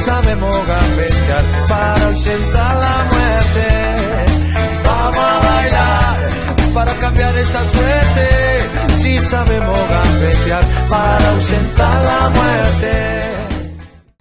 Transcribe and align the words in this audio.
Sabemos 0.00 0.66
gambetear 0.66 1.44
para 1.68 2.06
ausentar 2.06 2.76
la 2.76 3.04
muerte. 3.12 3.66
Vamos 4.84 5.18
a 5.18 5.38
bailar 5.38 6.30
para 6.74 6.94
cambiar 6.94 7.36
esta 7.36 7.60
suerte. 7.70 8.94
Si 8.94 9.18
sabemos 9.18 9.78
gambetear 9.88 10.64
para 10.88 11.30
ausentar 11.30 12.04
la 12.04 12.30
muerte. 12.30 13.30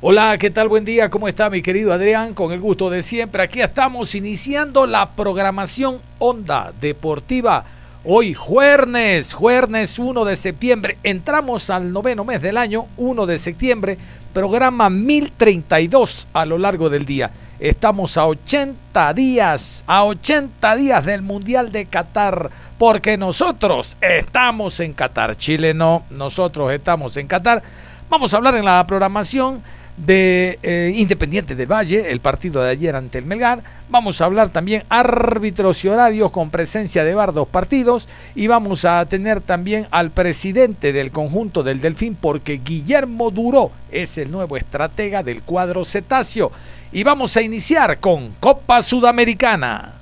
Hola, 0.02 0.38
¿qué 0.38 0.50
tal? 0.50 0.70
Buen 0.70 0.86
día, 0.86 1.10
¿cómo 1.10 1.28
está 1.28 1.50
mi 1.50 1.62
querido 1.62 1.92
Adrián? 1.94 2.34
Con 2.34 2.52
el 2.54 2.60
gusto 2.60 2.90
de 2.90 3.04
siempre, 3.04 3.44
aquí 3.44 3.62
estamos 3.62 4.16
iniciando 4.16 4.88
la 4.88 5.12
programación 5.12 6.00
Onda 6.20 6.72
Deportiva. 6.80 7.66
Hoy 8.06 8.34
jueves, 8.34 9.34
jueves 9.34 10.00
1 10.00 10.24
de 10.24 10.38
septiembre, 10.38 10.98
entramos 11.04 11.70
al 11.70 11.92
noveno 11.92 12.24
mes 12.24 12.42
del 12.42 12.56
año, 12.56 12.86
1 12.96 13.26
de 13.26 13.38
septiembre, 13.38 13.98
programa 14.32 14.90
1032 14.90 16.30
a 16.32 16.46
lo 16.46 16.58
largo 16.58 16.90
del 16.90 17.06
día. 17.06 17.30
Estamos 17.60 18.18
a 18.18 18.26
80 18.26 19.14
días, 19.14 19.84
a 19.86 20.06
80 20.06 20.78
días 20.78 21.04
del 21.04 21.24
Mundial 21.24 21.74
de 21.74 21.88
Qatar, 21.88 22.50
porque 22.78 23.18
nosotros 23.18 23.98
estamos 24.00 24.80
en 24.80 24.94
Qatar. 24.94 25.36
Chile 25.36 25.74
no, 25.74 26.04
nosotros 26.10 26.72
estamos 26.72 27.18
en 27.18 27.28
Qatar. 27.28 27.62
Vamos 28.10 28.34
a 28.34 28.38
hablar 28.38 28.56
en 28.56 28.64
la 28.64 28.88
programación 28.88 29.62
de 30.06 30.60
eh, 30.64 30.94
Independiente 30.96 31.56
del 31.56 31.72
Valle, 31.72 32.12
el 32.12 32.20
partido 32.22 32.64
de 32.64 32.72
ayer 32.72 32.96
ante 32.96 33.18
el 33.18 33.26
Melgar. 33.26 33.62
Vamos 33.90 34.22
a 34.22 34.26
hablar 34.26 34.50
también 34.50 34.84
árbitros 34.90 35.84
y 35.84 35.90
horarios 35.90 36.32
con 36.32 36.50
presencia 36.50 37.04
de 37.04 37.16
VAR 37.16 37.34
dos 37.34 37.48
partidos 37.48 38.08
y 38.36 38.48
vamos 38.48 38.86
a 38.86 39.06
tener 39.06 39.42
también 39.42 39.88
al 39.92 40.12
presidente 40.12 40.94
del 40.94 41.12
conjunto 41.12 41.64
del 41.64 41.82
Delfín 41.82 42.16
porque 42.20 42.62
Guillermo 42.64 43.32
Duró 43.32 43.72
es 43.92 44.18
el 44.18 44.32
nuevo 44.32 44.58
estratega 44.58 45.24
del 45.24 45.42
cuadro 45.42 45.84
cetáceo. 45.84 46.52
Y 46.92 47.04
vamos 47.04 47.36
a 47.38 47.42
iniciar 47.42 48.00
con 48.00 48.32
Copa 48.40 48.82
Sudamericana. 48.82 49.99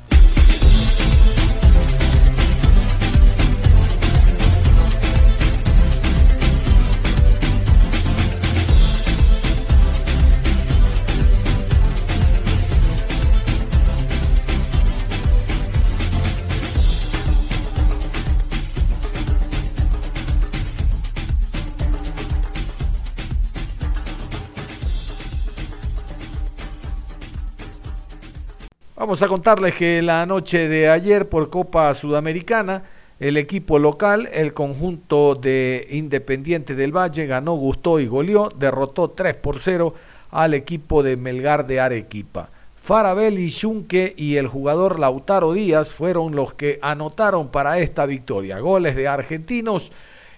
Vamos 29.08 29.22
a 29.22 29.30
contarles 29.30 29.73
que 29.73 30.02
la 30.02 30.26
noche 30.26 30.68
de 30.68 30.90
ayer 30.90 31.30
por 31.30 31.50
Copa 31.50 31.94
Sudamericana, 31.94 32.84
el 33.22 33.38
equipo 33.38 33.80
local, 33.80 34.28
el 34.34 34.54
conjunto 34.54 35.34
de 35.34 35.88
Independiente 35.92 36.76
del 36.76 36.92
Valle, 36.92 37.26
ganó, 37.26 37.54
gustó 37.54 38.02
y 38.02 38.08
goleó, 38.08 38.50
derrotó 38.50 39.12
3 39.12 39.38
por 39.38 39.62
0 39.62 39.94
al 40.30 40.54
equipo 40.56 41.04
de 41.04 41.16
Melgar 41.16 41.66
de 41.68 41.80
Arequipa. 41.80 42.50
Farabel 42.76 43.40
y 43.40 43.50
Junque 43.50 44.14
y 44.18 44.36
el 44.36 44.48
jugador 44.48 45.00
Lautaro 45.00 45.54
Díaz 45.54 45.88
fueron 45.88 46.36
los 46.36 46.54
que 46.54 46.78
anotaron 46.82 47.48
para 47.48 47.80
esta 47.80 48.06
victoria. 48.06 48.60
Goles 48.60 48.98
de 48.98 49.08
argentinos 49.08 49.89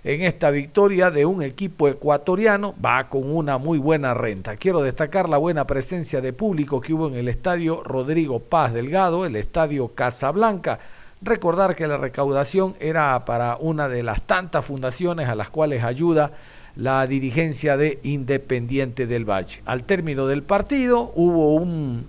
en 0.04 0.22
esta 0.22 0.50
victoria 0.50 1.12
de 1.12 1.26
un 1.26 1.42
equipo 1.42 1.88
ecuatoriano 1.88 2.74
va 2.84 3.10
con 3.10 3.36
una 3.36 3.58
muy 3.58 3.78
buena 3.78 4.14
renta. 4.14 4.56
Quiero 4.56 4.82
destacar 4.82 5.28
la 5.28 5.38
buena 5.38 5.68
presencia 5.68 6.22
de 6.22 6.34
público 6.34 6.80
que 6.80 6.94
hubo 6.94 7.08
en 7.08 7.16
el 7.16 7.28
estadio 7.28 7.84
Rodrigo 7.84 8.40
Paz 8.40 8.74
Delgado, 8.74 9.26
el 9.26 9.36
estadio 9.36 9.90
Casablanca. 9.90 10.80
Recordar 11.22 11.76
que 11.76 11.88
la 11.88 11.98
recaudación 11.98 12.76
era 12.80 13.26
para 13.26 13.58
una 13.58 13.90
de 13.90 14.04
las 14.04 14.22
tantas 14.22 14.64
fundaciones 14.64 15.28
a 15.28 15.36
las 15.36 15.50
cuales 15.50 15.84
ayuda 15.84 16.32
la 16.78 17.06
dirigencia 17.06 17.76
de 17.76 18.00
Independiente 18.04 19.06
del 19.06 19.30
Valle. 19.30 19.62
Al 19.66 19.84
término 19.84 20.28
del 20.28 20.44
partido 20.44 21.12
hubo 21.16 21.56
un 21.56 22.06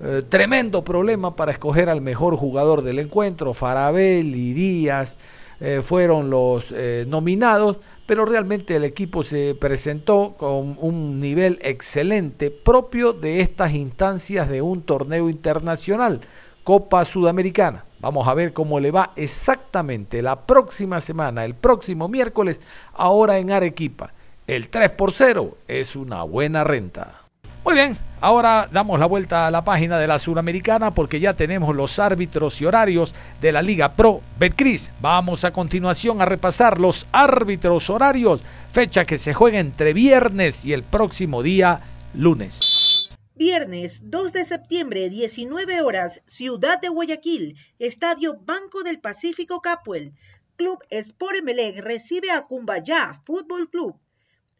eh, 0.00 0.22
tremendo 0.28 0.84
problema 0.84 1.34
para 1.34 1.50
escoger 1.50 1.88
al 1.88 2.02
mejor 2.02 2.36
jugador 2.36 2.82
del 2.82 3.00
encuentro, 3.00 3.52
Farabel 3.52 4.36
y 4.36 4.52
Díaz 4.52 5.16
eh, 5.64 5.80
fueron 5.80 6.28
los 6.28 6.72
eh, 6.72 7.04
nominados, 7.06 7.76
pero 8.04 8.24
realmente 8.24 8.74
el 8.74 8.82
equipo 8.82 9.22
se 9.22 9.54
presentó 9.54 10.34
con 10.36 10.76
un 10.80 11.20
nivel 11.20 11.60
excelente 11.62 12.50
propio 12.50 13.12
de 13.12 13.42
estas 13.42 13.72
instancias 13.72 14.48
de 14.48 14.60
un 14.60 14.82
torneo 14.82 15.30
internacional, 15.30 16.20
Copa 16.64 17.04
Sudamericana. 17.04 17.84
Vamos 18.00 18.26
a 18.26 18.34
ver 18.34 18.52
cómo 18.52 18.80
le 18.80 18.90
va 18.90 19.12
exactamente 19.14 20.20
la 20.20 20.46
próxima 20.46 21.00
semana, 21.00 21.44
el 21.44 21.54
próximo 21.54 22.08
miércoles, 22.08 22.60
ahora 22.94 23.38
en 23.38 23.52
Arequipa. 23.52 24.12
El 24.48 24.68
3 24.68 24.90
por 24.90 25.12
0 25.12 25.58
es 25.68 25.94
una 25.94 26.24
buena 26.24 26.64
renta. 26.64 27.21
Muy 27.64 27.74
bien, 27.74 27.96
ahora 28.20 28.68
damos 28.72 28.98
la 28.98 29.06
vuelta 29.06 29.46
a 29.46 29.50
la 29.52 29.62
página 29.62 29.96
de 29.96 30.08
la 30.08 30.18
Suramericana 30.18 30.92
porque 30.92 31.20
ya 31.20 31.34
tenemos 31.34 31.76
los 31.76 32.00
árbitros 32.00 32.60
y 32.60 32.64
horarios 32.64 33.14
de 33.40 33.52
la 33.52 33.62
Liga 33.62 33.92
Pro 33.92 34.20
Betcris. 34.36 34.90
Vamos 35.00 35.44
a 35.44 35.52
continuación 35.52 36.20
a 36.20 36.24
repasar 36.24 36.80
los 36.80 37.06
árbitros 37.12 37.88
horarios, 37.88 38.42
fecha 38.72 39.04
que 39.04 39.16
se 39.16 39.32
juega 39.32 39.60
entre 39.60 39.92
viernes 39.92 40.64
y 40.64 40.72
el 40.72 40.82
próximo 40.82 41.40
día 41.44 41.80
lunes. 42.14 43.08
Viernes 43.36 44.00
2 44.04 44.32
de 44.32 44.44
septiembre, 44.44 45.08
19 45.08 45.82
horas, 45.82 46.20
Ciudad 46.26 46.80
de 46.80 46.88
Guayaquil, 46.88 47.56
Estadio 47.78 48.38
Banco 48.40 48.82
del 48.82 48.98
Pacífico 48.98 49.60
Capuel. 49.60 50.14
Club 50.56 50.80
Sport 50.90 51.36
Emelec 51.36 51.78
recibe 51.78 52.32
a 52.32 52.42
Cumbayá 52.42 53.20
Fútbol 53.24 53.70
Club. 53.70 53.96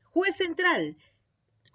Juez 0.05 0.37
central, 0.37 0.97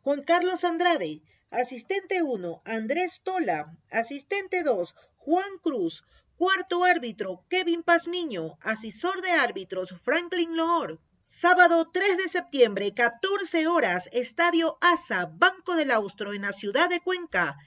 Juan 0.07 0.23
Carlos 0.23 0.63
Andrade. 0.63 1.22
Asistente 1.51 2.23
1, 2.23 2.62
Andrés 2.63 3.19
Tola. 3.25 3.78
Asistente 3.91 4.63
2, 4.63 4.95
Juan 5.18 5.57
Cruz. 5.62 6.06
Cuarto 6.38 6.85
árbitro, 6.85 7.44
Kevin 7.50 7.84
Pazmiño. 7.84 8.57
Asesor 8.62 9.22
de 9.22 9.31
árbitros, 9.31 9.94
Franklin 10.01 10.56
Loor. 10.56 11.01
Sábado 11.23 11.90
3 11.91 12.16
de 12.19 12.29
septiembre, 12.29 12.94
14 12.94 13.67
horas, 13.67 14.07
Estadio 14.13 14.78
ASA, 14.79 15.25
Banco 15.25 15.75
del 15.75 15.91
Austro, 15.91 16.31
en 16.31 16.44
la 16.44 16.53
ciudad 16.53 16.90
de 16.90 17.01
Cuenca. 17.01 17.57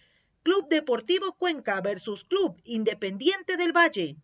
Club 0.43 0.67
Deportivo 0.71 1.37
Cuenca 1.37 1.79
versus 1.83 2.25
Club 2.25 2.59
Independiente 2.65 3.59
del 3.59 3.77
Valle. 3.77 4.17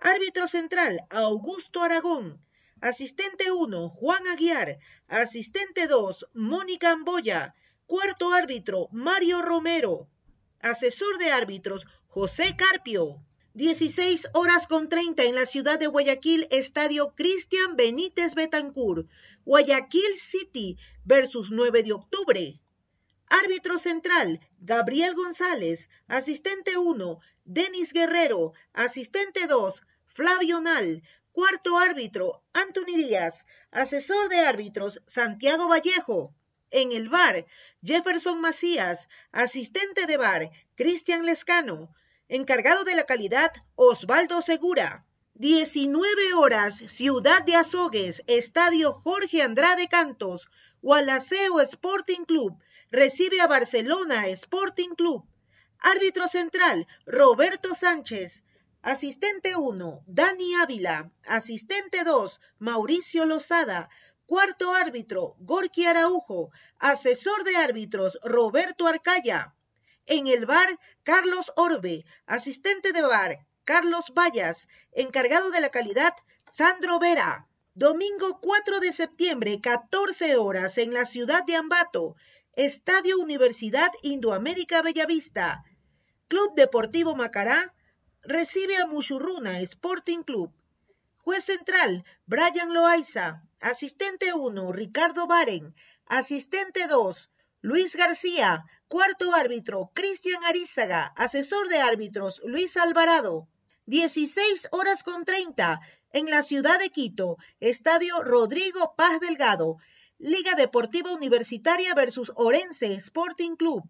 Árbitro 0.00 0.48
central, 0.48 1.06
Augusto 1.10 1.80
Aragón. 1.80 2.44
Asistente 2.80 3.50
1, 3.50 3.88
Juan 3.88 4.26
Aguiar. 4.28 4.78
Asistente 5.08 5.86
2, 5.86 6.26
Mónica 6.34 6.92
Amboya. 6.92 7.54
Cuarto 7.86 8.32
árbitro, 8.34 8.88
Mario 8.92 9.40
Romero. 9.40 10.08
Asesor 10.60 11.16
de 11.18 11.30
árbitros, 11.30 11.86
José 12.06 12.54
Carpio. 12.54 13.22
16 13.54 14.28
horas 14.34 14.66
con 14.66 14.90
30 14.90 15.24
en 15.24 15.34
la 15.34 15.46
ciudad 15.46 15.78
de 15.78 15.86
Guayaquil, 15.86 16.46
Estadio 16.50 17.14
Cristian 17.14 17.76
Benítez 17.76 18.34
Betancur. 18.34 19.06
Guayaquil 19.46 20.18
City 20.18 20.76
versus 21.06 21.50
9 21.50 21.82
de 21.82 21.94
octubre. 21.94 22.60
Árbitro 23.28 23.78
central, 23.78 24.40
Gabriel 24.58 25.14
González. 25.14 25.88
Asistente 26.08 26.76
1, 26.76 27.20
Denis 27.46 27.94
Guerrero. 27.94 28.52
Asistente 28.74 29.46
2, 29.46 29.82
Flavio 30.04 30.60
Nal. 30.60 31.02
Cuarto 31.36 31.76
árbitro, 31.76 32.42
Anthony 32.54 32.96
Díaz. 32.96 33.44
Asesor 33.70 34.30
de 34.30 34.38
árbitros, 34.38 35.02
Santiago 35.06 35.68
Vallejo. 35.68 36.34
En 36.70 36.92
el 36.92 37.10
bar, 37.10 37.44
Jefferson 37.82 38.40
Macías. 38.40 39.06
Asistente 39.32 40.06
de 40.06 40.16
bar, 40.16 40.50
Cristian 40.76 41.26
Lescano. 41.26 41.94
Encargado 42.30 42.84
de 42.84 42.96
la 42.96 43.04
calidad, 43.04 43.52
Osvaldo 43.74 44.40
Segura. 44.40 45.04
19 45.34 46.32
horas, 46.32 46.76
Ciudad 46.86 47.42
de 47.42 47.56
Azogues, 47.56 48.22
Estadio 48.26 48.94
Jorge 48.94 49.42
Andrade 49.42 49.88
Cantos, 49.88 50.48
Gualaceo 50.80 51.60
Sporting 51.60 52.24
Club, 52.24 52.58
recibe 52.90 53.42
a 53.42 53.46
Barcelona 53.46 54.26
Sporting 54.28 54.94
Club. 54.94 55.22
Árbitro 55.80 56.28
central, 56.28 56.86
Roberto 57.04 57.74
Sánchez. 57.74 58.42
Asistente 58.82 59.56
1, 59.56 60.04
Dani 60.06 60.54
Ávila. 60.56 61.10
Asistente 61.24 62.04
2, 62.04 62.40
Mauricio 62.58 63.26
Lozada. 63.26 63.88
Cuarto 64.26 64.72
árbitro, 64.74 65.34
Gorky 65.38 65.86
Araujo. 65.86 66.50
Asesor 66.78 67.44
de 67.44 67.56
árbitros, 67.56 68.18
Roberto 68.22 68.86
Arcaya. 68.86 69.54
En 70.06 70.26
el 70.28 70.46
bar, 70.46 70.68
Carlos 71.02 71.52
Orbe. 71.56 72.04
Asistente 72.26 72.92
de 72.92 73.02
bar, 73.02 73.46
Carlos 73.64 74.12
Vallas, 74.14 74.68
encargado 74.92 75.50
de 75.50 75.60
la 75.60 75.70
calidad, 75.70 76.14
Sandro 76.48 76.98
Vera. 77.00 77.48
Domingo 77.74 78.40
4 78.40 78.80
de 78.80 78.92
septiembre, 78.92 79.60
14 79.60 80.36
horas, 80.36 80.78
en 80.78 80.94
la 80.94 81.04
ciudad 81.04 81.44
de 81.44 81.56
Ambato, 81.56 82.16
Estadio 82.54 83.18
Universidad 83.18 83.90
Indoamérica 84.02 84.80
Bellavista. 84.80 85.64
Club 86.28 86.54
Deportivo 86.54 87.14
Macará 87.16 87.74
recibe 88.26 88.76
a 88.76 88.86
Muchurruna 88.86 89.60
Sporting 89.60 90.22
Club. 90.22 90.52
Juez 91.18 91.44
central, 91.44 92.04
Brian 92.26 92.74
Loaiza. 92.74 93.42
Asistente 93.60 94.34
1, 94.34 94.72
Ricardo 94.72 95.26
Baren. 95.26 95.74
Asistente 96.06 96.86
2, 96.88 97.30
Luis 97.62 97.94
García. 97.94 98.64
Cuarto 98.88 99.32
árbitro, 99.34 99.90
Cristian 99.94 100.44
Arizaga. 100.44 101.12
Asesor 101.16 101.68
de 101.68 101.78
árbitros, 101.78 102.42
Luis 102.44 102.76
Alvarado. 102.76 103.48
16 103.86 104.68
horas 104.72 105.04
con 105.04 105.24
30 105.24 105.80
en 106.12 106.30
la 106.30 106.42
ciudad 106.42 106.78
de 106.80 106.90
Quito, 106.90 107.36
Estadio 107.60 108.22
Rodrigo 108.22 108.94
Paz 108.96 109.20
Delgado, 109.20 109.76
Liga 110.18 110.54
Deportiva 110.54 111.12
Universitaria 111.12 111.94
versus 111.94 112.32
Orense 112.34 112.94
Sporting 112.94 113.54
Club. 113.54 113.84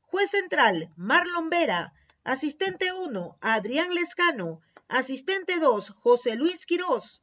Juez 0.00 0.30
central, 0.30 0.90
Marlon 0.96 1.48
Vera. 1.50 1.94
Asistente 2.28 2.92
1, 2.92 3.38
Adrián 3.40 3.94
Lescano. 3.94 4.60
Asistente 4.86 5.58
2, 5.60 5.88
José 5.88 6.36
Luis 6.36 6.66
Quirós. 6.66 7.22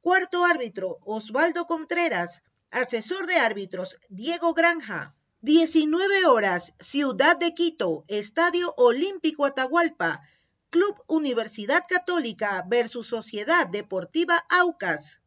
Cuarto 0.00 0.46
árbitro, 0.46 0.96
Osvaldo 1.04 1.66
Contreras. 1.66 2.42
Asesor 2.70 3.26
de 3.26 3.34
árbitros, 3.34 3.98
Diego 4.08 4.54
Granja. 4.54 5.14
19 5.42 6.24
horas, 6.24 6.72
Ciudad 6.80 7.36
de 7.36 7.54
Quito, 7.54 8.06
Estadio 8.08 8.72
Olímpico 8.78 9.44
Atahualpa. 9.44 10.22
Club 10.70 11.02
Universidad 11.06 11.84
Católica 11.86 12.64
versus 12.66 13.08
Sociedad 13.08 13.66
Deportiva 13.66 14.42
Aucas. 14.48 15.20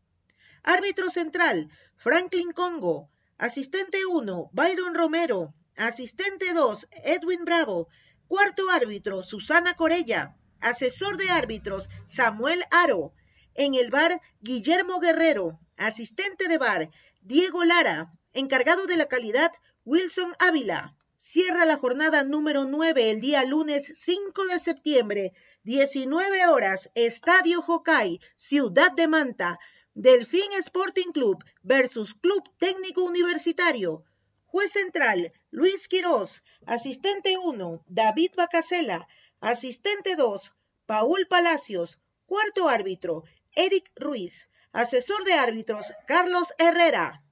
Árbitro 0.63 1.11
central, 1.11 1.69
Franklin 1.97 2.51
Congo. 2.51 3.11
Asistente 3.37 4.07
1, 4.07 4.49
Byron 4.53 4.95
Romero. 4.95 5.53
Asistente 5.75 6.51
2, 6.55 6.87
Edwin 7.05 7.45
Bravo. 7.45 7.89
Cuarto 8.29 8.69
árbitro, 8.69 9.23
Susana 9.23 9.73
Corella. 9.73 10.37
Asesor 10.61 11.17
de 11.17 11.31
árbitros, 11.31 11.89
Samuel 12.07 12.63
Aro. 12.69 13.11
En 13.55 13.73
el 13.73 13.89
bar, 13.89 14.21
Guillermo 14.39 14.99
Guerrero. 14.99 15.59
Asistente 15.77 16.47
de 16.47 16.59
bar, 16.59 16.91
Diego 17.21 17.63
Lara. 17.63 18.13
Encargado 18.33 18.85
de 18.85 18.97
la 18.97 19.07
calidad, 19.07 19.51
Wilson 19.83 20.35
Ávila. 20.37 20.95
Cierra 21.15 21.65
la 21.65 21.77
jornada 21.77 22.23
número 22.23 22.65
9 22.65 23.09
el 23.09 23.19
día 23.19 23.43
lunes 23.45 23.91
5 23.97 24.45
de 24.45 24.59
septiembre, 24.59 25.33
19 25.63 26.45
horas, 26.49 26.91
Estadio 26.93 27.63
Jocay, 27.63 28.19
Ciudad 28.35 28.91
de 28.91 29.07
Manta, 29.07 29.57
Delfín 29.95 30.53
Sporting 30.59 31.11
Club 31.13 31.43
versus 31.63 32.13
Club 32.13 32.43
Técnico 32.59 33.01
Universitario. 33.01 34.03
Juez 34.45 34.71
central, 34.71 35.31
Luis 35.51 35.87
Quirós. 35.87 36.43
Asistente 36.65 37.35
1, 37.37 37.81
David 37.87 38.31
Bacasela. 38.37 39.07
Asistente 39.41 40.15
2, 40.15 40.51
Paul 40.85 41.25
Palacios. 41.27 41.97
Cuarto 42.27 42.69
árbitro, 42.69 43.23
Eric 43.55 43.89
Ruiz. 43.95 44.49
Asesor 44.71 45.23
de 45.25 45.33
árbitros, 45.33 45.91
Carlos 46.05 46.53
Herrera. 46.59 47.23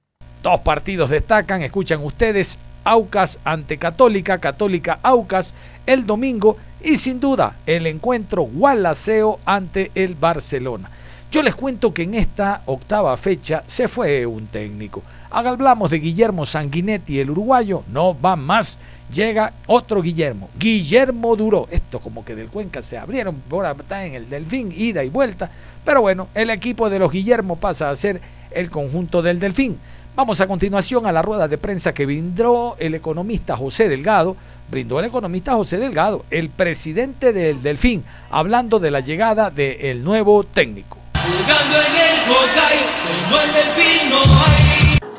Dos 0.42 0.60
partidos 0.60 1.10
destacan, 1.10 1.62
escuchan 1.62 2.04
ustedes, 2.04 2.58
Aucas 2.82 3.38
ante 3.44 3.78
Católica, 3.78 4.38
Católica 4.38 4.98
Aucas 5.02 5.52
el 5.86 6.06
domingo 6.06 6.56
y 6.80 6.96
sin 6.96 7.20
duda 7.20 7.56
el 7.66 7.86
encuentro 7.86 8.42
Gualaceo 8.42 9.38
ante 9.44 9.92
el 9.94 10.14
Barcelona. 10.14 10.90
Yo 11.30 11.42
les 11.42 11.54
cuento 11.54 11.92
que 11.92 12.04
en 12.04 12.14
esta 12.14 12.62
octava 12.64 13.14
fecha 13.18 13.62
se 13.66 13.86
fue 13.86 14.24
un 14.24 14.46
técnico. 14.46 15.02
Hablamos 15.30 15.90
de 15.90 15.98
Guillermo 15.98 16.46
Sanguinetti, 16.46 17.20
el 17.20 17.28
uruguayo, 17.28 17.82
no 17.92 18.18
va 18.18 18.34
más. 18.34 18.78
Llega 19.12 19.52
otro 19.66 20.00
Guillermo, 20.00 20.48
Guillermo 20.58 21.36
Duró. 21.36 21.68
Esto 21.70 22.00
como 22.00 22.24
que 22.24 22.34
del 22.34 22.48
Cuenca 22.48 22.80
se 22.80 22.96
abrieron, 22.96 23.42
ahora 23.50 23.76
está 23.78 24.06
en 24.06 24.14
el 24.14 24.30
Delfín, 24.30 24.72
ida 24.74 25.04
y 25.04 25.10
vuelta. 25.10 25.50
Pero 25.84 26.00
bueno, 26.00 26.28
el 26.34 26.48
equipo 26.48 26.88
de 26.88 26.98
los 26.98 27.12
Guillermo 27.12 27.56
pasa 27.56 27.90
a 27.90 27.96
ser 27.96 28.22
el 28.50 28.70
conjunto 28.70 29.20
del 29.20 29.38
Delfín. 29.38 29.78
Vamos 30.16 30.40
a 30.40 30.46
continuación 30.46 31.04
a 31.04 31.12
la 31.12 31.20
rueda 31.20 31.46
de 31.46 31.58
prensa 31.58 31.92
que 31.92 32.06
brindó 32.06 32.74
el 32.78 32.94
economista 32.94 33.54
José 33.54 33.90
Delgado, 33.90 34.34
brindó 34.70 34.98
el 34.98 35.04
economista 35.04 35.54
José 35.54 35.76
Delgado, 35.76 36.24
el 36.30 36.48
presidente 36.48 37.34
del 37.34 37.60
Delfín, 37.60 38.02
hablando 38.30 38.78
de 38.78 38.90
la 38.90 39.00
llegada 39.00 39.50
del 39.50 40.02
nuevo 40.02 40.42
técnico. 40.42 40.97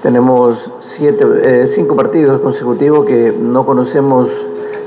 Tenemos 0.02 0.72
siete, 0.82 1.26
eh, 1.44 1.68
cinco 1.68 1.96
partidos 1.96 2.42
consecutivos 2.42 3.06
que 3.06 3.34
no 3.38 3.66
conocemos 3.66 4.30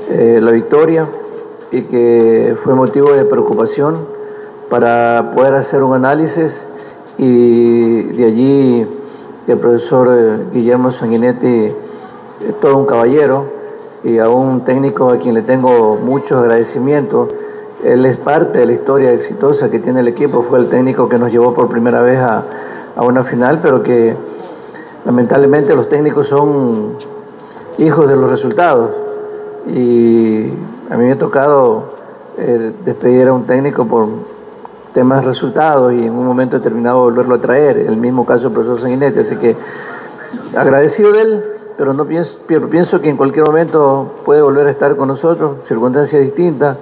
eh, 0.09 0.39
la 0.41 0.51
victoria 0.51 1.07
y 1.71 1.83
que 1.83 2.55
fue 2.63 2.73
motivo 2.73 3.11
de 3.13 3.23
preocupación 3.23 4.07
para 4.69 5.33
poder 5.35 5.55
hacer 5.55 5.83
un 5.83 5.93
análisis 5.93 6.65
y 7.17 8.03
de 8.03 8.25
allí 8.25 8.87
el 9.47 9.57
profesor 9.57 10.09
eh, 10.11 10.37
Guillermo 10.51 10.91
Sanguinetti 10.91 11.71
es 12.47 12.59
todo 12.59 12.77
un 12.77 12.85
caballero 12.85 13.45
y 14.03 14.17
a 14.17 14.29
un 14.29 14.65
técnico 14.65 15.09
a 15.09 15.17
quien 15.17 15.35
le 15.35 15.43
tengo 15.43 15.95
mucho 15.95 16.39
agradecimiento. 16.39 17.27
Él 17.83 18.05
es 18.05 18.15
parte 18.17 18.59
de 18.59 18.65
la 18.65 18.73
historia 18.73 19.11
exitosa 19.11 19.69
que 19.69 19.79
tiene 19.79 19.99
el 19.99 20.07
equipo, 20.07 20.43
fue 20.43 20.59
el 20.59 20.69
técnico 20.69 21.09
que 21.09 21.17
nos 21.19 21.31
llevó 21.31 21.53
por 21.53 21.67
primera 21.67 22.01
vez 22.01 22.17
a, 22.19 22.43
una 23.01 23.23
final, 23.23 23.59
pero 23.61 23.83
que 23.83 24.15
lamentablemente 25.05 25.75
los 25.75 25.89
técnicos 25.89 26.27
son 26.27 26.93
hijos 27.77 28.07
de 28.07 28.15
los 28.15 28.29
resultados. 28.29 28.91
Y 29.67 30.49
a 30.89 30.95
mí 30.95 31.05
me 31.05 31.11
ha 31.11 31.17
tocado 31.17 31.95
eh, 32.37 32.71
despedir 32.85 33.27
a 33.27 33.33
un 33.33 33.45
técnico 33.45 33.85
por 33.85 34.07
temas 34.93 35.25
resultados 35.25 35.91
y 35.93 36.05
en 36.05 36.13
un 36.13 36.25
momento 36.25 36.57
determinado 36.57 36.99
volverlo 36.99 37.35
a 37.35 37.39
traer, 37.39 37.77
el 37.79 37.97
mismo 37.97 38.25
caso 38.25 38.43
del 38.43 38.53
profesor 38.53 38.79
Sanguinetti, 38.79 39.19
así 39.19 39.35
que 39.37 39.55
agradecido 40.55 41.11
de 41.11 41.21
él, 41.21 41.43
pero 41.77 41.93
no 41.93 42.05
pienso, 42.05 42.37
pienso 42.69 43.01
que 43.01 43.09
en 43.09 43.17
cualquier 43.17 43.45
momento 43.45 44.19
puede 44.23 44.41
volver 44.41 44.67
a 44.67 44.71
estar 44.71 44.95
con 44.95 45.07
nosotros, 45.07 45.57
circunstancias 45.65 46.21
distintas, 46.21 46.77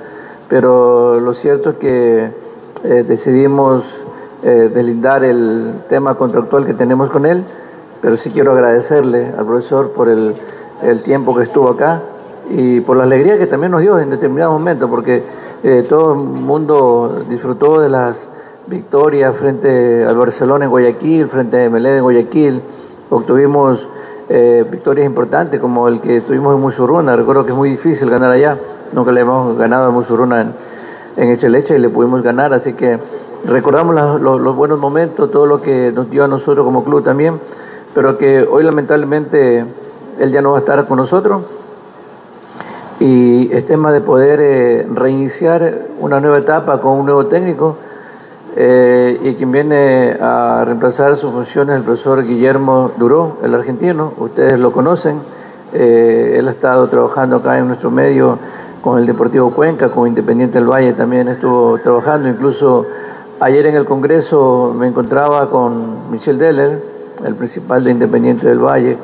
pero 0.52 1.22
lo 1.22 1.34
cierto 1.34 1.70
es 1.70 1.76
que 1.78 2.30
eh, 2.84 3.06
decidimos 3.08 3.86
eh, 4.44 4.70
deslindar 4.74 5.24
el 5.24 5.76
tema 5.88 6.16
contractual 6.16 6.66
que 6.66 6.74
tenemos 6.74 7.10
con 7.10 7.26
él, 7.26 7.46
pero 8.02 8.18
sí 8.18 8.32
quiero 8.32 8.52
agradecerle 8.52 9.28
al 9.28 9.46
profesor 9.46 9.92
por 9.92 10.10
el, 10.10 10.34
el 10.84 11.02
tiempo 11.04 11.34
que 11.34 11.44
estuvo 11.44 11.70
acá 11.70 12.02
y 12.50 12.82
por 12.82 12.98
la 12.98 13.04
alegría 13.04 13.38
que 13.38 13.48
también 13.48 13.72
nos 13.72 13.80
dio 13.80 13.98
en 13.98 14.10
determinado 14.10 14.52
momento, 14.52 14.90
porque 14.90 15.24
eh, 15.64 15.86
todo 15.88 16.16
el 16.16 16.20
mundo 16.20 17.24
disfrutó 17.30 17.80
de 17.80 17.88
las 17.88 18.18
victorias 18.68 19.34
frente 19.38 20.04
al 20.04 20.18
Barcelona 20.18 20.66
en 20.66 20.72
Guayaquil, 20.72 21.28
frente 21.28 21.64
a 21.64 21.70
Melé 21.70 21.96
en 21.96 22.04
Guayaquil. 22.04 22.62
Obtuvimos 23.10 23.88
eh, 24.28 24.66
victorias 24.70 25.06
importantes 25.06 25.62
como 25.62 25.88
el 25.88 26.02
que 26.02 26.20
tuvimos 26.20 26.56
en 26.56 26.62
Musuruna. 26.62 27.16
Recuerdo 27.16 27.46
que 27.46 27.52
es 27.52 27.58
muy 27.58 27.70
difícil 27.70 28.10
ganar 28.10 28.34
allá. 28.34 28.58
Nunca 28.94 29.12
le 29.12 29.22
hemos 29.22 29.58
ganado 29.58 29.88
a 29.88 29.92
Musuruna 29.92 30.42
en, 30.42 30.54
en 31.18 31.30
Echeleche 31.32 31.76
y 31.76 31.80
le 31.80 31.90
pudimos 31.90 32.22
ganar. 32.22 32.54
Así 32.54 32.74
que 32.74 33.00
recordamos 33.46 34.22
los 34.22 34.56
buenos 34.56 34.80
momentos, 34.80 35.32
todo 35.32 35.46
lo 35.46 35.62
que 35.62 35.92
nos 35.92 36.10
dio 36.10 36.24
a 36.24 36.28
nosotros 36.28 36.66
como 36.66 36.84
club 36.84 37.04
también. 37.04 37.40
Pero 37.94 38.18
que 38.18 38.42
hoy 38.42 38.64
lamentablemente 38.64 39.66
él 40.20 40.32
ya 40.32 40.42
no 40.42 40.52
va 40.52 40.58
a 40.58 40.60
estar 40.60 40.88
con 40.88 40.98
nosotros 40.98 41.44
y 43.02 43.52
es 43.52 43.66
tema 43.66 43.92
de 43.92 44.00
poder 44.00 44.40
eh, 44.40 44.88
reiniciar 44.94 45.88
una 46.00 46.20
nueva 46.20 46.38
etapa 46.38 46.80
con 46.80 47.00
un 47.00 47.06
nuevo 47.08 47.26
técnico 47.26 47.78
eh, 48.56 49.20
y 49.24 49.34
quien 49.34 49.52
viene 49.52 50.18
a 50.22 50.62
reemplazar 50.64 51.18
sus 51.18 51.32
funciones 51.32 51.78
el 51.78 51.82
profesor 51.82 52.24
Guillermo 52.24 52.92
Duró, 52.98 53.38
el 53.42 53.56
argentino, 53.56 54.14
ustedes 54.20 54.60
lo 54.60 54.72
conocen, 54.72 55.20
eh, 55.74 56.36
él 56.38 56.48
ha 56.48 56.52
estado 56.52 56.88
trabajando 56.90 57.38
acá 57.38 57.58
en 57.58 57.70
nuestro 57.70 57.90
medio 57.90 58.38
con 58.82 59.00
el 59.00 59.06
Deportivo 59.06 59.52
Cuenca, 59.52 59.90
con 59.90 60.08
Independiente 60.08 60.58
del 60.60 60.70
Valle 60.70 60.94
también 60.94 61.28
estuvo 61.28 61.78
trabajando. 61.78 62.28
Incluso 62.28 62.86
ayer 63.40 63.68
en 63.68 63.76
el 63.76 63.86
Congreso 63.86 64.74
me 64.78 64.88
encontraba 64.88 65.50
con 65.50 66.12
Michel 66.12 66.38
Deller, 66.38 66.82
el 67.24 67.36
principal 67.36 67.84
de 67.84 67.92
Independiente 67.92 68.48
del 68.48 68.60
Valle, 68.60 68.98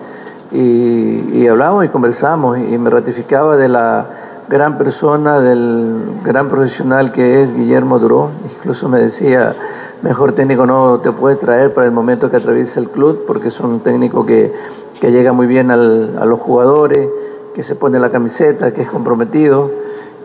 y, 0.52 1.40
y 1.40 1.48
hablamos 1.48 1.86
y 1.86 1.90
conversamos 1.90 2.58
y 2.58 2.78
me 2.78 2.90
ratificaba 2.90 3.58
de 3.58 3.68
la 3.68 4.06
gran 4.50 4.78
persona, 4.78 5.40
del 5.42 6.02
gran 6.24 6.48
profesional 6.48 7.12
que 7.12 7.44
es 7.44 7.56
Guillermo 7.56 8.00
Duró. 8.00 8.30
Incluso 8.58 8.88
me 8.90 9.00
decía, 9.00 9.54
mejor 10.02 10.32
técnico 10.34 10.66
no 10.66 11.00
te 11.00 11.12
puede 11.12 11.36
traer 11.36 11.74
para 11.74 11.86
el 11.86 11.92
momento 11.92 12.32
que 12.32 12.38
atraviesa 12.38 12.80
el 12.80 12.90
club, 12.90 13.26
porque 13.28 13.50
es 13.50 13.60
un 13.60 13.82
técnico 13.82 14.26
que, 14.26 14.54
que 15.00 15.12
llega 15.12 15.34
muy 15.34 15.48
bien 15.48 15.70
al, 15.70 16.18
a 16.20 16.26
los 16.26 16.40
jugadores, 16.40 17.10
que 17.58 17.64
se 17.64 17.74
pone 17.74 18.00
la 18.00 18.12
camiseta, 18.12 18.72
que 18.72 18.84
es 18.84 18.88
comprometido, 18.88 19.72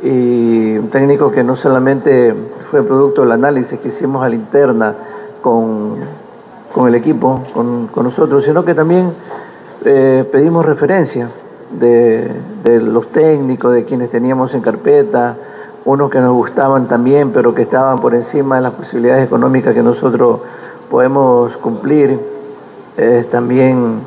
y 0.02 0.76
un 0.76 0.90
técnico 0.90 1.30
que 1.32 1.42
no 1.42 1.56
solamente 1.56 2.34
fue 2.70 2.82
producto 2.82 3.22
del 3.22 3.32
análisis 3.32 3.80
que 3.80 3.88
hicimos 3.88 4.22
a 4.22 4.28
la 4.28 4.34
interna 4.34 4.94
con, 5.40 5.94
con 6.74 6.88
el 6.88 6.94
equipo, 6.94 7.40
con, 7.54 7.86
con, 7.86 8.04
nosotros, 8.04 8.44
sino 8.44 8.62
que 8.66 8.74
también 8.74 9.14
eh, 9.82 10.28
pedimos 10.30 10.66
referencia 10.66 11.30
de, 11.70 12.30
los 12.82 13.06
técnicos, 13.08 13.72
de 13.72 13.84
quienes 13.84 14.10
teníamos 14.10 14.52
en 14.52 14.60
carpeta, 14.60 15.34
unos 15.86 16.10
que 16.10 16.20
nos 16.20 16.34
gustaban 16.34 16.86
también, 16.86 17.30
pero 17.30 17.54
que 17.54 17.62
estaban 17.62 17.98
por 17.98 18.14
encima 18.14 18.56
de 18.56 18.62
las 18.62 18.72
posibilidades 18.72 19.24
económicas 19.24 19.74
que 19.74 19.82
nosotros 19.82 20.40
podemos 20.90 21.56
cumplir. 21.56 22.20
También 23.30 24.00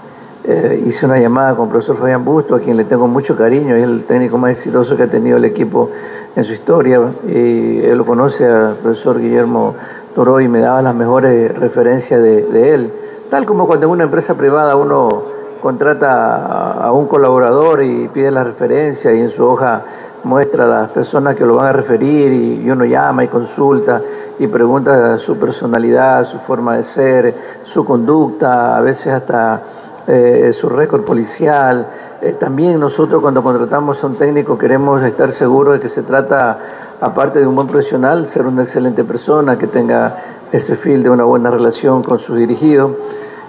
eh, 0.47 0.83
hice 0.85 1.05
una 1.05 1.17
llamada 1.17 1.55
con 1.55 1.65
el 1.65 1.71
profesor 1.71 1.97
Fabián 1.97 2.23
Busto, 2.23 2.55
a 2.55 2.59
quien 2.59 2.77
le 2.77 2.85
tengo 2.85 3.07
mucho 3.07 3.35
cariño, 3.35 3.75
es 3.75 3.83
el 3.83 4.03
técnico 4.03 4.37
más 4.37 4.51
exitoso 4.51 4.95
que 4.95 5.03
ha 5.03 5.07
tenido 5.07 5.37
el 5.37 5.45
equipo 5.45 5.89
en 6.35 6.43
su 6.43 6.53
historia, 6.53 7.01
y 7.27 7.79
él 7.79 7.97
lo 7.97 8.05
conoce 8.05 8.45
al 8.45 8.75
profesor 8.75 9.19
Guillermo 9.19 9.75
Toro 10.13 10.39
y 10.39 10.47
me 10.47 10.59
daba 10.59 10.81
las 10.81 10.95
mejores 10.95 11.57
referencias 11.57 12.21
de, 12.21 12.43
de 12.43 12.73
él. 12.73 12.93
Tal 13.29 13.45
como 13.45 13.67
cuando 13.67 13.87
en 13.87 13.91
una 13.91 14.03
empresa 14.03 14.35
privada 14.35 14.75
uno 14.75 15.23
contrata 15.61 16.73
a 16.73 16.91
un 16.91 17.07
colaborador 17.07 17.81
y 17.83 18.07
pide 18.09 18.29
la 18.29 18.43
referencia 18.43 19.13
y 19.13 19.21
en 19.21 19.31
su 19.31 19.45
hoja 19.45 19.81
muestra 20.23 20.65
a 20.65 20.67
las 20.67 20.89
personas 20.89 21.35
que 21.35 21.45
lo 21.45 21.55
van 21.55 21.67
a 21.67 21.71
referir 21.71 22.31
y, 22.33 22.69
uno 22.69 22.85
llama 22.85 23.23
y 23.23 23.27
consulta 23.27 24.01
y 24.37 24.47
pregunta 24.47 25.17
su 25.17 25.37
personalidad, 25.37 26.25
su 26.25 26.39
forma 26.39 26.77
de 26.77 26.83
ser, 26.83 27.35
su 27.63 27.85
conducta, 27.85 28.77
a 28.77 28.81
veces 28.81 29.13
hasta 29.13 29.61
eh, 30.07 30.51
su 30.53 30.69
récord 30.69 31.03
policial. 31.03 31.87
Eh, 32.21 32.35
también 32.39 32.79
nosotros 32.79 33.23
cuando 33.23 33.41
contratamos 33.41 34.03
a 34.03 34.07
un 34.07 34.15
técnico 34.15 34.55
queremos 34.55 35.01
estar 35.03 35.31
seguros 35.31 35.73
de 35.73 35.79
que 35.79 35.89
se 35.89 36.03
trata, 36.03 36.59
aparte 37.01 37.39
de 37.39 37.47
un 37.47 37.55
buen 37.55 37.67
profesional, 37.67 38.29
ser 38.29 38.45
una 38.45 38.61
excelente 38.61 39.03
persona, 39.03 39.57
que 39.57 39.65
tenga 39.65 40.17
ese 40.51 40.75
fil 40.77 41.01
de 41.01 41.09
una 41.09 41.23
buena 41.23 41.49
relación 41.49 42.03
con 42.03 42.19
su 42.19 42.35
dirigido. 42.35 42.95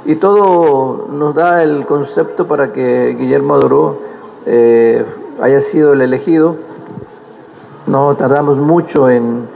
Y 0.06 0.16
todo 0.16 1.08
nos 1.12 1.34
da 1.34 1.62
el 1.62 1.84
concepto 1.84 2.46
para 2.46 2.72
que 2.72 3.14
Guillermo 3.18 3.54
Adoró 3.54 3.98
eh, 4.46 5.04
haya 5.42 5.60
sido 5.60 5.92
el 5.92 6.00
elegido. 6.00 6.56
No 7.86 8.14
tardamos 8.14 8.56
mucho 8.56 9.10
en, 9.10 9.46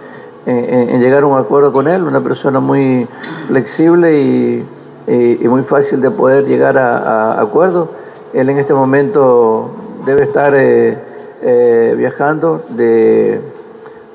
en, 0.45 1.01
llegar 1.01 1.23
a 1.23 1.27
un 1.27 1.39
acuerdo 1.39 1.73
con 1.73 1.89
él, 1.89 2.03
una 2.03 2.21
persona 2.21 2.61
muy 2.61 3.09
flexible 3.49 4.21
y, 4.21 4.65
y, 5.13 5.49
muy 5.49 5.63
fácil 5.63 6.01
de 6.01 6.11
poder 6.11 6.47
llegar 6.47 6.79
a, 6.79 6.99
a, 6.99 7.41
acuerdo. 7.41 7.89
Él 8.33 8.49
en 8.49 8.59
este 8.59 8.73
momento 8.73 9.71
debe 10.07 10.25
estar 10.25 10.55
eh, 10.57 10.97
eh, 11.43 11.95
viajando 11.97 12.63
de, 12.71 13.41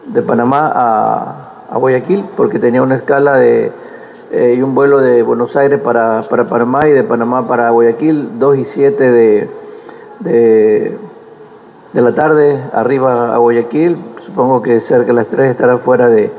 de, 0.08 0.22
Panamá 0.22 0.72
a, 0.74 1.66
a, 1.70 1.78
Guayaquil 1.78 2.26
porque 2.38 2.60
tenía 2.60 2.82
una 2.82 2.96
escala 2.96 3.38
de, 3.38 3.72
eh, 4.32 4.56
y 4.58 4.62
un 4.62 4.74
vuelo 4.74 5.02
de 5.02 5.22
Buenos 5.24 5.56
Aires 5.56 5.80
para, 5.80 6.22
para 6.22 6.46
Panamá 6.46 6.80
y 6.88 6.92
de 6.92 7.04
Panamá 7.04 7.48
para 7.48 7.70
Guayaquil, 7.72 8.40
2 8.40 8.58
y 8.58 8.66
7 8.66 9.12
de, 9.12 9.50
de 10.22 10.98
de 11.96 12.02
la 12.02 12.12
tarde 12.12 12.60
arriba 12.74 13.34
a 13.34 13.38
Guayaquil. 13.38 13.98
Supongo 14.20 14.62
que 14.62 14.82
cerca 14.82 15.08
de 15.08 15.14
las 15.14 15.28
3 15.28 15.52
estará 15.52 15.78
fuera 15.78 16.10
de, 16.10 16.30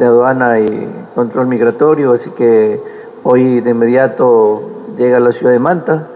aduana 0.00 0.58
y 0.60 0.88
control 1.14 1.46
migratorio, 1.46 2.14
así 2.14 2.30
que 2.30 2.80
hoy 3.24 3.60
de 3.60 3.70
inmediato 3.70 4.62
llega 4.96 5.16
a 5.16 5.20
la 5.20 5.32
ciudad 5.32 5.52
de 5.52 5.58
Manta. 5.58 6.06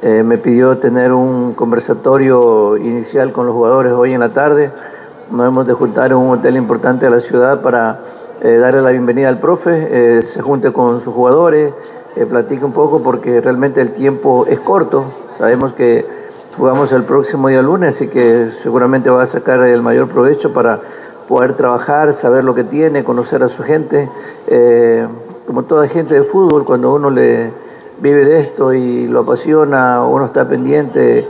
Eh, 0.00 0.22
me 0.22 0.38
pidió 0.38 0.78
tener 0.78 1.12
un 1.12 1.52
conversatorio 1.52 2.76
inicial 2.78 3.32
con 3.32 3.46
los 3.46 3.54
jugadores 3.54 3.92
hoy 3.92 4.14
en 4.14 4.20
la 4.20 4.30
tarde. 4.30 4.70
Nos 5.30 5.46
hemos 5.46 5.66
de 5.66 5.74
juntar 5.74 6.12
en 6.12 6.16
un 6.16 6.30
hotel 6.30 6.56
importante 6.56 7.06
de 7.06 7.10
la 7.10 7.20
ciudad 7.20 7.60
para 7.60 8.00
eh, 8.40 8.56
darle 8.56 8.80
la 8.80 8.90
bienvenida 8.90 9.28
al 9.28 9.38
profe, 9.38 9.88
eh, 9.90 10.22
se 10.22 10.40
junte 10.40 10.72
con 10.72 11.00
sus 11.00 11.12
jugadores, 11.14 11.74
platique 12.28 12.64
un 12.64 12.72
poco 12.72 13.02
porque 13.02 13.40
realmente 13.40 13.80
el 13.80 13.92
tiempo 13.92 14.46
es 14.46 14.60
corto. 14.60 15.04
Sabemos 15.38 15.74
que 15.74 16.22
Jugamos 16.56 16.92
el 16.92 17.04
próximo 17.04 17.48
día 17.48 17.62
lunes, 17.62 17.94
así 17.94 18.08
que 18.08 18.50
seguramente 18.52 19.08
va 19.08 19.22
a 19.22 19.26
sacar 19.26 19.64
el 19.64 19.80
mayor 19.80 20.08
provecho 20.08 20.52
para 20.52 20.80
poder 21.26 21.54
trabajar, 21.54 22.12
saber 22.12 22.44
lo 22.44 22.54
que 22.54 22.62
tiene, 22.62 23.04
conocer 23.04 23.42
a 23.42 23.48
su 23.48 23.62
gente. 23.62 24.10
Como 25.46 25.64
toda 25.64 25.88
gente 25.88 26.14
de 26.14 26.22
fútbol, 26.22 26.64
cuando 26.64 26.94
uno 26.94 27.10
le 27.10 27.50
vive 28.00 28.24
de 28.24 28.40
esto 28.40 28.72
y 28.72 29.06
lo 29.06 29.20
apasiona, 29.20 30.04
uno 30.04 30.26
está 30.26 30.48
pendiente 30.48 31.26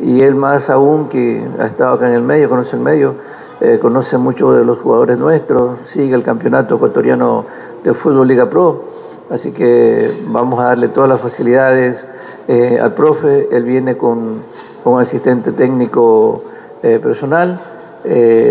y 0.00 0.22
él 0.22 0.34
más 0.34 0.70
aún 0.70 1.08
que 1.08 1.46
ha 1.58 1.66
estado 1.66 1.94
acá 1.94 2.08
en 2.08 2.14
el 2.14 2.22
medio, 2.22 2.48
conoce 2.48 2.76
el 2.76 2.82
medio, 2.82 3.14
eh, 3.60 3.78
conoce 3.80 4.18
mucho 4.18 4.52
de 4.52 4.64
los 4.64 4.78
jugadores 4.78 5.18
nuestros, 5.18 5.78
sigue 5.86 6.14
el 6.14 6.22
campeonato 6.22 6.76
ecuatoriano 6.76 7.44
de 7.82 7.94
fútbol 7.94 8.26
Liga 8.26 8.50
Pro, 8.50 8.84
así 9.30 9.52
que 9.52 10.10
vamos 10.28 10.58
a 10.60 10.64
darle 10.64 10.88
todas 10.88 11.08
las 11.08 11.20
facilidades 11.20 12.04
eh, 12.48 12.78
al 12.82 12.94
profe, 12.94 13.48
él 13.52 13.64
viene 13.64 13.96
con, 13.96 14.42
un 14.84 15.00
asistente 15.00 15.52
técnico 15.52 16.42
eh, 16.82 16.98
personal, 17.02 17.58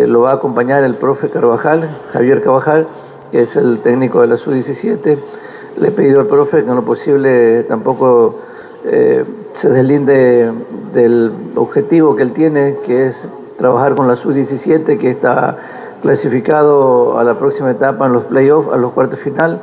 lo 0.08 0.22
va 0.22 0.32
a 0.32 0.34
acompañar 0.36 0.84
el 0.84 0.96
profe 0.96 1.30
Carvajal, 1.30 1.88
Javier 2.12 2.42
Carvajal, 2.42 2.88
que 3.34 3.42
es 3.42 3.58
el 3.58 3.80
técnico 3.80 4.22
de 4.22 4.28
la 4.28 4.38
SU-17. 4.38 5.18
Le 5.80 5.88
he 5.88 5.92
pedido 5.92 6.22
al 6.22 6.28
profe 6.28 6.64
que 6.64 6.70
en 6.70 6.76
lo 6.76 6.84
posible 6.84 7.64
tampoco 7.64 8.40
se 9.54 9.70
deslinde 9.70 10.52
del 10.94 11.32
objetivo 11.56 12.16
que 12.16 12.22
él 12.22 12.32
tiene, 12.32 12.78
que 12.86 13.08
es 13.08 13.18
trabajar 13.58 13.96
con 13.96 14.08
la 14.08 14.16
SU-17, 14.16 15.00
que 15.00 15.10
está 15.10 15.58
clasificado 16.02 17.18
a 17.18 17.24
la 17.24 17.40
próxima 17.40 17.72
etapa 17.72 18.06
en 18.06 18.14
los 18.14 18.26
playoffs, 18.26 18.72
a 18.72 18.78
los 18.78 18.92
cuartos 18.92 19.20
final 19.20 19.62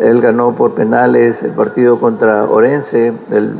él 0.00 0.22
ganó 0.22 0.54
por 0.54 0.72
penales 0.72 1.42
el 1.42 1.50
partido 1.50 2.00
contra 2.00 2.44
Orense 2.44 3.12
el 3.30 3.54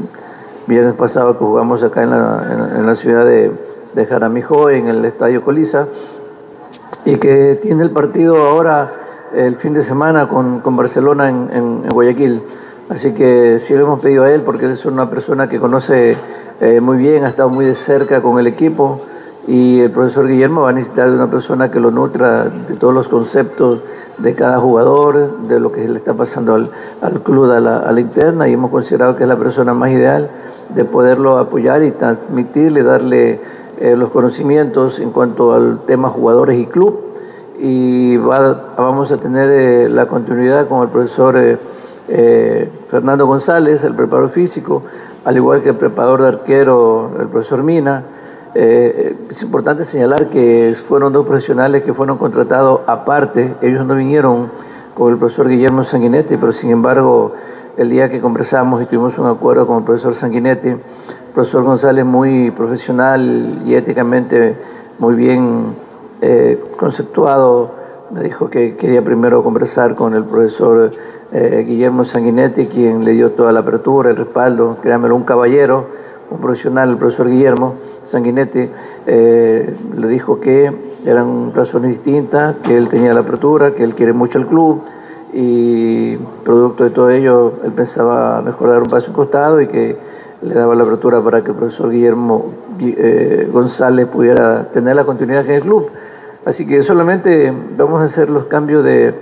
viernes 0.67 0.95
pasado 0.95 1.39
que 1.39 1.45
jugamos 1.45 1.83
acá 1.83 2.03
en 2.03 2.11
la, 2.11 2.73
en, 2.79 2.87
la 2.87 2.95
ciudad 2.95 3.27
de, 3.27 3.53
de, 3.95 4.07
Jaramillo, 4.07 4.71
en 4.71 4.89
el 4.89 5.05
Estadio 5.05 5.43
Colisa, 5.43 5.87
y 7.05 7.17
que 7.17 7.59
tiene 7.61 7.83
el 7.83 7.91
partido 7.91 8.37
ahora 8.37 9.00
el 9.35 9.57
fin 9.57 9.75
de 9.75 9.83
semana 9.83 10.29
con, 10.29 10.61
con 10.61 10.77
Barcelona 10.77 11.29
en, 11.29 11.51
en, 11.53 11.89
Guayaquil. 11.89 12.43
Así 12.89 13.13
que 13.13 13.59
sí 13.61 13.75
lo 13.75 13.85
hemos 13.85 14.01
pedido 14.01 14.25
a 14.25 14.33
él 14.33 14.43
porque 14.43 14.71
es 14.71 14.85
una 14.85 15.09
persona 15.09 15.49
que 15.49 15.59
conoce 15.59 16.17
eh, 16.61 16.81
muy 16.81 16.99
bien, 16.99 17.25
ha 17.25 17.29
estado 17.29 17.49
muy 17.49 17.65
de 17.65 17.75
cerca 17.75 18.21
con 18.21 18.39
el 18.39 18.47
equipo 18.47 19.01
y 19.47 19.81
el 19.81 19.91
profesor 19.91 20.27
Guillermo 20.27 20.63
va 20.63 20.71
a 20.71 20.73
necesitar 20.73 21.09
de 21.09 21.15
una 21.15 21.31
persona 21.31 21.71
que 21.71 21.81
lo 21.81 21.91
nutra 21.91 22.45
de 22.45 22.75
todos 22.75 22.93
los 22.93 23.09
conceptos 23.09 23.81
de 24.19 24.35
cada 24.35 24.59
jugador, 24.59 25.39
de 25.49 25.61
lo 25.61 25.73
que 25.73 25.89
le 25.89 25.99
está 25.99 26.15
pasando 26.15 26.55
al, 26.55 26.71
al 27.01 27.23
club 27.23 27.51
a 27.51 27.61
la, 27.61 27.79
a 27.79 27.93
la, 27.93 28.01
interna 28.01 28.49
y 28.49 28.53
hemos 28.53 28.71
considerado 28.71 29.17
que 29.17 29.23
es 29.23 29.29
la 29.29 29.37
persona 29.37 29.73
más 29.73 29.91
ideal 29.91 30.29
de 30.75 30.85
poderlo 30.85 31.39
apoyar 31.39 31.83
y 31.83 31.93
transmitirle, 31.93 32.83
darle 32.83 33.41
eh, 33.79 33.97
los 33.97 34.11
conocimientos 34.11 34.99
en 34.99 35.11
cuanto 35.11 35.55
al 35.55 35.81
tema 35.87 36.11
jugadores 36.11 36.59
y 36.59 36.67
club 36.67 37.10
y 37.63 38.17
va, 38.17 38.73
vamos 38.77 39.13
a 39.13 39.19
tener 39.19 39.51
eh, 39.51 39.89
la 39.91 40.07
continuidad 40.07 40.67
con 40.67 40.83
el 40.83 40.89
profesor 40.89 41.37
eh, 42.09 42.69
Fernando 42.91 43.27
González, 43.27 43.85
el 43.85 43.95
preparador 43.95 44.31
físico, 44.31 44.83
al 45.27 45.37
igual 45.37 45.63
que 45.63 45.69
el 45.69 45.77
preparador 45.77 46.23
de 46.23 46.29
arquero, 46.29 47.11
el 47.21 47.29
profesor 47.29 47.63
Mina, 47.63 48.03
eh, 48.55 49.15
es 49.29 49.43
importante 49.43 49.85
señalar 49.85 50.29
que 50.29 50.75
fueron 50.89 51.13
dos 51.13 51.27
profesionales 51.27 51.83
que 51.83 51.93
fueron 51.93 52.17
contratados 52.17 52.81
aparte, 52.87 53.55
ellos 53.61 53.87
no 53.87 53.95
vinieron 53.95 54.51
con 54.95 55.13
el 55.13 55.19
profesor 55.19 55.49
Guillermo 55.49 55.85
Sanguinetti, 55.85 56.39
pero 56.39 56.53
sin 56.53 56.71
embargo 56.71 57.35
el 57.77 57.91
día 57.91 58.11
que 58.11 58.21
conversamos 58.21 58.83
y 58.83 58.87
tuvimos 58.87 59.19
un 59.19 59.27
acuerdo 59.27 59.67
con 59.67 59.79
el 59.79 59.85
profesor 59.85 60.15
Sanguinetti, 60.15 60.69
el 60.69 60.79
profesor 61.35 61.63
González 61.63 62.07
muy 62.07 62.51
profesional 62.51 63.63
y 63.67 63.75
éticamente 63.75 64.57
muy 64.99 65.15
bien 65.15 65.75
eh, 66.21 66.63
conceptuado, 66.77 67.71
me 68.11 68.23
dijo 68.23 68.51
que 68.51 68.77
quería 68.77 69.03
primero 69.03 69.43
conversar 69.43 69.95
con 69.95 70.15
el 70.15 70.25
profesor 70.25 70.91
eh, 71.33 71.65
Guillermo 71.67 72.05
Sanguinetti, 72.05 72.67
quien 72.67 73.05
le 73.05 73.13
dio 73.13 73.31
toda 73.31 73.53
la 73.53 73.61
apertura, 73.61 74.11
el 74.11 74.17
respaldo, 74.17 74.79
créanmelo, 74.83 75.15
un 75.15 75.25
caballero, 75.25 75.87
un 76.31 76.39
profesional, 76.39 76.91
el 76.91 76.97
profesor 76.97 77.29
Guillermo 77.29 77.75
Sanguinetti, 78.05 78.69
eh, 79.07 79.75
le 79.97 80.09
dijo 80.09 80.41
que 80.41 80.73
eran 81.07 81.55
razones 81.55 81.93
distintas, 81.93 82.57
que 82.57 82.77
él 82.77 82.89
tenía 82.89 83.13
la 83.15 83.21
apertura, 83.21 83.73
que 83.73 83.85
él 83.85 83.95
quiere 83.95 84.13
mucho 84.13 84.39
el 84.39 84.47
club 84.47 84.83
y 85.33 86.17
producto 86.45 86.85
de 86.85 86.91
todo 86.91 87.11
ello 87.11 87.53
él 87.65 87.71
pensaba 87.71 88.43
mejorar 88.43 88.83
un 88.83 88.89
paso 88.89 89.13
costado 89.13 89.61
y 89.61 89.69
que 89.69 89.97
le 90.43 90.55
daba 90.55 90.75
la 90.75 90.83
apertura 90.83 91.21
para 91.21 91.43
que 91.43 91.51
el 91.51 91.57
profesor 91.57 91.91
Guillermo 91.91 92.47
eh, 92.81 93.49
González 93.53 94.07
pudiera 94.07 94.69
tener 94.73 94.97
la 94.97 95.05
continuidad 95.05 95.45
en 95.45 95.53
el 95.53 95.61
club. 95.63 95.89
Así 96.45 96.67
que 96.67 96.83
solamente 96.83 97.53
vamos 97.77 98.01
a 98.01 98.05
hacer 98.05 98.31
los 98.31 98.47
cambios 98.47 98.83
de 98.83 99.15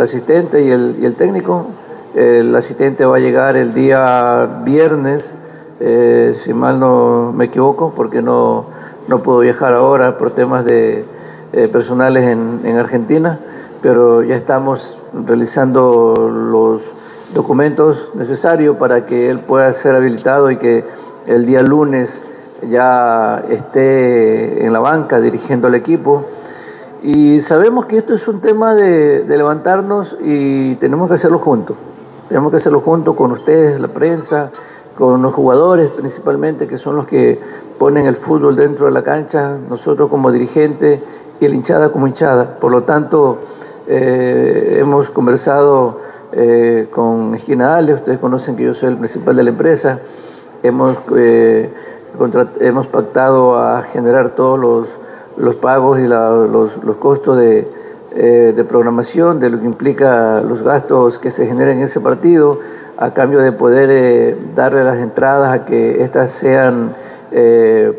asistente 0.00 0.62
y 0.62 0.70
el, 0.70 0.96
y 1.00 1.04
el 1.04 1.14
técnico. 1.14 1.66
El 2.14 2.54
asistente 2.54 3.04
va 3.04 3.16
a 3.16 3.20
llegar 3.20 3.56
el 3.56 3.74
día 3.74 4.60
viernes, 4.64 5.28
eh, 5.80 6.34
si 6.36 6.52
mal 6.54 6.78
no 6.78 7.32
me 7.34 7.46
equivoco, 7.46 7.92
porque 7.96 8.22
no, 8.22 8.66
no 9.08 9.18
puedo 9.20 9.38
viajar 9.40 9.72
ahora 9.72 10.18
por 10.18 10.30
temas 10.30 10.64
de, 10.64 11.04
eh, 11.52 11.68
personales 11.68 12.24
en, 12.24 12.60
en 12.64 12.76
Argentina, 12.76 13.38
pero 13.82 14.22
ya 14.22 14.36
estamos 14.36 14.98
realizando 15.26 16.14
los 16.30 16.82
documentos 17.34 18.10
necesarios 18.14 18.76
para 18.76 19.06
que 19.06 19.28
él 19.28 19.40
pueda 19.40 19.72
ser 19.72 19.96
habilitado 19.96 20.50
y 20.50 20.56
que 20.56 20.84
el 21.26 21.46
día 21.46 21.62
lunes 21.62 22.20
ya 22.68 23.44
esté 23.48 24.64
en 24.64 24.72
la 24.72 24.80
banca 24.80 25.20
dirigiendo 25.20 25.68
al 25.68 25.74
equipo. 25.74 26.24
Y 27.02 27.42
sabemos 27.42 27.86
que 27.86 27.98
esto 27.98 28.14
es 28.14 28.28
un 28.28 28.40
tema 28.40 28.74
de, 28.74 29.24
levantarnos 29.26 30.16
y 30.22 30.76
tenemos 30.76 31.08
que 31.08 31.14
hacerlo 31.14 31.38
juntos. 31.38 31.76
Tenemos 32.28 32.50
que 32.50 32.58
hacerlo 32.58 32.80
juntos 32.80 33.16
con 33.16 33.32
ustedes, 33.32 33.80
la 33.80 33.88
prensa, 33.88 34.50
con 34.96 35.20
los 35.22 35.34
jugadores 35.34 35.90
principalmente, 35.90 36.66
que 36.68 36.78
son 36.78 36.96
los 36.96 37.06
que 37.06 37.38
ponen 37.78 38.06
el 38.06 38.16
fútbol 38.16 38.54
dentro 38.54 38.86
de 38.86 38.92
la 38.92 39.02
cancha, 39.02 39.56
nosotros 39.68 40.08
como 40.08 40.30
dirigentes 40.30 41.00
y 41.40 41.44
el 41.44 41.54
hinchada 41.54 41.90
como 41.90 42.06
hinchada. 42.06 42.56
Por 42.60 42.70
lo 42.70 42.84
tanto, 42.84 43.38
eh, 43.88 44.78
hemos 44.78 45.10
conversado 45.10 46.00
eh, 46.30 46.88
con 46.90 47.34
Esquina 47.34 47.76
Ale, 47.76 47.94
ustedes 47.94 48.18
conocen 48.18 48.56
que 48.56 48.64
yo 48.64 48.74
soy 48.74 48.90
el 48.90 48.96
principal 48.96 49.36
de 49.36 49.42
la 49.42 49.50
empresa, 49.50 49.98
hemos, 50.62 50.96
eh, 51.16 51.68
hemos 52.60 52.86
pactado 52.86 53.58
a 53.58 53.82
generar 53.82 54.30
todos 54.30 54.58
los, 54.58 54.88
los 55.36 55.56
pagos 55.56 55.98
y 55.98 56.06
los, 56.06 56.76
los, 56.84 56.96
costos 56.96 57.38
de, 57.38 57.68
de, 58.14 58.64
programación, 58.64 59.40
de 59.40 59.50
lo 59.50 59.58
que 59.58 59.66
implica 59.66 60.40
los 60.40 60.62
gastos 60.62 61.18
que 61.18 61.30
se 61.30 61.46
generan 61.46 61.78
en 61.78 61.84
ese 61.84 62.00
partido, 62.00 62.58
a 62.96 63.12
cambio 63.14 63.40
de 63.40 63.52
poder 63.52 64.36
darle 64.54 64.84
las 64.84 64.98
entradas 64.98 65.52
a 65.52 65.64
que 65.64 66.02
éstas 66.02 66.32
sean 66.32 66.94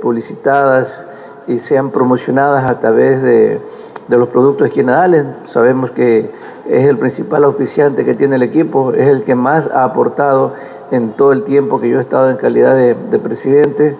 publicitadas 0.02 1.04
y 1.48 1.60
sean 1.60 1.90
promocionadas 1.90 2.70
a 2.70 2.80
través 2.80 3.22
de 3.22 3.60
de 4.08 4.18
los 4.18 4.30
productos 4.30 4.68
esquinadales. 4.68 5.26
Sabemos 5.48 5.92
que 5.92 6.30
es 6.68 6.88
el 6.88 6.98
principal 6.98 7.44
auspiciante 7.44 8.06
que 8.06 8.14
tiene 8.14 8.36
el 8.36 8.44
equipo, 8.44 8.94
es 8.94 9.08
el 9.08 9.24
que 9.24 9.36
más 9.36 9.70
ha 9.72 9.84
aportado 9.84 10.54
en 10.94 11.14
todo 11.14 11.32
el 11.32 11.44
tiempo 11.44 11.82
que 11.82 11.90
yo 11.90 11.98
he 11.98 12.02
estado 12.04 12.30
en 12.30 12.38
calidad 12.38 12.76
de, 12.76 13.20
presidente. 13.20 13.96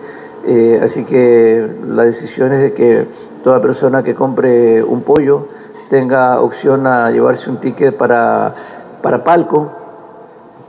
Eh, 0.46 0.80
así 0.84 1.06
que 1.06 1.68
la 1.88 2.04
decisión 2.04 2.54
es 2.54 2.62
de 2.62 2.74
que 2.74 3.08
toda 3.44 3.62
persona 3.62 4.04
que 4.04 4.14
compre 4.14 4.84
un 4.84 5.02
pollo 5.02 5.48
tenga 5.90 6.40
opción 6.40 6.86
a 6.86 7.10
llevarse 7.10 7.50
un 7.50 7.58
ticket 7.58 7.98
para, 7.98 8.54
para 9.02 9.24
palco. 9.24 9.72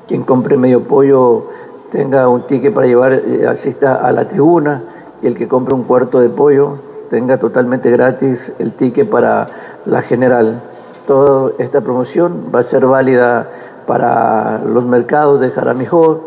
Quien 0.09 0.23
compre 0.23 0.57
medio 0.57 0.85
pollo 0.85 1.49
tenga 1.93 2.27
un 2.29 2.47
ticket 2.47 2.73
para 2.73 2.87
llevar, 2.87 3.13
eh, 3.13 3.47
asista 3.47 3.97
a 3.97 4.11
la 4.11 4.27
tribuna. 4.27 4.81
Y 5.21 5.27
el 5.27 5.37
que 5.37 5.47
compre 5.47 5.75
un 5.75 5.85
cuarto 5.85 6.21
de 6.21 6.31
pollo 6.31 6.79
tenga 7.11 7.37
totalmente 7.37 7.91
gratis 7.91 8.51
el 8.59 8.73
ticket 8.73 9.11
para 9.11 9.47
la 9.85 10.01
general. 10.01 10.63
Toda 11.07 11.53
esta 11.59 11.83
promoción 11.83 12.47
va 12.55 12.61
a 12.61 12.63
ser 12.63 12.87
válida 12.87 13.47
para 13.87 14.63
los 14.65 14.85
mercados 14.85 15.41
de 15.41 15.51
Jaramijó, 15.51 16.21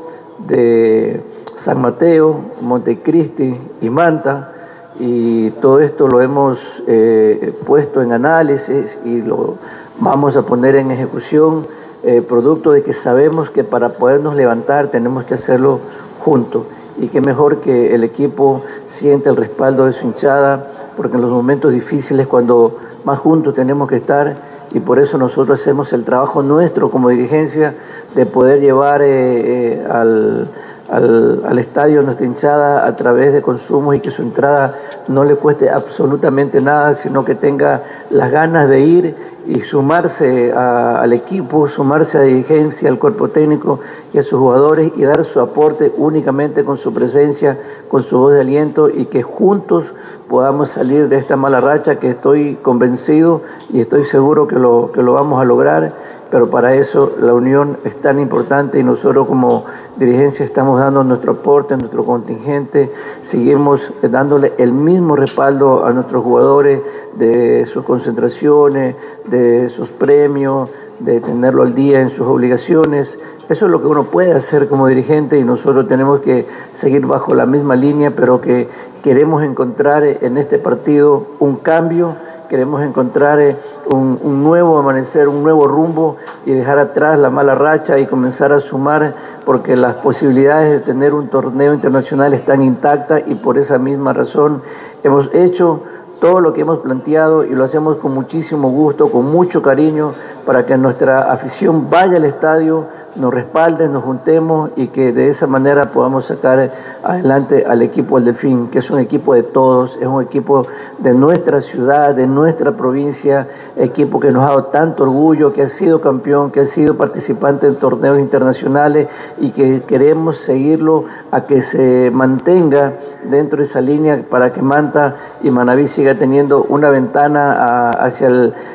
de 0.48 1.22
San 1.58 1.82
Mateo, 1.82 2.40
Montecristi 2.62 3.58
y 3.82 3.90
Manta. 3.90 4.52
Y 5.00 5.52
todo 5.52 5.80
esto 5.80 6.08
lo 6.08 6.22
hemos 6.22 6.84
eh, 6.88 7.54
puesto 7.66 8.02
en 8.02 8.12
análisis 8.12 8.98
y 9.06 9.22
lo 9.22 9.56
vamos 10.00 10.36
a 10.36 10.42
poner 10.44 10.76
en 10.76 10.92
ejecución, 10.92 11.68
eh, 12.04 12.22
producto 12.22 12.72
de 12.72 12.84
que 12.84 12.94
sabemos 12.94 13.50
que 13.50 13.64
para 13.64 13.90
podernos 13.90 14.36
levantar 14.36 14.88
tenemos 14.88 15.26
que 15.26 15.36
hacerlo 15.36 15.80
juntos. 16.20 16.64
Y 17.00 17.10
que 17.10 17.22
mejor 17.22 17.62
que 17.62 17.94
el 17.94 18.04
equipo 18.04 18.64
siente 18.90 19.30
el 19.30 19.36
respaldo 19.36 19.86
de 19.86 19.94
su 19.94 20.08
hinchada 20.08 20.68
porque 20.98 21.16
en 21.16 21.22
los 21.22 21.32
momentos 21.32 21.72
difíciles, 21.72 22.26
cuando 22.26 22.76
más 23.06 23.20
juntos 23.20 23.54
tenemos 23.54 23.88
que 23.88 23.98
estar, 23.98 24.36
y 24.74 24.80
por 24.80 25.00
eso 25.00 25.18
nosotros 25.18 25.60
hacemos 25.62 25.94
el 25.94 26.04
trabajo 26.04 26.44
nuestro 26.44 26.90
como 26.90 27.10
dirigencia 27.10 27.74
de 28.16 28.26
poder 28.26 28.60
llevar 28.60 29.02
eh, 29.02 29.08
eh, 29.08 29.88
al, 29.90 30.48
al, 30.90 31.60
estadio 31.60 32.02
nuestra 32.02 32.26
hinchada 32.26 32.86
a 32.86 32.96
través 32.96 33.34
de 33.34 33.42
consumos 33.42 33.96
y 33.96 34.00
que 34.00 34.12
su 34.12 34.22
entrada 34.22 34.76
no 35.08 35.24
le 35.24 35.36
cueste 35.36 35.70
absolutamente 35.70 36.62
nada, 36.62 36.94
sino 36.94 37.26
que 37.26 37.36
tenga 37.36 37.84
las 38.10 38.32
ganas 38.32 38.70
de 38.70 38.80
ir 38.82 39.16
y 39.48 39.62
sumarse 39.62 40.52
al 40.52 41.14
equipo, 41.14 41.68
sumarse 41.68 42.18
a 42.18 42.22
la 42.22 42.28
dirigencia, 42.28 42.90
al 42.90 43.00
cuerpo 43.00 43.30
técnico 43.30 43.80
y 44.14 44.18
a 44.18 44.24
sus 44.24 44.40
jugadores 44.40 44.92
y 44.96 45.04
dar 45.04 45.24
su 45.24 45.40
aporte 45.40 45.92
únicamente 45.96 46.66
con 46.66 46.78
su 46.78 46.94
presencia, 46.94 47.58
con 47.88 48.04
su 48.04 48.20
voz 48.20 48.34
de 48.34 48.42
aliento 48.42 48.90
y 48.90 49.06
que 49.06 49.24
juntos 49.24 49.86
podamos 50.30 50.70
salir 50.70 51.10
de 51.10 51.18
esta 51.18 51.36
mala 51.36 51.62
racha 51.62 52.00
que 52.00 52.12
estoy 52.12 52.56
convencido 52.56 53.42
y 53.72 53.80
estoy 53.80 54.06
seguro 54.06 54.48
que 54.48 54.56
lo, 54.56 54.92
que 54.92 55.02
lo 55.02 55.14
vamos 55.14 55.42
a 55.42 55.46
lograr, 55.46 55.92
pero 56.30 56.50
para 56.50 56.76
eso 56.76 57.16
la 57.20 57.34
unión 57.34 57.78
es 57.86 57.96
tan 58.02 58.20
importante 58.20 58.80
y 58.80 58.84
nosotros 58.84 59.28
como 59.28 59.66
dirigencia 59.98 60.46
estamos 60.46 60.80
dando 60.80 61.04
nuestro 61.04 61.34
aporte, 61.34 61.78
nuestro 61.78 62.04
contingente, 62.04 62.92
seguimos 63.24 63.92
dándole 64.02 64.54
el 64.58 64.72
mismo 64.72 65.16
respaldo 65.16 65.86
a 65.86 65.94
nuestros 65.94 66.24
jugadores 66.24 66.82
de 67.16 67.66
sus 67.66 67.84
concentraciones, 67.84 68.96
de 69.26 69.70
sus 69.70 69.90
premios, 69.90 70.70
de 71.00 71.22
tenerlo 71.22 71.64
al 71.64 71.74
día 71.74 72.02
en 72.02 72.10
sus 72.10 72.28
obligaciones. 72.28 73.18
Eso 73.50 73.66
es 73.66 73.72
lo 73.72 73.82
que 73.82 73.88
uno 73.88 74.04
puede 74.04 74.34
hacer 74.34 74.68
como 74.68 74.88
dirigente 74.88 75.40
y 75.40 75.44
nosotros 75.44 75.88
tenemos 75.88 76.22
que 76.22 76.46
seguir 76.74 77.06
bajo 77.06 77.34
la 77.34 77.46
misma 77.46 77.76
línea, 77.76 78.12
pero 78.12 78.42
que 78.42 78.68
queremos 79.04 79.44
encontrar 79.44 80.04
en 80.04 80.38
este 80.38 80.58
partido 80.58 81.28
un 81.40 81.58
cambio, 81.58 82.16
queremos 82.50 82.82
encontrar 82.82 83.40
eh, 83.40 83.56
un, 83.90 84.44
nuevo 84.44 84.78
amanecer, 84.78 85.28
un 85.28 85.44
nuevo 85.44 85.68
rumbo 85.68 86.18
y 86.46 86.52
dejar 86.52 86.80
atrás 86.80 87.20
la 87.20 87.30
mala 87.30 87.56
racha 87.56 88.00
y 88.00 88.08
comenzar 88.08 88.52
a 88.54 88.60
sumar 88.60 89.14
porque 89.46 89.76
las 89.76 89.96
posibilidades 89.96 90.72
de 90.72 90.80
tener 90.80 91.14
un 91.14 91.30
torneo 91.30 91.74
internacional 91.74 92.34
están 92.34 92.62
intactas 92.62 93.24
y 93.28 93.36
por 93.36 93.58
esa 93.58 93.78
misma 93.78 94.14
razón 94.14 94.62
hemos 95.04 95.34
hecho 95.34 95.82
todo 96.20 96.40
lo 96.40 96.54
que 96.54 96.62
hemos 96.62 96.80
planteado 96.80 97.46
y 97.46 97.50
lo 97.50 97.64
hacemos 97.64 97.98
con 97.98 98.14
muchísimo 98.14 98.70
gusto, 98.70 99.12
con 99.12 99.32
mucho 99.32 99.62
cariño, 99.62 100.14
para 100.46 100.66
que 100.66 100.78
nuestra 100.78 101.32
afición 101.32 101.90
vaya 101.90 102.18
al 102.18 102.26
estadio 102.26 102.86
nos 103.16 103.34
respalden, 103.34 103.94
nos 103.94 104.04
juntemos 104.04 104.72
y 104.76 104.88
que 104.88 105.12
de 105.12 105.30
esa 105.30 105.48
manera 105.48 105.92
podamos 105.92 106.26
sacar 106.26 106.70
adelante 107.04 107.66
al 107.66 107.82
equipo 107.82 108.18
del 108.18 108.26
Delfín, 108.26 108.70
que 108.70 108.80
es 108.80 108.92
un 108.92 109.00
equipo 109.00 109.34
de 109.34 109.44
todos, 109.44 109.98
es 110.02 110.08
un 110.08 110.22
equipo 110.22 110.64
de 111.00 111.14
nuestra 111.14 111.62
ciudad, 111.62 112.14
de 112.14 112.28
nuestra 112.28 112.72
provincia, 112.72 113.48
equipo 113.76 114.20
que 114.20 114.32
nos 114.32 114.44
ha 114.44 114.48
dado 114.48 114.66
tanto 114.66 115.04
orgullo, 115.04 115.54
que 115.54 115.64
ha 115.64 115.70
sido 115.70 116.02
campeón, 116.02 116.52
que 116.52 116.62
ha 116.62 116.66
sido 116.66 116.98
participante 116.98 117.68
en 117.68 117.76
torneos 117.76 118.20
internacionales 118.20 119.08
y 119.40 119.52
que 119.52 119.84
queremos 119.88 120.38
seguirlo 120.38 121.06
a 121.32 121.42
que 121.42 121.64
se 121.64 122.12
mantenga 122.12 122.94
dentro 123.30 123.60
de 123.60 123.66
esa 123.66 123.82
línea 123.82 124.22
para 124.30 124.54
que 124.54 124.62
Manta 124.62 125.16
y 125.42 125.52
Manaví 125.52 125.88
siga 125.88 126.16
teniendo 126.16 126.64
una 126.64 126.90
ventana 126.90 127.90
hacia 127.92 128.28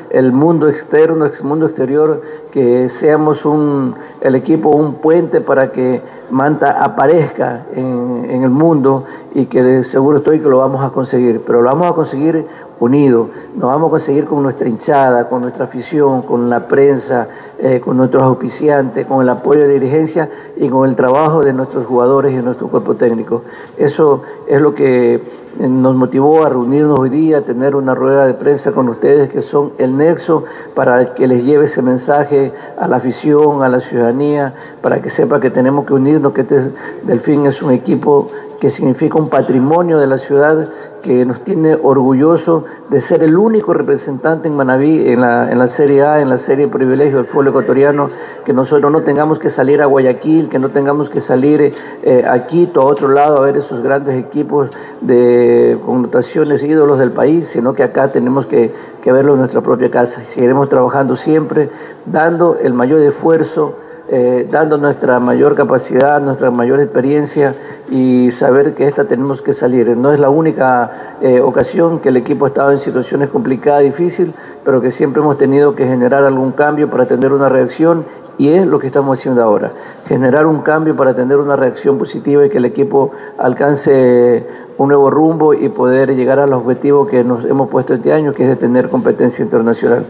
el, 0.09 0.31
mundo 0.31 0.69
externo, 0.69 1.25
el 1.25 1.43
mundo 1.43 1.67
exterior, 1.67 2.21
que 2.53 2.87
seamos 2.89 3.45
un, 3.45 3.95
el 4.21 4.35
equipo 4.35 4.69
un 4.69 4.93
puente 4.93 5.41
para 5.41 5.71
que 5.71 5.99
Manta 6.29 6.83
aparezca 6.83 7.65
en, 7.75 8.27
en 8.29 8.43
el 8.43 8.51
mundo 8.51 9.05
y 9.33 9.47
que 9.47 9.83
seguro 9.83 10.19
estoy 10.19 10.39
que 10.39 10.47
lo 10.47 10.59
vamos 10.59 10.83
a 10.83 10.91
conseguir, 10.91 11.41
pero 11.43 11.63
lo 11.63 11.69
vamos 11.69 11.89
a 11.89 11.93
conseguir 11.93 12.45
unidos, 12.79 13.29
lo 13.57 13.67
vamos 13.67 13.87
a 13.87 13.89
conseguir 13.89 14.25
con 14.25 14.43
nuestra 14.43 14.69
hinchada, 14.69 15.27
con 15.29 15.41
nuestra 15.41 15.65
afición, 15.65 16.21
con 16.21 16.47
la 16.47 16.67
prensa, 16.67 17.27
eh, 17.57 17.81
con 17.83 17.97
nuestros 17.97 18.21
auspiciantes, 18.21 19.07
con 19.07 19.23
el 19.23 19.29
apoyo 19.29 19.61
de 19.61 19.67
la 19.69 19.73
dirigencia 19.73 20.29
y 20.55 20.69
con 20.69 20.87
el 20.87 20.95
trabajo 20.95 21.41
de 21.41 21.53
nuestros 21.53 21.87
jugadores 21.87 22.33
y 22.33 22.35
de 22.35 22.43
nuestro 22.43 22.67
cuerpo 22.67 22.93
técnico. 22.93 23.41
Eso 23.77 24.21
es 24.45 24.61
lo 24.61 24.75
que 24.75 25.42
nos 25.59 25.95
motivó 25.95 26.43
a 26.43 26.49
reunirnos 26.49 26.99
hoy 26.99 27.09
día, 27.09 27.39
a 27.39 27.41
tener 27.41 27.75
una 27.75 27.93
rueda 27.93 28.25
de 28.25 28.33
prensa 28.33 28.71
con 28.71 28.89
ustedes 28.89 29.31
que 29.31 29.41
son 29.41 29.73
el 29.77 29.95
nexo 29.95 30.45
para 30.73 31.13
que 31.13 31.27
les 31.27 31.43
lleve 31.43 31.65
ese 31.65 31.81
mensaje 31.81 32.51
a 32.77 32.87
la 32.87 32.97
afición, 32.97 33.63
a 33.63 33.69
la 33.69 33.79
ciudadanía, 33.79 34.53
para 34.81 35.01
que 35.01 35.09
sepa 35.09 35.39
que 35.39 35.49
tenemos 35.49 35.85
que 35.85 35.93
unirnos, 35.93 36.33
que 36.33 36.41
este 36.41 36.71
Delfín 37.03 37.45
es 37.45 37.61
un 37.61 37.71
equipo 37.71 38.29
que 38.63 38.71
significa 38.71 39.17
un 39.17 39.27
patrimonio 39.27 39.99
de 39.99 40.07
la 40.07 40.17
ciudad 40.17 40.69
que 41.01 41.25
nos 41.25 41.41
tiene 41.41 41.75
orgulloso 41.75 42.63
de 42.89 43.01
ser 43.01 43.21
el 43.21 43.35
único 43.35 43.73
representante 43.73 44.47
en 44.47 44.55
Manabí, 44.55 45.05
en 45.05 45.19
la, 45.19 45.51
en 45.51 45.59
la 45.59 45.67
Serie 45.67 46.03
A, 46.03 46.21
en 46.21 46.29
la 46.29 46.37
Serie 46.37 46.69
Privilegio 46.69 47.17
del 47.17 47.25
fútbol 47.25 47.49
ecuatoriano, 47.49 48.09
que 48.45 48.53
nosotros 48.53 48.89
no 48.89 49.01
tengamos 49.01 49.37
que 49.37 49.49
salir 49.49 49.81
a 49.81 49.85
Guayaquil, 49.85 50.47
que 50.47 50.59
no 50.59 50.69
tengamos 50.69 51.09
que 51.09 51.19
salir 51.19 51.73
eh, 52.03 52.25
a 52.25 52.47
Quito, 52.47 52.79
a 52.79 52.85
otro 52.85 53.09
lado, 53.09 53.35
a 53.35 53.41
ver 53.41 53.57
esos 53.57 53.83
grandes 53.83 54.15
equipos 54.17 54.69
de 55.01 55.77
connotaciones 55.85 56.63
ídolos 56.63 56.99
del 56.99 57.11
país, 57.11 57.49
sino 57.49 57.73
que 57.73 57.83
acá 57.83 58.13
tenemos 58.13 58.45
que, 58.45 58.73
que 59.03 59.11
verlo 59.11 59.33
en 59.33 59.39
nuestra 59.39 59.59
propia 59.59 59.91
casa. 59.91 60.21
Y 60.23 60.25
seguiremos 60.25 60.69
trabajando 60.69 61.17
siempre, 61.17 61.69
dando 62.05 62.55
el 62.55 62.73
mayor 62.73 63.01
esfuerzo 63.01 63.75
eh, 64.15 64.47
dando 64.47 64.77
nuestra 64.77 65.19
mayor 65.19 65.55
capacidad, 65.55 66.21
nuestra 66.21 66.51
mayor 66.51 66.79
experiencia 66.79 67.55
y 67.89 68.31
saber 68.31 68.75
que 68.75 68.85
esta 68.85 69.05
tenemos 69.05 69.41
que 69.41 69.53
salir. 69.53 69.97
No 69.97 70.13
es 70.13 70.19
la 70.19 70.29
única 70.29 71.15
eh, 71.19 71.41
ocasión 71.41 71.97
que 71.97 72.09
el 72.09 72.17
equipo 72.17 72.45
ha 72.45 72.49
estado 72.49 72.71
en 72.73 72.77
situaciones 72.77 73.29
complicadas, 73.29 73.81
difíciles, 73.81 74.35
pero 74.63 74.81
que 74.81 74.91
siempre 74.91 75.23
hemos 75.23 75.39
tenido 75.39 75.73
que 75.73 75.87
generar 75.87 76.25
algún 76.25 76.51
cambio 76.51 76.91
para 76.91 77.07
tener 77.07 77.31
una 77.33 77.49
reacción 77.49 78.05
y 78.37 78.49
es 78.49 78.67
lo 78.67 78.77
que 78.77 78.85
estamos 78.85 79.17
haciendo 79.17 79.41
ahora, 79.41 79.71
generar 80.07 80.45
un 80.45 80.61
cambio 80.61 80.95
para 80.95 81.15
tener 81.15 81.37
una 81.37 81.55
reacción 81.55 81.97
positiva 81.97 82.45
y 82.45 82.51
que 82.51 82.59
el 82.59 82.65
equipo 82.65 83.13
alcance 83.39 84.45
un 84.77 84.89
nuevo 84.89 85.09
rumbo 85.09 85.55
y 85.55 85.69
poder 85.69 86.15
llegar 86.15 86.37
al 86.39 86.53
objetivo 86.53 87.07
que 87.07 87.23
nos 87.23 87.45
hemos 87.45 87.67
puesto 87.67 87.95
este 87.95 88.13
año, 88.13 88.31
que 88.31 88.43
es 88.43 88.49
de 88.49 88.57
tener 88.57 88.89
competencia 88.89 89.43
internacional. 89.43 90.05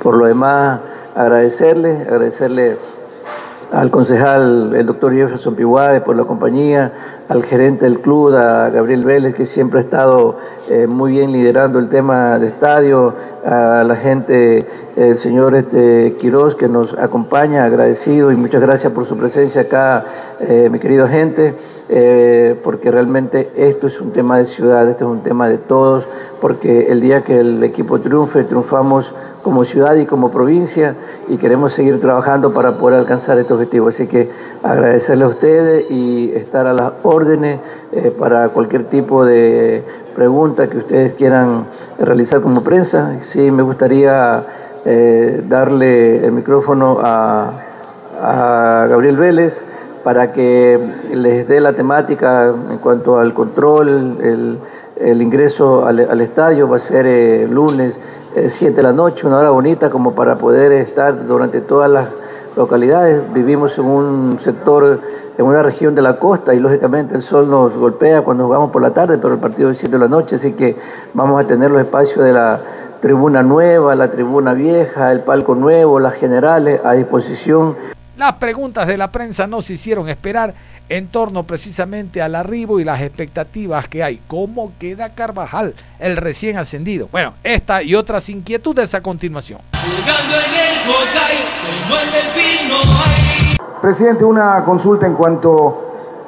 Por 0.00 0.16
lo 0.16 0.26
demás, 0.26 0.78
agradecerle, 1.16 2.02
agradecerle 2.02 2.76
al 3.72 3.90
concejal, 3.90 4.74
el 4.74 4.86
doctor 4.86 5.12
Jefferson 5.12 5.54
Piguade, 5.54 6.00
por 6.00 6.16
la 6.16 6.24
compañía, 6.24 6.92
al 7.28 7.44
gerente 7.44 7.84
del 7.84 8.00
club, 8.00 8.34
a 8.34 8.70
Gabriel 8.70 9.04
Vélez, 9.04 9.34
que 9.34 9.46
siempre 9.46 9.80
ha 9.80 9.82
estado 9.82 10.38
eh, 10.70 10.86
muy 10.86 11.12
bien 11.12 11.32
liderando 11.32 11.78
el 11.78 11.88
tema 11.88 12.38
del 12.38 12.48
estadio, 12.48 13.14
a 13.44 13.84
la 13.84 13.96
gente, 13.96 14.66
el 14.96 15.16
señor 15.16 15.54
este, 15.54 16.14
Quiroz, 16.20 16.54
que 16.54 16.68
nos 16.68 16.92
acompaña, 16.94 17.64
agradecido 17.64 18.32
y 18.32 18.36
muchas 18.36 18.60
gracias 18.60 18.92
por 18.92 19.04
su 19.06 19.16
presencia 19.16 19.62
acá, 19.62 20.04
eh, 20.40 20.68
mi 20.70 20.78
querido 20.78 21.08
gente, 21.08 21.54
eh, 21.88 22.56
porque 22.62 22.90
realmente 22.90 23.50
esto 23.56 23.86
es 23.86 24.00
un 24.00 24.12
tema 24.12 24.38
de 24.38 24.46
ciudad, 24.46 24.88
esto 24.88 25.04
es 25.06 25.10
un 25.10 25.22
tema 25.22 25.48
de 25.48 25.58
todos, 25.58 26.06
porque 26.40 26.88
el 26.90 27.00
día 27.00 27.22
que 27.24 27.40
el 27.40 27.62
equipo 27.64 28.00
triunfe, 28.00 28.44
triunfamos 28.44 29.14
como 29.42 29.64
ciudad 29.64 29.94
y 29.96 30.06
como 30.06 30.30
provincia 30.30 30.94
y 31.28 31.38
queremos 31.38 31.72
seguir 31.72 32.00
trabajando 32.00 32.52
para 32.52 32.76
poder 32.76 32.98
alcanzar 32.98 33.38
este 33.38 33.54
objetivo. 33.54 33.88
Así 33.88 34.06
que 34.06 34.28
agradecerle 34.62 35.24
a 35.24 35.28
ustedes 35.28 35.90
y 35.90 36.32
estar 36.34 36.66
a 36.66 36.72
las 36.72 36.92
órdenes 37.02 37.60
eh, 37.92 38.12
para 38.18 38.48
cualquier 38.50 38.84
tipo 38.84 39.24
de 39.24 39.82
pregunta 40.14 40.68
que 40.68 40.78
ustedes 40.78 41.14
quieran 41.14 41.66
realizar 41.98 42.40
como 42.40 42.62
prensa. 42.62 43.20
Sí, 43.26 43.50
me 43.50 43.62
gustaría 43.62 44.44
eh, 44.84 45.42
darle 45.46 46.24
el 46.24 46.32
micrófono 46.32 46.98
a, 47.02 47.64
Gabriel 48.20 49.16
Vélez 49.16 49.62
para 50.02 50.32
que 50.32 50.78
les 51.12 51.46
dé 51.48 51.60
la 51.60 51.72
temática 51.72 52.48
en 52.48 52.78
cuanto 52.78 53.18
al 53.18 53.34
control, 53.34 54.58
el, 55.00 55.22
ingreso 55.22 55.86
al, 55.86 56.20
estadio 56.20 56.68
va 56.68 56.76
a 56.76 56.80
ser 56.80 57.06
el 57.06 57.42
eh, 57.42 57.48
lunes 57.48 57.94
7 58.46 58.74
de 58.74 58.82
la 58.82 58.92
noche, 58.92 59.26
una 59.26 59.38
hora 59.38 59.50
bonita 59.50 59.90
como 59.90 60.14
para 60.14 60.36
poder 60.36 60.72
estar 60.72 61.26
durante 61.26 61.60
todas 61.60 61.90
las 61.90 62.08
localidades. 62.56 63.22
Vivimos 63.32 63.78
en 63.78 63.86
un 63.86 64.38
sector, 64.40 65.00
en 65.36 65.44
una 65.44 65.62
región 65.62 65.94
de 65.94 66.02
la 66.02 66.18
costa 66.18 66.54
y 66.54 66.60
lógicamente 66.60 67.14
el 67.14 67.22
sol 67.22 67.50
nos 67.50 67.76
golpea 67.76 68.22
cuando 68.22 68.48
vamos 68.48 68.70
por 68.70 68.82
la 68.82 68.90
tarde, 68.90 69.18
pero 69.18 69.34
el 69.34 69.40
partido 69.40 69.70
es 69.70 69.78
7 69.78 69.92
de 69.92 69.98
la 69.98 70.08
noche, 70.08 70.36
así 70.36 70.52
que 70.52 70.76
vamos 71.14 71.42
a 71.42 71.46
tener 71.46 71.70
los 71.70 71.80
espacios 71.80 72.24
de 72.24 72.32
la 72.32 72.60
tribuna 73.00 73.42
nueva, 73.42 73.94
la 73.94 74.10
tribuna 74.10 74.52
vieja, 74.54 75.12
el 75.12 75.20
palco 75.20 75.54
nuevo, 75.54 76.00
las 76.00 76.14
generales 76.14 76.80
a 76.84 76.92
disposición. 76.92 77.97
Las 78.18 78.34
preguntas 78.34 78.88
de 78.88 78.96
la 78.96 79.12
prensa 79.12 79.46
no 79.46 79.62
se 79.62 79.74
hicieron 79.74 80.08
esperar 80.08 80.52
en 80.88 81.06
torno 81.06 81.44
precisamente 81.44 82.20
al 82.20 82.34
arribo 82.34 82.80
y 82.80 82.84
las 82.84 83.00
expectativas 83.00 83.86
que 83.86 84.02
hay. 84.02 84.20
¿Cómo 84.26 84.72
queda 84.76 85.10
Carvajal, 85.10 85.72
el 86.00 86.16
recién 86.16 86.58
ascendido? 86.58 87.08
Bueno, 87.12 87.34
esta 87.44 87.80
y 87.80 87.94
otras 87.94 88.28
inquietudes 88.28 88.92
a 88.96 89.02
continuación. 89.02 89.60
Presidente, 93.80 94.24
una 94.24 94.64
consulta 94.64 95.06
en 95.06 95.14
cuanto 95.14 95.84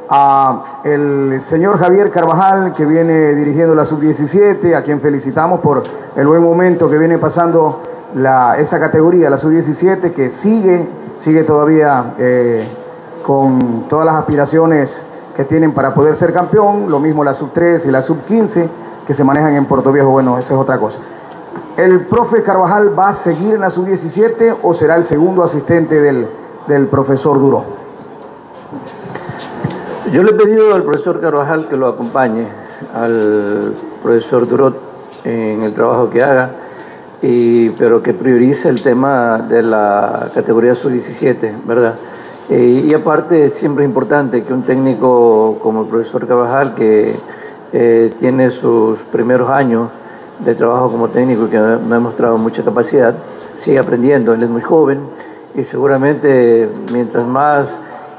a 0.09 0.83
el 0.85 1.41
señor 1.43 1.81
Javier 1.81 2.13
Carvajal, 2.13 2.73
que 2.73 2.85
viene 2.85 3.35
dirigiendo 3.35 3.75
la 3.75 3.85
sub-17, 3.85 4.77
a 4.77 4.85
quien 4.85 5.01
felicitamos 5.01 5.59
por 5.59 5.83
el 6.15 6.27
buen 6.29 6.41
momento 6.45 6.89
que 6.89 6.99
viene 6.99 7.19
pasando 7.19 7.83
la, 8.15 8.61
esa 8.61 8.79
categoría, 8.79 9.29
la 9.29 9.39
sub-17, 9.39 10.15
que 10.15 10.31
sigue 10.31 11.01
sigue 11.23 11.45
todavía 11.45 12.15
eh, 12.19 12.67
con 13.25 13.87
todas 13.89 14.07
las 14.07 14.17
aspiraciones 14.17 15.01
que 15.37 15.45
tienen 15.45 15.73
para 15.73 15.95
poder 15.95 16.17
ser 16.17 16.33
campeón, 16.33 16.91
lo 16.91 16.99
mismo 16.99 17.25
la 17.25 17.35
sub-3 17.35 17.87
y 17.87 17.91
la 17.91 18.03
sub-15 18.03 18.69
que 19.07 19.15
se 19.15 19.25
manejan 19.25 19.55
en 19.55 19.67
Puerto 19.67 19.93
Viejo, 19.93 20.11
bueno, 20.11 20.39
esa 20.39 20.55
es 20.55 20.61
otra 20.61 20.79
cosa. 20.79 20.99
¿El 21.77 22.01
profe 22.07 22.43
Carvajal 22.43 22.99
va 22.99 23.11
a 23.11 23.15
seguir 23.15 23.55
en 23.55 23.61
la 23.61 23.71
sub-17 23.71 24.57
o 24.63 24.75
será 24.75 24.97
el 24.97 25.05
segundo 25.05 25.43
asistente 25.43 26.01
del, 26.01 26.29
del 26.67 26.87
profesor 26.87 27.39
Duro? 27.39 27.65
Yo 30.13 30.23
le 30.23 30.31
he 30.33 30.35
pedido 30.35 30.75
al 30.75 30.83
profesor 30.83 31.21
Carvajal 31.21 31.69
que 31.69 31.77
lo 31.77 31.89
acompañe 31.89 32.47
al 32.95 33.75
profesor 34.03 34.49
Durot 34.49 34.77
en 35.25 35.63
el 35.63 35.75
trabajo 35.75 36.11
que 36.11 36.23
haga 36.23 36.51
y, 37.23 37.69
pero 37.71 38.03
que 38.03 38.15
priorice 38.15 38.69
el 38.69 38.83
tema 38.83 39.39
de 39.39 39.63
la 39.63 40.31
categoría 40.35 40.75
sub-17, 40.75 41.53
¿verdad? 41.65 41.95
Eh, 42.49 42.85
y 42.87 42.95
aparte, 42.95 43.51
siempre 43.51 43.85
es 43.85 43.89
importante 43.89 44.43
que 44.43 44.53
un 44.53 44.63
técnico 44.63 45.59
como 45.63 45.83
el 45.83 45.89
profesor 45.89 46.27
Cabajal, 46.27 46.75
que 46.75 47.15
eh, 47.73 48.13
tiene 48.19 48.51
sus 48.51 48.99
primeros 49.13 49.51
años 49.51 49.89
de 50.45 50.55
trabajo 50.55 50.91
como 50.91 51.09
técnico 51.09 51.47
y 51.47 51.51
que 51.51 51.59
ha 51.59 51.77
demostrado 51.77 52.39
mucha 52.39 52.65
capacidad, 52.65 53.15
siga 53.59 53.83
aprendiendo. 53.83 54.33
Él 54.33 54.43
es 54.43 54.51
muy 54.51 54.63
joven 54.63 55.01
y 55.55 55.65
seguramente 55.65 56.69
mientras 56.93 57.27
más 57.27 57.69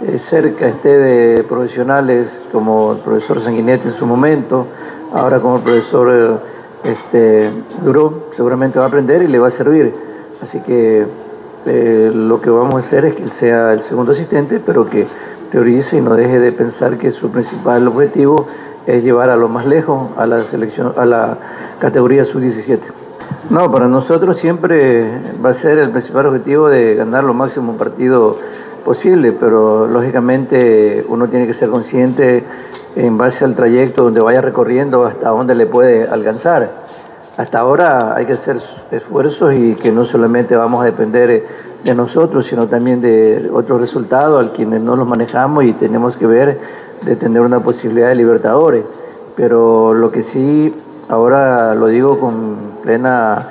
eh, 0.01 0.19
cerca 0.19 0.67
esté 0.67 0.97
de 0.97 1.43
profesionales 1.43 2.27
como 2.51 2.93
el 2.93 2.99
profesor 2.99 3.41
Sanguinetti 3.41 3.89
en 3.89 3.93
su 3.93 4.05
momento, 4.05 4.67
ahora 5.13 5.39
como 5.39 5.57
el 5.57 5.63
profesor 5.63 6.39
este, 6.83 7.49
Duró 7.83 8.27
seguramente 8.35 8.79
va 8.79 8.85
a 8.85 8.87
aprender 8.87 9.21
y 9.23 9.27
le 9.27 9.39
va 9.39 9.47
a 9.47 9.51
servir. 9.51 9.93
Así 10.41 10.59
que 10.61 11.05
eh, 11.65 12.11
lo 12.13 12.41
que 12.41 12.49
vamos 12.49 12.75
a 12.75 12.79
hacer 12.79 13.05
es 13.05 13.15
que 13.15 13.23
él 13.23 13.31
sea 13.31 13.73
el 13.73 13.81
segundo 13.81 14.13
asistente, 14.13 14.59
pero 14.65 14.89
que 14.89 15.05
priorice 15.51 15.97
y 15.97 16.01
no 16.01 16.15
deje 16.15 16.39
de 16.39 16.51
pensar 16.51 16.97
que 16.97 17.11
su 17.11 17.29
principal 17.29 17.87
objetivo 17.87 18.47
es 18.87 19.03
llevar 19.03 19.29
a 19.29 19.35
lo 19.35 19.47
más 19.47 19.65
lejos 19.65 20.09
a 20.17 20.25
la 20.25 20.43
selección, 20.45 20.93
a 20.97 21.05
la 21.05 21.37
categoría 21.79 22.25
sub-17. 22.25 22.79
No, 23.49 23.71
para 23.71 23.87
nosotros 23.87 24.37
siempre 24.37 25.09
va 25.43 25.49
a 25.49 25.53
ser 25.53 25.77
el 25.77 25.91
principal 25.91 26.27
objetivo 26.27 26.69
de 26.69 26.95
ganar 26.95 27.23
lo 27.23 27.33
máximo 27.33 27.73
partido 27.73 28.35
posible, 28.83 29.31
pero 29.33 29.87
lógicamente 29.87 31.05
uno 31.07 31.27
tiene 31.27 31.47
que 31.47 31.53
ser 31.53 31.69
consciente 31.69 32.43
en 32.95 33.17
base 33.17 33.45
al 33.45 33.55
trayecto 33.55 34.03
donde 34.03 34.21
vaya 34.21 34.41
recorriendo 34.41 35.05
hasta 35.05 35.29
dónde 35.29 35.55
le 35.55 35.65
puede 35.65 36.07
alcanzar. 36.07 36.69
Hasta 37.37 37.59
ahora 37.59 38.13
hay 38.15 38.25
que 38.25 38.33
hacer 38.33 38.57
esfuerzos 38.91 39.53
y 39.53 39.75
que 39.75 39.91
no 39.91 40.03
solamente 40.03 40.55
vamos 40.55 40.81
a 40.81 40.85
depender 40.85 41.45
de 41.83 41.95
nosotros, 41.95 42.45
sino 42.45 42.67
también 42.67 43.01
de 43.01 43.49
otros 43.53 43.79
resultados 43.79 44.39
al 44.43 44.51
quienes 44.51 44.81
no 44.81 44.95
los 44.95 45.07
manejamos 45.07 45.63
y 45.63 45.73
tenemos 45.73 46.17
que 46.17 46.27
ver 46.27 46.59
de 47.03 47.15
tener 47.15 47.41
una 47.41 47.61
posibilidad 47.61 48.09
de 48.09 48.15
libertadores. 48.15 48.83
Pero 49.35 49.93
lo 49.93 50.11
que 50.11 50.23
sí, 50.23 50.75
ahora 51.07 51.73
lo 51.73 51.87
digo 51.87 52.19
con 52.19 52.57
plena 52.83 53.47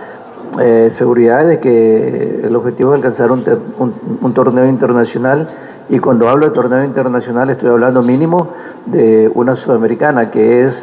eh, 0.60 0.90
seguridad 0.92 1.46
de 1.46 1.58
que 1.58 2.42
el 2.44 2.54
objetivo 2.54 2.92
es 2.92 2.98
alcanzar 2.98 3.32
un, 3.32 3.42
un 4.20 4.34
torneo 4.34 4.66
internacional 4.66 5.46
y 5.88 5.98
cuando 5.98 6.28
hablo 6.28 6.46
de 6.46 6.52
torneo 6.52 6.84
internacional 6.84 7.50
estoy 7.50 7.70
hablando 7.70 8.02
mínimo 8.02 8.48
de 8.86 9.30
una 9.34 9.56
sudamericana, 9.56 10.30
que 10.30 10.66
es 10.66 10.74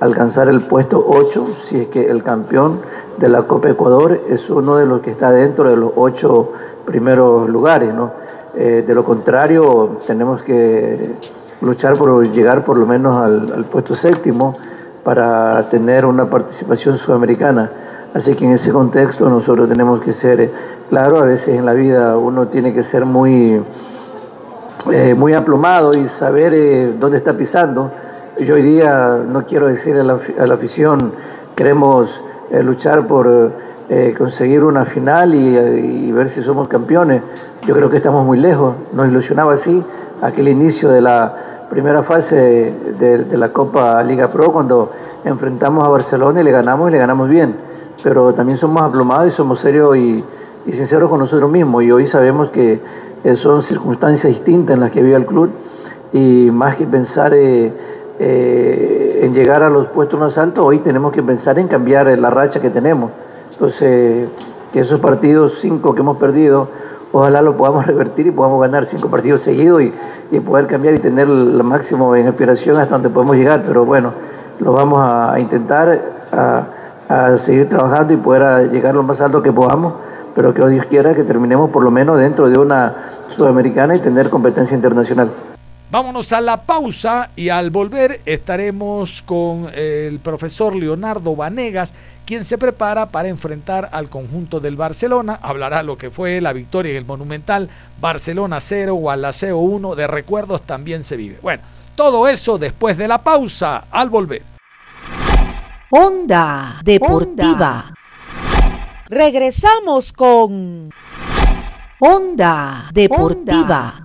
alcanzar 0.00 0.48
el 0.48 0.60
puesto 0.60 1.04
8, 1.06 1.46
si 1.64 1.80
es 1.80 1.88
que 1.88 2.10
el 2.10 2.22
campeón 2.22 2.80
de 3.18 3.28
la 3.28 3.42
Copa 3.42 3.70
Ecuador 3.70 4.20
es 4.28 4.50
uno 4.50 4.76
de 4.76 4.86
los 4.86 5.00
que 5.00 5.10
está 5.10 5.30
dentro 5.30 5.68
de 5.68 5.76
los 5.76 5.92
ocho 5.96 6.52
primeros 6.84 7.48
lugares. 7.48 7.94
¿no? 7.94 8.10
Eh, 8.54 8.84
de 8.86 8.94
lo 8.94 9.04
contrario, 9.04 9.98
tenemos 10.06 10.42
que 10.42 11.12
luchar 11.60 11.94
por 11.94 12.28
llegar 12.30 12.64
por 12.64 12.76
lo 12.76 12.86
menos 12.86 13.16
al, 13.16 13.64
puesto 13.64 13.94
séptimo 13.94 14.54
para 15.04 15.68
tener 15.70 16.04
una 16.04 16.26
participación 16.26 16.98
sudamericana. 16.98 17.70
Así 18.14 18.34
que 18.34 18.44
en 18.44 18.52
ese 18.52 18.72
contexto 18.72 19.28
nosotros 19.28 19.68
tenemos 19.68 20.02
que 20.02 20.12
ser, 20.12 20.50
claro, 20.90 21.18
a 21.18 21.24
veces 21.24 21.56
en 21.56 21.64
la 21.64 21.72
vida 21.72 22.16
uno 22.18 22.48
tiene 22.48 22.74
que 22.74 22.82
ser 22.82 23.06
muy 23.06 23.60
eh, 24.90 25.14
muy 25.14 25.34
aplomado 25.34 25.92
y 25.92 26.08
saber 26.08 26.54
eh, 26.54 26.94
dónde 26.98 27.18
está 27.18 27.34
pisando, 27.34 27.90
yo 28.40 28.54
hoy 28.54 28.62
día 28.62 29.18
no 29.28 29.44
quiero 29.46 29.68
decir 29.68 29.96
a 29.96 30.02
la, 30.02 30.18
a 30.40 30.46
la 30.46 30.54
afición, 30.54 31.12
queremos 31.54 32.20
eh, 32.50 32.62
luchar 32.62 33.06
por 33.06 33.52
eh, 33.88 34.14
conseguir 34.16 34.62
una 34.62 34.84
final 34.84 35.34
y, 35.34 36.12
ver 36.12 36.28
si 36.28 36.42
somos 36.42 36.68
campeones. 36.68 37.22
Yo 37.66 37.74
creo 37.74 37.88
que 37.88 37.96
estamos 37.96 38.26
muy 38.26 38.38
lejos. 38.38 38.74
Nos 38.92 39.08
ilusionaba 39.08 39.54
así 39.54 39.82
aquel 40.20 40.48
inicio 40.48 40.90
de 40.90 41.00
la 41.00 41.66
primera 41.70 42.02
fase 42.02 42.74
de, 42.98 43.36
la 43.38 43.50
Copa 43.52 44.02
Liga 44.02 44.28
Pro 44.28 44.52
cuando 44.52 44.90
enfrentamos 45.24 45.84
a 45.84 45.88
Barcelona 45.88 46.42
y 46.42 46.44
le 46.44 46.52
ganamos 46.52 46.90
y 46.90 46.92
le 46.92 46.98
ganamos 46.98 47.28
bien. 47.28 47.54
Pero 48.02 48.32
también 48.34 48.58
somos 48.58 48.82
aplomados 48.82 49.28
y 49.28 49.30
somos 49.30 49.60
serios 49.60 49.96
y, 49.96 50.24
y 50.66 50.72
sinceros 50.74 51.08
con 51.08 51.18
nosotros 51.18 51.50
mismos. 51.50 51.84
Y 51.84 51.92
hoy 51.92 52.06
sabemos 52.06 52.50
que 52.50 52.80
eh, 53.24 53.36
son 53.36 53.62
circunstancias 53.62 54.32
distintas 54.32 54.74
en 54.74 54.80
las 54.80 54.90
que 54.90 55.02
vive 55.02 55.16
el 55.16 55.26
club 55.26 55.50
y 56.12 56.50
más 56.50 56.76
que 56.76 56.86
pensar 56.86 57.32
eh, 57.34 57.72
eh, 58.18 59.20
en 59.22 59.32
llegar 59.32 59.62
a 59.62 59.70
los 59.70 59.86
puestos 59.86 60.18
más 60.18 60.36
altos, 60.38 60.64
hoy 60.64 60.78
tenemos 60.78 61.12
que 61.12 61.22
pensar 61.22 61.58
en 61.58 61.68
cambiar 61.68 62.06
la 62.18 62.30
racha 62.30 62.60
que 62.60 62.70
tenemos. 62.70 63.10
Entonces, 63.52 64.28
que 64.72 64.80
esos 64.80 65.00
partidos, 65.00 65.58
cinco 65.60 65.94
que 65.94 66.00
hemos 66.00 66.16
perdido, 66.16 66.68
ojalá 67.12 67.42
lo 67.42 67.56
podamos 67.56 67.86
revertir 67.86 68.26
y 68.26 68.30
podamos 68.30 68.60
ganar 68.60 68.86
cinco 68.86 69.08
partidos 69.08 69.40
seguidos 69.40 69.82
y, 69.82 69.92
poder 70.40 70.66
cambiar 70.66 70.94
y 70.94 70.98
tener 70.98 71.28
el 71.28 71.62
máximo 71.62 72.16
en 72.16 72.26
aspiración 72.26 72.78
hasta 72.78 72.94
donde 72.94 73.10
podemos 73.10 73.36
llegar. 73.36 73.62
Pero 73.66 73.84
bueno, 73.84 74.12
lo 74.60 74.72
vamos 74.72 74.98
a, 75.00 75.38
intentar, 75.38 76.00
a, 76.32 77.38
seguir 77.38 77.68
trabajando 77.68 78.14
y 78.14 78.16
poder 78.16 78.70
llegar 78.70 78.94
lo 78.94 79.02
más 79.02 79.20
alto 79.20 79.42
que 79.42 79.52
podamos, 79.52 79.92
pero 80.34 80.54
que 80.54 80.66
Dios 80.68 80.86
quiera 80.86 81.14
que 81.14 81.24
terminemos 81.24 81.70
por 81.70 81.82
lo 81.82 81.90
menos 81.90 82.18
dentro 82.18 82.48
de 82.48 82.58
una 82.58 82.94
sudamericana 83.28 83.96
y 83.96 83.98
tener 83.98 84.30
competencia 84.30 84.74
internacional. 84.74 85.30
Vámonos 85.90 86.32
a 86.32 86.40
la 86.40 86.62
pausa 86.62 87.28
y 87.36 87.50
al 87.50 87.70
volver 87.70 88.22
estaremos 88.24 89.22
con 89.26 89.68
el 89.74 90.20
profesor 90.20 90.74
Leonardo 90.74 91.36
Vanegas, 91.36 91.92
quien 92.24 92.44
se 92.44 92.56
prepara 92.56 93.06
para 93.06 93.28
enfrentar 93.28 93.90
al 93.92 94.08
conjunto 94.08 94.58
del 94.58 94.76
Barcelona. 94.76 95.38
Hablará 95.42 95.82
lo 95.82 95.98
que 95.98 96.10
fue 96.10 96.40
la 96.40 96.54
victoria 96.54 96.92
en 96.92 96.96
el 96.98 97.04
Monumental, 97.04 97.68
Barcelona 98.00 98.58
0, 98.58 98.94
Gualaceo 98.94 99.58
1, 99.58 99.94
de 99.94 100.06
recuerdos 100.06 100.62
también 100.62 101.04
se 101.04 101.16
vive. 101.16 101.38
Bueno, 101.42 101.62
todo 101.94 102.26
eso 102.26 102.56
después 102.56 102.96
de 102.96 103.08
la 103.08 103.18
pausa, 103.18 103.84
al 103.90 104.08
volver. 104.08 104.42
Onda 105.90 106.80
Deportiva. 106.82 107.92
Regresamos 109.08 110.12
con 110.12 110.90
Onda 111.98 112.88
Deportiva. 112.92 114.02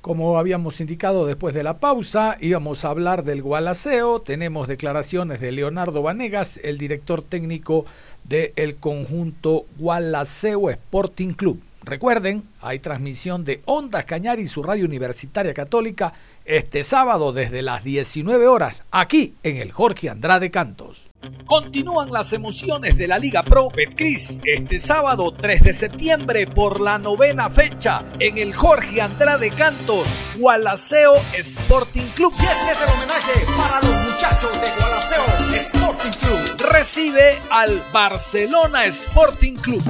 Como 0.00 0.38
habíamos 0.38 0.80
indicado 0.80 1.26
después 1.26 1.54
de 1.54 1.62
la 1.62 1.78
pausa, 1.78 2.36
íbamos 2.40 2.84
a 2.84 2.88
hablar 2.88 3.24
del 3.24 3.42
Gualaceo. 3.42 4.22
Tenemos 4.22 4.68
declaraciones 4.68 5.40
de 5.40 5.52
Leonardo 5.52 6.02
Vanegas, 6.02 6.58
el 6.62 6.78
director 6.78 7.22
técnico 7.22 7.84
del 8.24 8.76
conjunto 8.76 9.66
Gualaceo 9.78 10.70
Sporting 10.70 11.34
Club. 11.34 11.60
Recuerden, 11.82 12.44
hay 12.60 12.78
transmisión 12.78 13.44
de 13.44 13.62
Ondas 13.64 14.04
Cañar 14.04 14.40
y 14.40 14.46
su 14.46 14.62
radio 14.62 14.86
universitaria 14.86 15.54
católica 15.54 16.12
este 16.44 16.82
sábado 16.82 17.32
desde 17.32 17.62
las 17.62 17.84
19 17.84 18.46
horas, 18.46 18.82
aquí 18.90 19.34
en 19.42 19.56
el 19.56 19.72
Jorge 19.72 20.08
Andrade 20.08 20.50
Cantos. 20.50 21.05
Continúan 21.46 22.12
las 22.12 22.32
emociones 22.32 22.96
de 22.96 23.08
la 23.08 23.18
Liga 23.18 23.42
Pro 23.42 23.70
Betcris 23.70 24.40
este 24.44 24.78
sábado 24.78 25.32
3 25.32 25.62
de 25.62 25.72
septiembre 25.72 26.46
por 26.46 26.80
la 26.80 26.98
novena 26.98 27.48
fecha 27.50 28.04
en 28.18 28.38
el 28.38 28.54
Jorge 28.54 29.00
Andrade 29.00 29.50
Cantos 29.50 30.08
Gualaceo 30.36 31.14
Sporting 31.36 32.06
Club. 32.14 32.32
Y 32.38 32.44
este 32.44 32.70
es 32.72 32.88
el 32.88 32.94
homenaje 32.94 33.32
para 33.56 33.80
los 33.80 34.12
muchachos 34.12 34.52
de 34.60 34.68
Gualaceo 34.78 35.54
Sporting 35.54 36.18
Club. 36.18 36.70
Recibe 36.70 37.38
al 37.50 37.82
Barcelona 37.92 38.84
Sporting 38.86 39.54
Club. 39.54 39.82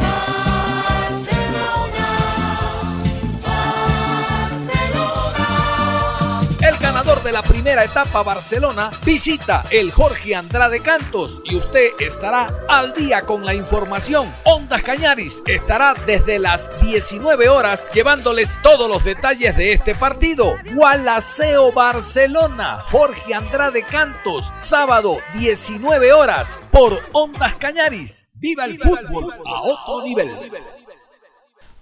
De 7.27 7.33
la 7.33 7.43
primera 7.43 7.83
etapa 7.83 8.23
Barcelona 8.23 8.93
visita 9.05 9.65
el 9.71 9.91
Jorge 9.91 10.37
Andrade 10.37 10.81
Cantos 10.81 11.43
y 11.45 11.57
usted 11.57 11.91
estará 11.99 12.49
al 12.69 12.93
día 12.93 13.23
con 13.23 13.45
la 13.45 13.53
información. 13.53 14.33
Ondas 14.45 14.83
Cañaris 14.83 15.43
estará 15.45 15.95
desde 16.07 16.39
las 16.39 16.71
19 16.83 17.49
horas 17.49 17.89
llevándoles 17.93 18.61
todos 18.63 18.89
los 18.89 19.03
detalles 19.03 19.57
de 19.57 19.73
este 19.73 19.97
partido. 19.97 20.57
Gualaceo 20.73 21.73
Barcelona, 21.73 22.79
Jorge 22.85 23.35
Andrade 23.35 23.83
Cantos, 23.83 24.53
sábado 24.57 25.19
19 25.35 26.13
horas 26.13 26.61
por 26.71 26.97
Ondas 27.13 27.57
Cañaris. 27.57 28.29
Viva 28.35 28.67
el 28.67 28.79
fútbol 28.79 29.35
a 29.47 29.63
otro 29.63 30.05
nivel. 30.05 30.31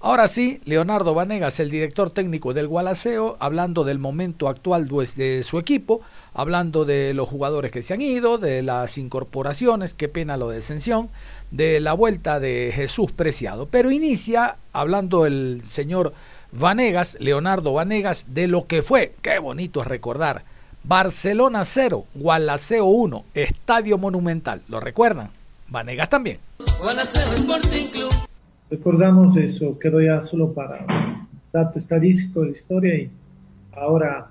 Ahora 0.06 0.28
sí, 0.28 0.60
Leonardo 0.66 1.14
Vanegas, 1.14 1.60
el 1.60 1.70
director 1.70 2.10
técnico 2.10 2.52
del 2.52 2.68
Gualaceo, 2.68 3.38
hablando 3.40 3.84
del 3.84 3.98
momento 3.98 4.50
actual 4.50 4.86
de 4.86 5.42
su 5.42 5.58
equipo, 5.58 6.02
hablando 6.34 6.84
de 6.84 7.14
los 7.14 7.26
jugadores 7.26 7.70
que 7.70 7.80
se 7.80 7.94
han 7.94 8.02
ido, 8.02 8.36
de 8.36 8.60
las 8.60 8.98
incorporaciones, 8.98 9.94
qué 9.94 10.10
pena 10.10 10.36
lo 10.36 10.50
de 10.50 10.58
Ascensión, 10.58 11.08
de 11.50 11.80
la 11.80 11.94
vuelta 11.94 12.38
de 12.38 12.70
Jesús 12.74 13.12
Preciado. 13.12 13.66
Pero 13.70 13.90
inicia 13.90 14.58
hablando 14.74 15.24
el 15.24 15.62
señor 15.64 16.12
Vanegas, 16.52 17.16
Leonardo 17.18 17.72
Vanegas, 17.72 18.26
de 18.34 18.46
lo 18.46 18.66
que 18.66 18.82
fue, 18.82 19.14
qué 19.22 19.38
bonito 19.38 19.80
es 19.80 19.86
recordar, 19.86 20.44
Barcelona 20.82 21.64
0, 21.64 22.04
Gualaceo 22.12 22.84
1, 22.84 23.24
Estadio 23.32 23.96
Monumental. 23.96 24.60
¿Lo 24.68 24.80
recuerdan? 24.80 25.30
Vanegas 25.68 26.10
también. 26.10 26.40
Sporting 26.58 27.84
Club 27.90 28.33
recordamos 28.70 29.36
eso, 29.36 29.78
quedó 29.78 30.00
ya 30.00 30.20
solo 30.20 30.52
para 30.52 30.86
dato 31.52 31.78
estadístico 31.78 32.40
de 32.40 32.46
la 32.46 32.52
historia 32.52 32.94
y 32.96 33.10
ahora 33.72 34.30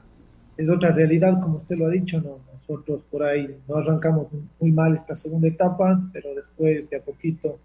es 0.57 0.69
otra 0.69 0.91
realidad, 0.91 1.39
como 1.41 1.57
usted 1.57 1.77
lo 1.77 1.87
ha 1.87 1.89
dicho, 1.89 2.21
¿no? 2.21 2.37
nosotros 2.67 3.03
por 3.11 3.23
ahí 3.23 3.57
no 3.67 3.75
arrancamos 3.75 4.27
muy 4.59 4.71
mal 4.71 4.95
esta 4.95 5.15
segunda 5.15 5.47
etapa, 5.47 6.01
pero 6.13 6.33
después 6.33 6.89
de 6.89 6.97
a 6.97 7.01
poquito 7.01 7.59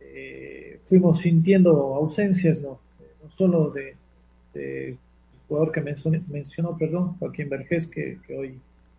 eh, 0.00 0.80
fuimos 0.84 1.18
sintiendo 1.20 1.94
ausencias, 1.94 2.60
no, 2.60 2.78
solo 3.28 3.70
de, 3.70 4.96
jugador 5.48 5.72
que 5.72 5.80
mencionó, 5.82 6.22
mencionó, 6.28 6.76
perdón, 6.78 7.16
Joaquín 7.18 7.48
Vergés, 7.48 7.86
que, 7.86 8.18
hoy 8.36 8.58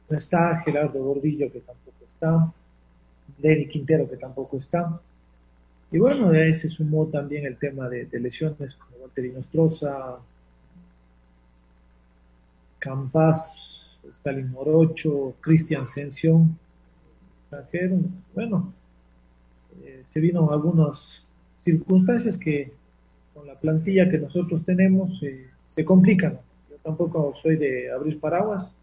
no 0.10 0.18
está, 0.18 0.62
Gerardo 0.64 1.04
Gordillo, 1.04 1.52
que 1.52 1.60
tampoco 1.60 2.06
está, 2.06 2.54
Lenny 3.40 3.68
Quintero, 3.68 4.08
que 4.08 4.18
tampoco 4.18 4.58
está, 4.58 5.02
y 5.92 6.00
bueno, 6.00 6.30
de 6.30 6.44
ahí 6.44 6.54
se 6.54 6.70
sumó 6.70 7.08
también 7.08 7.46
el 7.46 7.58
tema 7.58 7.88
de, 7.88 8.08
lesiones 8.20 8.76
como 8.76 8.98
Walter 9.04 9.34
Nostroza, 9.34 10.18
Campas, 12.80 13.98
Stalin 14.10 14.52
Morocho, 14.52 15.36
Cristian 15.40 15.88
Sensión. 15.88 16.58
Bueno, 18.34 18.74
eh, 19.84 20.02
se 20.04 20.20
vino 20.20 20.52
algunas 20.52 21.26
circunstancias 21.58 22.38
que 22.38 22.74
con 23.34 23.48
la 23.48 23.56
plantilla 23.56 24.10
que 24.10 24.18
nosotros 24.18 24.66
tenemos 24.66 25.24
eh, 25.24 25.48
se 25.66 25.86
complican. 25.86 26.40
Yo 26.70 26.76
tampoco 26.84 27.34
soy 27.34 27.56
de 27.56 27.90
abrir 27.92 28.20
paraguas. 28.20 28.74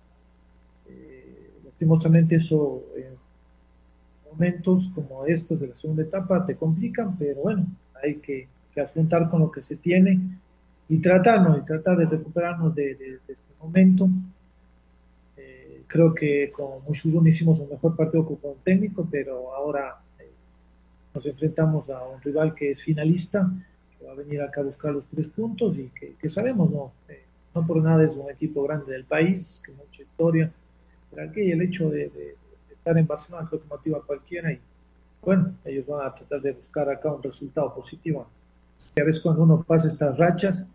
Eh, 0.89 1.51
lastimosamente 1.65 2.37
eso 2.37 2.83
momentos 4.35 4.91
como 4.95 5.27
estos 5.27 5.61
de 5.61 5.69
la 5.69 5.77
segunda 5.77 6.03
etapa 6.03 6.45
te 6.45 6.57
complican, 6.57 7.17
pero 7.17 7.43
bueno, 7.43 7.67
hay 8.03 8.17
que, 8.17 8.49
afrontar 8.77 9.31
con 9.31 9.39
lo 9.39 9.53
que 9.53 9.63
se 9.63 9.77
tiene 9.77 10.19
y 10.89 10.99
tratarnos, 10.99 11.59
y 11.59 11.65
tratar 11.65 11.97
de 11.97 12.07
recuperarnos 12.07 12.75
de, 12.75 13.21
este 13.29 13.53
momento. 13.61 14.09
Eh, 15.37 15.83
creo 15.87 16.13
que 16.13 16.51
con 16.51 16.83
Mushurun 16.83 17.25
hicimos 17.25 17.61
un 17.61 17.71
mejor 17.71 17.95
partido 17.95 18.27
con 18.27 18.39
un 18.43 18.59
técnico, 18.65 19.07
pero 19.09 19.55
ahora 19.55 20.01
eh, 20.19 20.29
nos 21.15 21.25
enfrentamos 21.25 21.89
a 21.89 22.03
un 22.05 22.21
rival 22.21 22.53
que 22.53 22.73
es 22.73 22.83
finalista, 22.83 23.49
que 23.97 24.05
va 24.05 24.13
a 24.13 24.17
venir 24.17 24.43
acá 24.43 24.61
a 24.61 24.65
buscar 24.65 24.93
los 24.93 25.07
tres 25.07 25.29
puntos 25.29 25.79
y 25.79 25.93
que, 26.21 26.29
sabemos, 26.29 26.69
no, 26.69 26.93
eh, 27.09 27.23
no 27.55 27.65
por 27.65 27.81
nada 27.81 28.03
es 28.03 28.17
un 28.17 28.29
equipo 28.29 28.65
grande 28.65 28.91
del 28.91 29.05
país, 29.05 29.63
que 29.65 29.71
mucha 29.71 30.03
historia, 30.03 30.51
pero 31.13 31.31
aquí 31.31 31.53
el 31.53 31.63
hecho 31.63 31.91
de 31.91 32.11
estar 32.85 32.99
en 32.99 33.07
Barcelona 33.07 33.49
creo 33.49 33.63
que 33.63 33.69
motiva 33.69 33.99
a 33.99 34.03
cualquiera 34.03 34.53
y 34.53 34.61
bueno, 35.23 35.55
ellos 35.65 35.87
van 35.87 36.07
a 36.07 36.15
tratar 36.15 36.43
de 36.43 36.53
buscar 36.53 36.87
acá 36.91 37.11
un 37.11 37.23
resultado 37.23 37.75
positivo. 37.75 38.27
Y 38.95 39.01
a 39.01 39.05
veces 39.05 39.23
cuando 39.23 39.45
uno 39.45 39.65
pasa 39.67 39.89
estas 39.89 40.19
rachas, 40.19 40.67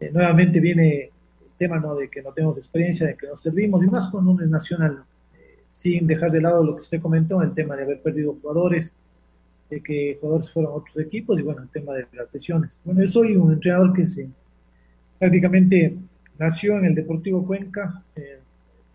eh, 0.00 0.10
nuevamente 0.12 0.58
viene 0.58 1.04
el 1.04 1.52
tema 1.56 1.78
¿no? 1.78 1.94
de 1.94 2.08
que 2.08 2.20
no 2.20 2.32
tenemos 2.32 2.58
experiencia, 2.58 3.06
de 3.06 3.16
que 3.16 3.28
no 3.28 3.36
servimos, 3.36 3.84
y 3.84 3.86
más 3.86 4.08
cuando 4.08 4.32
uno 4.32 4.42
es 4.42 4.50
nacional, 4.50 5.04
eh, 5.38 5.60
sin 5.68 6.08
dejar 6.08 6.32
de 6.32 6.40
lado 6.40 6.64
lo 6.64 6.74
que 6.74 6.80
usted 6.80 7.00
comentó, 7.00 7.40
el 7.40 7.54
tema 7.54 7.76
de 7.76 7.84
haber 7.84 8.02
perdido 8.02 8.36
jugadores, 8.42 8.92
de 9.70 9.80
que 9.80 10.18
jugadores 10.20 10.50
fueron 10.50 10.72
otros 10.74 10.96
equipos, 10.98 11.38
y 11.38 11.44
bueno, 11.44 11.62
el 11.62 11.68
tema 11.68 11.94
de 11.94 12.08
las 12.12 12.26
lesiones. 12.34 12.80
Bueno, 12.84 13.02
yo 13.02 13.06
soy 13.06 13.36
un 13.36 13.52
entrenador 13.52 13.92
que 13.92 14.04
se, 14.04 14.28
prácticamente 15.20 15.96
nació 16.40 16.76
en 16.78 16.86
el 16.86 16.94
Deportivo 16.96 17.46
Cuenca, 17.46 18.02
eh, 18.16 18.35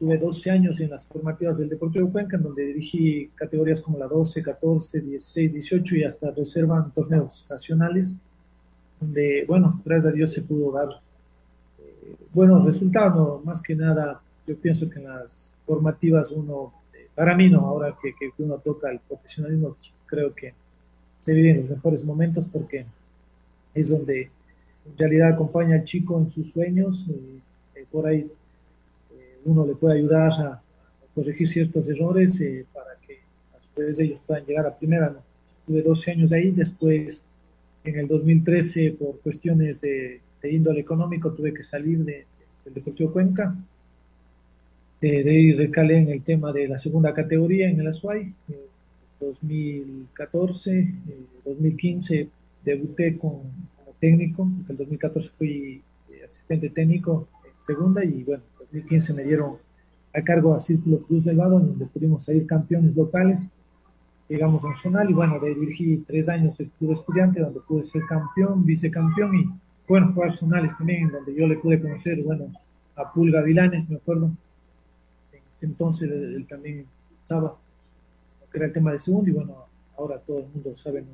Tuve 0.01 0.17
12 0.17 0.49
años 0.49 0.79
en 0.79 0.89
las 0.89 1.05
formativas 1.05 1.59
del 1.59 1.69
Deportivo 1.69 2.11
Cuenca, 2.11 2.35
en 2.35 2.41
donde 2.41 2.65
dirigí 2.65 3.29
categorías 3.35 3.81
como 3.81 3.99
la 3.99 4.07
12, 4.07 4.41
14, 4.41 4.99
16, 4.99 5.53
18 5.53 5.95
y 5.97 6.03
hasta 6.05 6.31
reservan 6.31 6.91
torneos 6.91 7.45
nacionales, 7.47 8.19
donde, 8.99 9.45
bueno, 9.47 9.79
gracias 9.85 10.11
a 10.11 10.15
Dios 10.15 10.33
se 10.33 10.41
pudo 10.41 10.71
dar 10.71 10.89
eh, 11.77 12.15
buenos 12.33 12.65
resultados, 12.65 13.45
más 13.45 13.61
que 13.61 13.75
nada, 13.75 14.19
yo 14.47 14.55
pienso 14.55 14.89
que 14.89 14.97
en 14.97 15.05
las 15.05 15.53
formativas 15.67 16.31
uno, 16.31 16.73
eh, 16.95 17.07
para 17.13 17.35
mí 17.35 17.47
no, 17.47 17.59
ahora 17.59 17.95
que, 18.01 18.15
que, 18.19 18.31
uno 18.41 18.57
toca 18.57 18.89
el 18.89 19.01
profesionalismo, 19.01 19.75
creo 20.07 20.33
que 20.33 20.55
se 21.19 21.31
viven 21.35 21.57
los 21.57 21.69
mejores 21.69 22.03
momentos 22.03 22.47
porque 22.51 22.87
es 23.75 23.89
donde 23.89 24.31
en 24.83 24.97
realidad 24.97 25.33
acompaña 25.33 25.75
al 25.75 25.83
chico 25.83 26.17
en 26.17 26.31
sus 26.31 26.49
sueños, 26.49 27.05
y, 27.07 27.39
eh, 27.77 27.85
por 27.91 28.07
ahí 28.07 28.31
uno 29.45 29.65
le 29.65 29.75
puede 29.75 29.99
ayudar 29.99 30.31
a, 30.31 30.61
corregir 31.13 31.47
ciertos 31.47 31.89
errores 31.89 32.39
eh, 32.39 32.65
para 32.73 32.95
que 33.05 33.19
a 33.53 33.59
su 33.59 33.81
vez 33.81 33.99
ellos 33.99 34.21
puedan 34.25 34.45
llegar 34.45 34.65
a 34.65 34.77
primera. 34.77 35.09
¿no? 35.09 35.19
Tuve 35.67 35.81
12 35.81 36.11
años 36.11 36.31
ahí, 36.31 36.51
después 36.51 37.25
en 37.83 37.99
el 37.99 38.07
2013 38.07 38.91
por 38.91 39.19
cuestiones 39.19 39.81
de, 39.81 40.21
índole 40.43 40.79
económico 40.79 41.31
tuve 41.33 41.53
que 41.53 41.63
salir 41.63 41.99
de, 41.99 42.25
del 42.63 42.73
Deportivo 42.73 43.11
Cuenca. 43.11 43.55
Eh, 45.01 45.23
de 45.23 45.29
ahí 45.29 45.53
recalé 45.53 45.97
en 45.97 46.09
el 46.09 46.21
tema 46.21 46.53
de 46.53 46.67
la 46.67 46.77
segunda 46.77 47.13
categoría 47.13 47.69
en 47.69 47.79
el 47.79 47.87
Azuay. 47.87 48.33
En 48.47 48.55
2014, 49.19 50.87
2015 51.43 52.27
debuté 52.63 53.17
con, 53.17 53.41
como 53.75 53.95
técnico, 53.99 54.43
en 54.43 54.65
el 54.69 54.77
2014 54.77 55.29
fui 55.29 55.81
eh, 56.09 56.23
asistente 56.25 56.69
técnico 56.69 57.27
en 57.43 57.65
segunda 57.65 58.03
y 58.03 58.23
bueno, 58.23 58.43
2015 58.71 59.13
me 59.13 59.23
dieron 59.23 59.57
a 60.13 60.21
cargo 60.21 60.55
a 60.55 60.59
Círculo 60.59 60.99
Cruz 61.01 61.25
del 61.25 61.37
Vado, 61.37 61.59
donde 61.59 61.85
pudimos 61.87 62.23
salir 62.23 62.45
campeones 62.47 62.95
locales. 62.95 63.49
Llegamos 64.29 64.63
a 64.63 64.67
un 64.67 64.75
zonal 64.75 65.09
y 65.09 65.13
bueno, 65.13 65.39
dirigí 65.39 65.97
tres 66.07 66.29
años 66.29 66.59
el 66.59 66.69
club 66.71 66.93
estudiante, 66.93 67.41
donde 67.41 67.59
pude 67.61 67.85
ser 67.85 68.03
campeón, 68.07 68.65
vicecampeón 68.65 69.35
y 69.35 69.49
bueno, 69.87 70.13
jugar 70.13 70.31
zonales 70.31 70.77
también, 70.77 71.11
donde 71.11 71.35
yo 71.35 71.47
le 71.47 71.57
pude 71.57 71.81
conocer, 71.81 72.23
bueno, 72.23 72.45
a 72.95 73.11
Pulga 73.11 73.41
Vilanes, 73.41 73.89
me 73.89 73.97
acuerdo. 73.97 74.27
En 75.33 75.39
ese 75.57 75.65
entonces 75.65 76.09
él, 76.09 76.45
también 76.47 76.85
estaba, 77.19 77.57
que 78.51 78.57
era 78.57 78.67
el 78.67 78.73
tema 78.73 78.93
de 78.93 78.99
segundo 78.99 79.29
y 79.29 79.33
bueno, 79.33 79.65
ahora 79.97 80.17
todo 80.19 80.39
el 80.39 80.47
mundo 80.47 80.75
sabe, 80.77 81.01
¿no? 81.01 81.09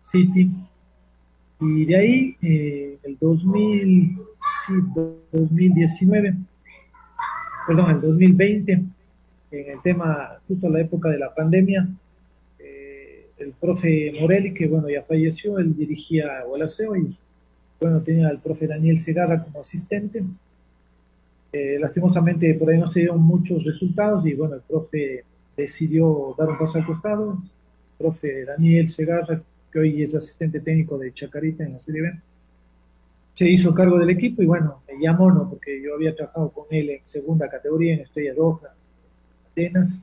City. 0.00 0.50
Y 1.60 1.84
de 1.84 1.96
ahí, 1.96 2.36
eh, 2.40 2.98
el 3.02 3.18
2000 3.18 4.16
sí, 4.66 4.74
2019, 5.32 6.34
perdón, 7.66 7.90
el 7.90 8.00
2020, 8.00 8.72
en 8.72 9.70
el 9.70 9.82
tema, 9.82 10.38
justo 10.48 10.66
a 10.66 10.70
la 10.70 10.80
época 10.80 11.08
de 11.08 11.18
la 11.18 11.34
pandemia, 11.34 11.88
eh, 12.58 13.26
el 13.38 13.52
profe 13.52 14.12
Morelli, 14.20 14.54
que 14.54 14.68
bueno, 14.68 14.88
ya 14.88 15.02
falleció, 15.02 15.58
él 15.58 15.76
dirigía 15.76 16.42
Gualaceo 16.46 16.96
y 16.96 17.16
bueno, 17.80 18.00
tenía 18.02 18.28
al 18.28 18.40
profe 18.40 18.66
Daniel 18.66 18.98
Segarra 18.98 19.42
como 19.42 19.60
asistente. 19.60 20.22
Eh, 21.52 21.78
lastimosamente 21.78 22.54
por 22.54 22.70
ahí 22.70 22.78
no 22.78 22.86
se 22.86 23.00
dieron 23.00 23.20
muchos 23.20 23.64
resultados 23.64 24.24
y 24.24 24.32
bueno, 24.34 24.54
el 24.54 24.62
profe 24.62 25.24
decidió 25.56 26.34
dar 26.38 26.48
un 26.48 26.58
paso 26.58 26.78
al 26.78 26.86
costado. 26.86 27.32
El 27.32 27.98
profe 27.98 28.44
Daniel 28.44 28.88
Segarra, 28.88 29.42
que 29.70 29.78
hoy 29.78 30.02
es 30.02 30.14
asistente 30.14 30.60
técnico 30.60 30.96
de 30.96 31.12
Chacarita 31.12 31.64
en 31.64 31.72
la 31.74 31.78
Serie 31.78 32.02
B 32.02 32.20
se 33.32 33.48
hizo 33.48 33.74
cargo 33.74 33.98
del 33.98 34.10
equipo 34.10 34.42
y 34.42 34.46
bueno, 34.46 34.82
me 34.86 35.02
llamó, 35.02 35.30
¿no? 35.32 35.48
Porque 35.48 35.82
yo 35.82 35.94
había 35.94 36.14
trabajado 36.14 36.50
con 36.50 36.66
él 36.70 36.90
en 36.90 37.00
segunda 37.04 37.48
categoría, 37.48 37.94
en 37.94 38.00
Estrella 38.00 38.34
Roja, 38.36 38.74
Atenas. 39.50 39.98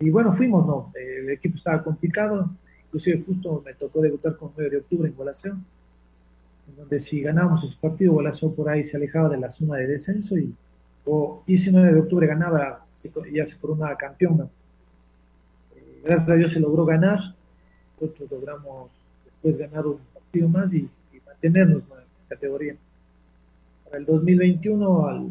Y 0.00 0.10
bueno, 0.10 0.34
fuimos, 0.34 0.66
¿no? 0.66 0.92
El 0.94 1.30
equipo 1.30 1.56
estaba 1.56 1.82
complicado, 1.82 2.50
inclusive 2.86 3.22
justo 3.24 3.62
me 3.64 3.74
tocó 3.74 4.00
debutar 4.00 4.36
con 4.36 4.50
9 4.56 4.70
de 4.70 4.76
octubre 4.78 5.08
en 5.08 5.14
Gualaceo, 5.14 5.54
en 5.54 6.76
donde 6.76 7.00
si 7.00 7.20
ganábamos 7.22 7.64
ese 7.64 7.76
partido, 7.80 8.12
Gualaceo 8.12 8.52
por 8.52 8.68
ahí 8.68 8.84
se 8.84 8.96
alejaba 8.96 9.28
de 9.28 9.38
la 9.38 9.50
zona 9.52 9.76
de 9.76 9.86
descenso 9.86 10.36
y, 10.36 10.52
o, 11.04 11.44
y 11.46 11.56
si 11.56 11.70
9 11.70 11.92
de 11.92 12.00
octubre 12.00 12.26
ganaba, 12.26 12.86
ya 13.32 13.46
se 13.46 13.58
coronaba 13.58 13.96
campeón, 13.96 14.38
¿no? 14.38 14.50
Eh, 15.76 16.00
gracias 16.04 16.28
a 16.28 16.34
Dios 16.34 16.50
se 16.50 16.60
logró 16.60 16.84
ganar, 16.84 17.20
nosotros 18.00 18.30
logramos 18.32 18.90
después 19.24 19.56
ganar 19.56 19.86
un 19.86 19.98
partido 20.12 20.48
más 20.48 20.74
y, 20.74 20.78
y 21.12 21.20
mantenernos, 21.24 21.82
¿no? 21.88 22.05
Categoría. 22.28 22.76
Para 23.84 23.98
el 23.98 24.06
2021 24.06 25.06
al, 25.06 25.30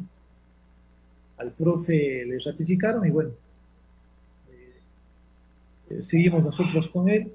al 1.37 1.51
profe 1.51 2.25
le 2.25 2.39
ratificaron 2.39 3.05
y 3.05 3.09
bueno, 3.09 3.31
eh, 5.89 6.03
seguimos 6.03 6.43
nosotros 6.43 6.89
con 6.89 7.09
él. 7.09 7.31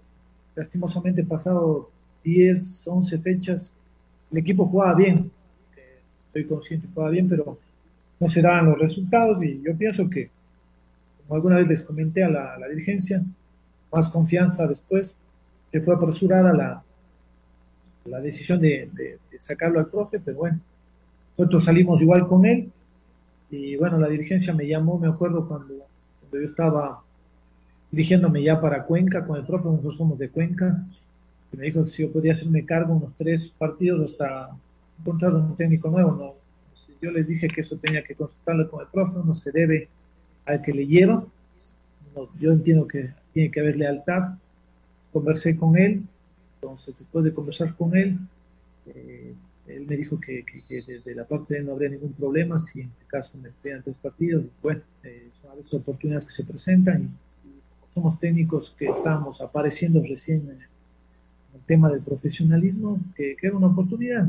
Lastimosamente 0.57 1.25
pasado 1.25 1.91
10, 2.25 2.89
11 2.89 3.19
fechas, 3.19 3.73
el 4.31 4.39
equipo 4.39 4.67
jugaba 4.67 4.95
bien, 4.95 5.31
eh, 5.77 6.01
soy 6.33 6.45
consciente 6.45 6.87
que 6.87 6.95
jugaba 6.95 7.13
bien, 7.13 7.29
pero 7.29 7.59
no 8.19 8.29
se 8.29 8.43
daban 8.43 8.67
los 8.67 8.79
resultados 8.79 9.43
y 9.43 9.63
yo 9.63 9.77
pienso 9.77 10.09
que, 10.11 10.31
como 11.23 11.37
alguna 11.37 11.57
vez 11.57 11.69
les 11.69 11.83
comenté 11.83 12.23
a 12.25 12.29
la, 12.29 12.59
la 12.59 12.69
dirigencia, 12.69 13.23
más 13.93 14.09
confianza 14.09 14.67
después, 14.67 15.17
que 15.73 15.81
fue 15.81 15.95
apresurada 15.95 16.53
la, 16.53 16.83
la 18.05 18.21
decisión 18.21 18.61
de, 18.61 19.19
sacarlo 19.39 19.81
al 19.81 19.87
profe, 19.87 20.21
pero 20.21 20.39
bueno, 20.39 20.61
nosotros 21.37 21.65
salimos 21.65 22.01
igual 22.03 22.27
con 22.27 22.45
él. 22.47 22.71
Y 23.51 23.77
bueno, 23.77 23.99
la 23.99 24.09
dirigencia 24.09 24.55
me 24.55 24.67
llamó, 24.67 24.99
me 24.99 25.09
acuerdo 25.09 25.47
cuando, 25.49 25.75
yo 26.33 26.39
estaba 26.41 27.03
dirigiéndome 27.91 28.43
ya 28.43 28.61
para 28.61 28.85
Cuenca 28.85 29.27
con 29.27 29.37
el 29.37 29.45
profe, 29.45 29.65
nosotros 29.65 29.97
somos 29.97 30.19
de 30.19 30.29
Cuenca, 30.29 30.85
y 31.53 31.57
me 31.57 31.67
dijo 31.67 31.85
que 31.85 31.91
si 31.91 32.03
yo 32.03 32.13
podía 32.13 32.33
hacerme 32.33 32.65
cargo 32.65 32.95
unos 32.95 33.15
tres 33.17 33.53
partidos 33.59 34.13
hasta 34.13 34.51
encontrar 35.01 35.35
un 35.35 35.57
técnico 35.57 35.91
nuevo, 35.91 36.13
¿no? 36.13 36.35
Yo 37.03 37.11
les 37.11 37.27
dije 37.27 37.49
que 37.49 37.63
eso 37.63 37.77
tenía 37.77 38.05
que 38.05 38.15
consultarlo 38.15 38.71
con 38.71 38.83
el 38.83 38.87
profe, 38.89 39.19
no 39.25 39.35
se 39.35 39.51
debe 39.51 39.89
al 40.45 40.63
que 40.63 40.73
le 40.73 40.87
lleva, 40.87 41.25
yo 42.39 42.53
entiendo 42.53 42.87
que 42.87 43.11
tiene 43.33 43.51
que 43.51 43.61
haber 43.61 43.77
lealtad, 43.77 44.35
conversé 45.13 45.59
con 45.59 45.77
él, 45.77 46.03
entonces, 46.63 46.95
después 46.99 47.25
de 47.25 47.33
conversar 47.33 47.75
con 47.75 47.97
él, 47.97 48.19
eh, 48.87 49.35
él 49.67 49.87
me 49.87 49.97
dijo 49.97 50.21
que, 50.21 50.45
desde 50.69 51.15
la 51.15 51.25
parte 51.25 51.55
de 51.55 51.61
él 51.61 51.67
no 51.67 51.73
habría 51.73 51.89
ningún 51.89 52.13
problema 52.13 52.59
si 52.59 52.83
en 52.83 52.91
este 52.91 53.05
caso 53.07 53.39
me 53.39 53.49
pedían 53.63 53.83
tres 53.83 53.97
partidos. 54.03 54.45
Bueno, 54.63 54.83
eh, 55.03 55.31
son 55.41 55.53
a 55.53 55.55
veces 55.55 55.73
oportunidades 55.73 56.27
que 56.27 56.33
se 56.33 56.45
presentan 56.45 57.17
y, 57.45 57.89
somos 57.89 58.21
técnicos 58.21 58.75
que 58.79 58.89
estamos 58.89 59.41
apareciendo 59.41 60.03
recién 60.03 60.43
en 60.51 60.59
el 61.55 61.61
tema 61.67 61.91
del 61.91 62.03
profesionalismo, 62.03 63.01
que, 63.17 63.37
era 63.41 63.57
una 63.57 63.69
oportunidad. 63.69 64.29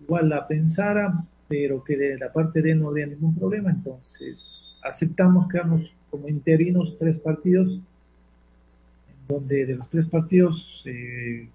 igual 0.00 0.28
la 0.28 0.46
pensara, 0.46 1.24
pero 1.48 1.82
que 1.82 1.96
de 1.96 2.18
la 2.18 2.32
parte 2.32 2.60
de 2.60 2.72
él 2.72 2.80
no 2.80 2.88
habría 2.88 3.06
ningún 3.06 3.34
problema. 3.34 3.70
Entonces, 3.70 4.68
aceptamos 4.82 5.48
quedarnos 5.48 5.94
como 6.10 6.28
interinos 6.28 6.98
tres 6.98 7.16
partidos 7.16 7.80
donde 9.28 9.66
de 9.66 9.76
los 9.76 9.88
tres 9.88 10.06
partidos 10.06 10.82
eh, 10.86 11.48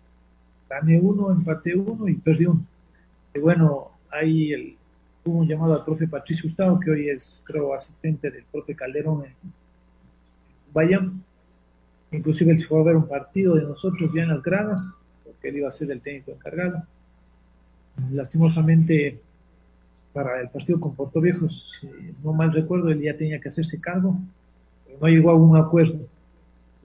gané 0.70 1.00
uno, 1.00 1.32
empaté 1.32 1.76
uno 1.76 2.08
y 2.08 2.16
perdí 2.16 2.46
uno. 2.46 2.66
Y 3.34 3.40
bueno, 3.40 3.92
ahí 4.12 4.54
el, 4.54 4.76
hubo 5.26 5.40
un 5.40 5.48
llamado 5.48 5.76
al 5.76 5.86
profe 5.86 6.08
Patricio 6.08 6.44
Gustavo, 6.50 6.80
que 6.80 6.92
hoy 6.92 7.10
es, 7.10 7.42
creo, 7.44 7.74
asistente 7.74 8.32
del 8.32 8.44
profe 8.52 8.76
Calderón 8.76 9.26
en 9.26 9.34
Bayam. 10.74 11.22
Inclusive 12.12 12.52
él 12.52 12.64
fue 12.64 12.80
a 12.80 12.84
ver 12.84 12.96
un 12.96 13.08
partido 13.08 13.56
de 13.56 13.64
nosotros 13.64 14.12
ya 14.14 14.24
en 14.24 14.30
las 14.30 14.42
gradas, 14.42 14.94
porque 15.24 15.50
él 15.50 15.58
iba 15.58 15.70
a 15.70 15.72
ser 15.72 15.92
el 15.92 16.02
técnico 16.02 16.32
encargado. 16.32 16.84
Lastimosamente, 18.12 19.20
para 20.14 20.42
el 20.42 20.50
partido 20.50 20.80
con 20.80 20.96
Puerto 20.96 21.22
Viejo, 21.22 21.48
si 21.48 21.88
no 22.24 22.34
mal 22.34 22.52
recuerdo, 22.52 22.90
él 22.90 23.02
ya 23.02 23.16
tenía 23.16 23.40
que 23.40 23.50
hacerse 23.50 23.80
cargo, 23.80 24.18
pero 24.86 24.98
no 25.00 25.08
llegó 25.08 25.30
a 25.30 25.36
un 25.36 25.56
acuerdo 25.56 26.08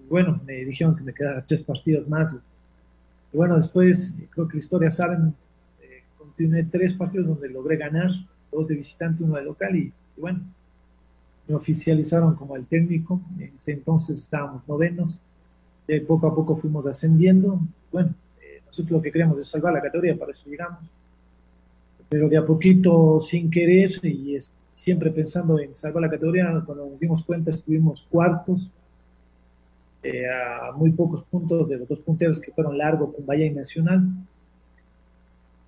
bueno, 0.09 0.41
me 0.47 0.65
dijeron 0.65 0.97
que 0.97 1.05
me 1.05 1.15
quedaban 1.15 1.45
tres 1.47 1.63
partidos 1.63 2.09
más. 2.09 2.37
Y, 3.33 3.37
bueno, 3.37 3.57
después, 3.57 4.17
creo 4.31 4.49
que 4.49 4.55
la 4.55 4.61
historia 4.61 4.91
saben, 4.91 5.35
eh, 5.83 6.03
continué 6.19 6.65
tres 6.65 6.95
partidos 6.95 7.27
donde 7.27 7.49
logré 7.49 7.77
ganar, 7.77 8.11
dos 8.53 8.69
de 8.69 8.77
visitante, 8.77 9.25
uno 9.25 9.37
de 9.37 9.45
local, 9.45 9.77
y, 9.77 9.93
bueno, 10.17 10.41
me 11.49 11.55
oficializaron 11.55 12.35
como 12.35 12.57
el 12.57 12.67
técnico. 12.67 13.21
En 13.39 13.53
ese 13.57 13.73
entonces 13.73 14.21
estábamos 14.21 14.69
novenos, 14.69 15.21
de 15.87 16.01
poco 16.01 16.27
a 16.27 16.35
poco 16.35 16.57
fuimos 16.57 16.87
ascendiendo. 16.87 17.61
Bueno, 17.93 18.15
eh, 18.41 18.63
nosotros 18.67 18.93
lo 18.93 19.03
que 19.03 19.13
queremos 19.13 19.39
es 19.39 19.49
salvar 19.49 19.75
la 19.75 19.83
categoría, 19.83 20.17
para 20.17 20.33
eso 20.33 20.49
llegamos. 20.49 20.91
Pero 22.09 22.29
de 22.29 22.37
a 22.37 22.45
poquito, 22.45 23.21
sin 23.21 23.51
querer, 23.51 23.91
y 24.05 24.39
siempre 24.77 25.11
pensando 25.11 25.59
en 25.59 25.75
salvar 25.75 26.03
la 26.03 26.11
categoría, 26.11 26.63
cuando 26.65 26.89
nos 26.89 27.01
dimos 27.01 27.23
cuenta 27.23 27.51
estuvimos 27.51 28.07
cuartos, 28.11 28.71
eh, 30.05 30.27
a 30.29 30.73
muy 30.73 30.91
pocos 30.93 31.25
puntos 31.25 31.67
de 31.69 31.79
los 31.79 31.89
dos 31.89 32.01
punteros 32.01 32.41
que 32.41 32.53
fueron 32.53 32.77
Largo, 32.77 33.13
Cumbaya 33.13 33.47
y 33.47 33.51
Nacional. 33.51 34.03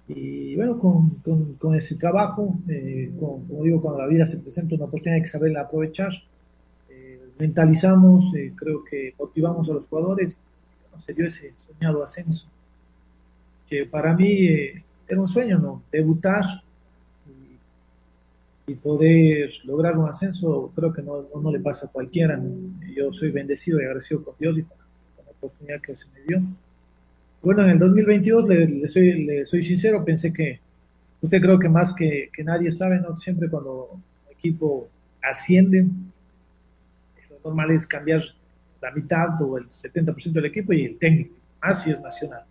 Y 0.08 0.54
bueno, 0.54 0.78
con, 0.78 1.10
con, 1.24 1.54
con 1.54 1.74
ese 1.74 1.96
trabajo, 1.96 2.58
eh, 2.68 3.10
con, 3.18 3.46
como 3.46 3.64
digo, 3.64 3.80
cuando 3.80 4.02
la 4.02 4.06
vida 4.06 4.26
se 4.26 4.38
presenta 4.38 4.74
una 4.76 4.84
oportunidad 4.84 5.16
hay 5.16 5.22
que 5.22 5.28
saberla 5.28 5.62
aprovechar. 5.62 6.12
Eh, 6.90 7.20
mentalizamos, 7.38 8.34
eh, 8.36 8.52
creo 8.54 8.84
que 8.84 9.14
motivamos 9.18 9.68
a 9.68 9.72
los 9.72 9.88
jugadores, 9.88 10.36
bueno, 10.82 11.00
se 11.00 11.12
dio 11.14 11.26
ese 11.26 11.52
soñado 11.56 12.04
ascenso, 12.04 12.46
que 13.68 13.86
para 13.86 14.14
mí 14.14 14.48
era 15.08 15.20
un 15.20 15.26
sueño, 15.26 15.58
¿no? 15.58 15.82
Debutar 15.90 16.44
y, 18.66 18.74
poder 18.74 19.50
lograr 19.64 19.96
un 19.96 20.08
ascenso, 20.08 20.72
creo 20.74 20.92
que 20.92 21.02
no, 21.02 21.26
no, 21.34 21.40
no 21.40 21.52
le 21.52 21.60
pasa 21.60 21.86
a 21.86 21.90
cualquiera. 21.90 22.40
Yo 22.94 23.12
soy 23.12 23.30
bendecido 23.30 23.80
y 23.80 23.84
agradecido 23.84 24.22
con 24.22 24.34
Dios 24.38 24.58
y 24.58 24.62
con, 24.62 24.76
con 25.16 25.24
la 25.24 25.32
oportunidad 25.32 25.80
que 25.80 25.96
se 25.96 26.06
me 26.08 26.20
dio. 26.26 26.42
Bueno, 27.42 27.62
en 27.62 27.70
el 27.70 27.78
2022, 27.78 28.48
le, 28.48 28.66
le, 28.66 28.88
soy, 28.88 29.24
le, 29.24 29.46
soy, 29.46 29.62
sincero, 29.62 30.04
pensé 30.04 30.32
que 30.32 30.58
usted 31.20 31.40
creo 31.40 31.58
que 31.58 31.68
más 31.68 31.92
que, 31.92 32.28
que, 32.32 32.42
nadie 32.42 32.72
sabe, 32.72 32.98
¿no? 32.98 33.16
Siempre 33.16 33.48
cuando 33.48 33.90
un 33.92 34.02
equipo 34.32 34.88
asciende, 35.22 35.86
lo 37.30 37.38
normal 37.44 37.70
es 37.70 37.86
cambiar 37.86 38.22
la 38.80 38.90
mitad 38.90 39.40
o 39.40 39.58
el 39.58 39.68
70% 39.68 40.32
del 40.32 40.46
equipo 40.46 40.72
y 40.72 40.84
el 40.86 40.98
técnico, 40.98 41.34
así 41.60 41.90
es 41.90 42.02
nacional. 42.02 42.42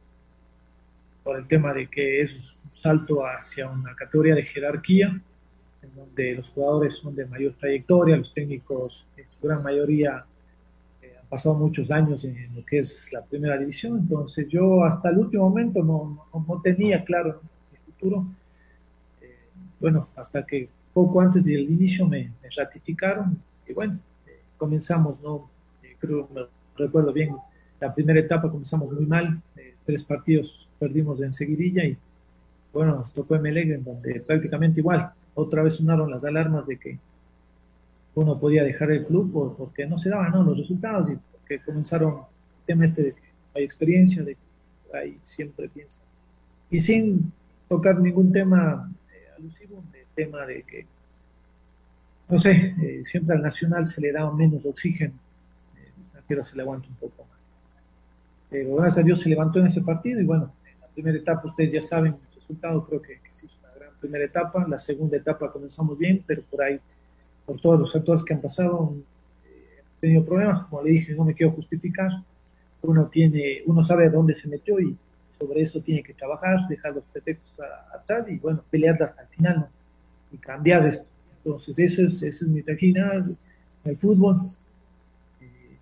Por 1.24 1.38
el 1.38 1.47
tema 1.47 1.74
de 1.74 1.88
que 1.88 2.22
es 2.22 2.59
un 2.63 2.76
salto 2.76 3.26
hacia 3.26 3.70
una 3.70 3.95
categoría 3.95 4.36
de 4.36 4.43
jerarquía, 4.43 5.22
en 5.86 5.96
donde 5.96 6.36
los 6.36 6.50
jugadores 6.50 6.98
son 6.98 7.16
de 7.16 7.26
mayor 7.26 7.54
trayectoria, 7.60 8.18
los 8.18 8.34
técnicos 8.34 9.08
en 9.18 9.30
su 9.30 9.48
gran 9.48 9.64
mayoría 9.64 10.26
pasado 11.30 11.56
muchos 11.56 11.92
años 11.92 12.24
en 12.24 12.56
lo 12.56 12.66
que 12.66 12.80
es 12.80 13.12
la 13.12 13.22
primera 13.22 13.58
división, 13.58 13.98
entonces 14.00 14.48
yo 14.48 14.84
hasta 14.84 15.10
el 15.10 15.18
último 15.18 15.50
momento 15.50 15.84
no, 15.84 16.28
no, 16.34 16.46
no 16.48 16.62
tenía 16.62 17.04
claro 17.04 17.42
el 17.74 17.80
futuro. 17.80 18.26
Eh, 19.22 19.36
bueno, 19.80 20.08
hasta 20.16 20.46
que 20.46 20.70
poco 20.94 21.22
antes 21.22 21.44
del 21.44 21.70
inicio 21.70 22.08
me, 22.08 22.32
me 22.42 22.50
ratificaron 22.56 23.38
y 23.68 23.74
bueno, 23.74 24.00
eh, 24.28 24.40
comenzamos, 24.58 25.22
¿no? 25.22 25.50
Eh, 25.84 25.96
creo, 26.00 26.30
me 26.34 26.44
recuerdo 26.78 27.12
bien, 27.12 27.36
la 27.80 27.94
primera 27.94 28.20
etapa 28.20 28.50
comenzamos 28.50 28.92
muy 28.94 29.06
mal, 29.06 29.42
tres 29.86 30.04
partidos 30.04 30.68
perdimos 30.80 31.22
en 31.22 31.34
seguidilla 31.34 31.84
y 31.84 31.98
bueno, 32.74 32.96
nos 32.96 33.14
tocó 33.14 33.36
MLEG 33.36 33.72
en 33.72 33.84
donde 33.84 34.22
prácticamente 34.22 34.80
igual, 34.80 35.12
otra 35.36 35.62
vez 35.62 35.76
sonaron 35.76 36.10
las 36.10 36.26
alarmas 36.26 36.66
de 36.66 36.78
que 36.78 36.98
uno 38.16 38.40
podía 38.40 38.64
dejar 38.64 38.92
el 38.92 39.06
club 39.06 39.56
porque 39.58 39.86
no 39.86 39.98
se 39.98 40.10
daban 40.10 40.32
¿no? 40.32 40.44
los 40.44 40.58
resultados 40.58 41.12
y 41.12 41.18
porque 41.32 41.60
comenzaron 41.60 42.14
el 42.14 42.66
tema 42.66 42.86
este 42.86 43.04
de 43.04 43.14
que 43.14 43.22
hay 43.54 43.64
experiencia, 43.64 44.24
de 44.24 44.36
que 44.36 44.98
ahí 44.98 45.20
siempre 45.24 45.70
piensa. 45.70 46.00
Y 46.72 46.80
sin 46.80 47.32
tocar 47.68 48.00
ningún 48.00 48.32
tema 48.32 48.90
eh, 49.12 49.28
alusivo, 49.38 49.84
el 49.94 50.06
tema 50.16 50.46
de 50.46 50.64
que, 50.64 50.86
no 52.30 52.38
sé, 52.38 52.76
eh, 52.82 53.02
siempre 53.06 53.36
al 53.36 53.42
Nacional 53.42 53.86
se 53.88 54.02
le 54.02 54.12
da 54.14 54.32
menos 54.32 54.66
oxígeno, 54.66 55.14
eh, 55.78 55.92
el 55.96 56.02
extranjero 56.04 56.44
se 56.46 56.56
le 56.56 56.62
aguanta 56.64 56.88
un 56.88 56.96
poco 56.96 57.26
más. 57.30 57.52
Pero 58.50 58.76
gracias 58.76 59.04
a 59.04 59.06
Dios 59.06 59.20
se 59.20 59.30
levantó 59.30 59.60
en 59.60 59.68
ese 59.68 59.82
partido 59.82 60.22
y 60.22 60.26
bueno, 60.26 60.54
en 60.66 60.80
la 60.80 60.88
primera 60.88 61.18
etapa 61.18 61.42
ustedes 61.46 61.74
ya 61.74 61.82
saben 61.82 62.16
resultado, 62.46 62.86
creo 62.86 63.02
que, 63.02 63.14
que 63.16 63.46
una 63.60 63.74
gran 63.76 63.93
primera 64.00 64.26
etapa, 64.26 64.68
la 64.68 64.78
segunda 64.78 65.18
etapa 65.18 65.52
comenzamos 65.52 65.98
bien, 65.98 66.24
pero 66.26 66.43
por 66.43 66.62
ahí 66.62 66.80
por 67.46 67.60
todos 67.60 67.80
los 67.80 67.91
factores 67.91 68.24
que 68.24 68.34
han 68.34 68.41
pasado, 68.41 68.93
eh, 69.46 69.80
hemos 69.80 70.00
tenido 70.00 70.26
problemas, 70.26 70.66
como 70.66 70.84
le 70.84 70.91
dije, 70.91 71.14
no 71.14 71.26
me 71.26 71.34
quiero 71.34 71.54
justificar, 71.54 72.12
uno 72.82 73.08
tiene, 73.08 73.64
uno 73.66 73.82
sabe 73.82 74.10
dónde 74.10 74.36
se 74.36 74.48
metió 74.48 74.80
y 74.80 74.96
sobre 75.38 75.62
eso 75.62 75.82
tiene 75.82 76.04
que 76.04 76.14
trabajar, 76.14 76.68
dejar 76.68 76.93
los 76.93 77.04
pretextos 77.06 77.60
a, 77.60 77.98
atrás 77.98 78.28
y 78.30 78.38
bueno, 78.38 78.64
pelear 78.70 79.02
hasta 79.02 79.24
el 79.24 79.28
final 79.30 79.56
¿no? 79.58 79.70
y 80.32 80.38
cambiar 80.38 80.88
esto. 80.88 81.08
Entonces, 81.43 81.78
eso 81.78 82.04
es, 82.04 82.22
eso 82.22 82.46
es 82.46 82.52
mi 82.52 82.62
trajina 82.62 83.14
en 83.14 83.38
el 83.86 83.98
fútbol. 83.98 84.38
Eh, 85.41 85.78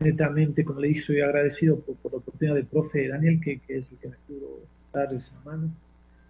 netamente, 0.00 0.64
como 0.64 0.80
le 0.80 0.88
dije, 0.88 1.02
soy 1.02 1.20
agradecido 1.20 1.78
por, 1.80 1.96
por, 1.96 2.12
la 2.12 2.18
oportunidad 2.18 2.54
del 2.54 2.66
profe 2.66 3.08
Daniel, 3.08 3.40
que, 3.42 3.60
que 3.60 3.78
es 3.78 3.92
el 3.92 3.98
que 3.98 4.08
me 4.08 4.16
pudo 4.26 4.60
dar 4.92 5.12
esa 5.12 5.34
mano, 5.44 5.70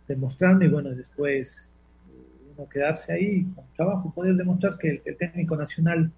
demostrando 0.08 0.64
y 0.64 0.68
bueno, 0.68 0.90
después 0.90 1.68
no 2.56 2.68
quedarse 2.68 3.12
ahí 3.12 3.44
con 3.54 3.64
trabajo, 3.76 4.12
poder 4.14 4.36
demostrar 4.36 4.78
que 4.78 4.90
el, 4.90 5.02
el 5.04 5.16
técnico 5.16 5.56
nacional 5.56 6.10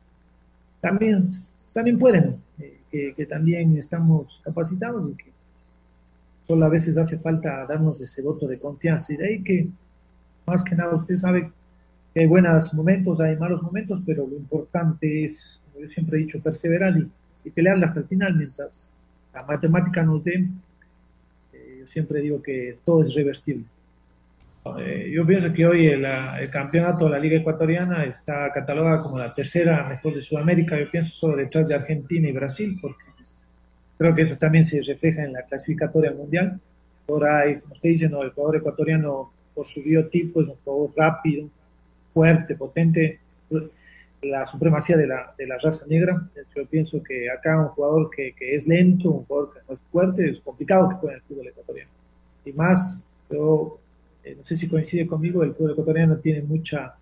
también, 0.80 1.22
también 1.72 1.98
puede, 1.98 2.38
eh, 2.58 2.78
que, 2.90 3.14
que, 3.14 3.26
también 3.26 3.76
estamos 3.78 4.42
capacitados 4.44 5.10
y 5.10 5.14
que 5.14 5.32
solo 6.46 6.66
a 6.66 6.68
veces 6.68 6.98
hace 6.98 7.18
falta 7.18 7.64
darnos 7.66 8.00
ese 8.00 8.20
voto 8.22 8.46
de 8.46 8.58
confianza. 8.58 9.12
Y 9.12 9.16
de 9.16 9.26
ahí 9.26 9.42
que, 9.42 9.68
más 10.46 10.62
que 10.62 10.74
nada, 10.74 10.94
usted 10.94 11.16
sabe 11.16 11.50
que 12.12 12.20
hay 12.20 12.26
buenos 12.26 12.74
momentos, 12.74 13.20
hay 13.20 13.36
malos 13.36 13.62
momentos, 13.62 14.02
pero 14.04 14.26
lo 14.26 14.36
importante 14.36 15.24
es, 15.24 15.60
como 15.66 15.80
yo 15.84 15.88
siempre 15.90 16.18
he 16.18 16.22
dicho, 16.22 16.42
perseverar 16.42 16.96
y, 16.96 17.10
y 17.44 17.50
pelearla 17.50 17.86
hasta 17.86 18.00
el 18.00 18.06
final, 18.06 18.36
mientras 18.36 18.86
la 19.32 19.42
matemática 19.42 20.02
nos 20.02 20.22
dé. 20.22 20.48
Yo 21.84 21.88
siempre 21.88 22.22
digo 22.22 22.42
que 22.42 22.78
todo 22.82 23.02
es 23.02 23.14
reversible. 23.14 23.64
Eh, 24.78 25.10
yo 25.12 25.26
pienso 25.26 25.52
que 25.52 25.66
hoy 25.66 25.86
el, 25.86 26.06
el, 26.06 26.50
campeonato 26.50 27.04
de 27.04 27.10
la 27.10 27.18
Liga 27.18 27.36
Ecuatoriana 27.36 28.04
está 28.04 28.50
catalogada 28.50 29.02
como 29.02 29.18
la 29.18 29.34
tercera 29.34 29.86
mejor 29.86 30.14
de 30.14 30.22
Sudamérica. 30.22 30.80
Yo 30.80 30.90
pienso 30.90 31.14
solo 31.14 31.36
detrás 31.36 31.68
de 31.68 31.74
Argentina 31.74 32.26
y 32.26 32.32
Brasil, 32.32 32.78
porque 32.80 33.04
creo 33.98 34.14
que 34.14 34.22
eso 34.22 34.38
también 34.38 34.64
se 34.64 34.80
refleja 34.80 35.24
en 35.24 35.34
la 35.34 35.42
clasificatoria 35.42 36.12
mundial. 36.12 36.58
Ahora, 37.06 37.40
hay, 37.40 37.56
como 37.56 37.74
usted 37.74 37.90
dice, 37.90 38.08
no, 38.08 38.22
el 38.22 38.30
jugador 38.30 38.56
ecuatoriano, 38.56 39.30
por 39.54 39.66
su 39.66 39.82
biotipo, 39.82 40.40
es 40.40 40.48
un 40.48 40.56
jugador 40.64 40.90
rápido, 40.96 41.46
fuerte, 42.08 42.54
potente. 42.54 43.18
La 44.24 44.46
supremacía 44.46 44.96
de 44.96 45.06
la, 45.06 45.34
de 45.36 45.46
la 45.46 45.58
raza 45.58 45.86
negra. 45.86 46.30
Yo 46.54 46.66
pienso 46.66 47.02
que 47.02 47.30
acá 47.30 47.60
un 47.60 47.68
jugador 47.68 48.10
que, 48.10 48.34
que 48.34 48.54
es 48.54 48.66
lento, 48.66 49.10
un 49.10 49.24
jugador 49.24 49.52
que 49.52 49.60
no 49.68 49.74
es 49.74 49.80
fuerte, 49.92 50.30
es 50.30 50.40
complicado 50.40 50.88
que 50.88 50.94
juegue 50.96 51.16
en 51.16 51.20
el 51.20 51.26
fútbol 51.26 51.48
ecuatoriano. 51.48 51.90
Y 52.44 52.52
más, 52.52 53.04
yo 53.30 53.78
eh, 54.24 54.34
no 54.36 54.42
sé 54.42 54.56
si 54.56 54.68
coincide 54.68 55.06
conmigo, 55.06 55.42
el 55.42 55.54
fútbol 55.54 55.72
ecuatoriano 55.72 56.16
tiene 56.16 56.42
mucha, 56.42 56.94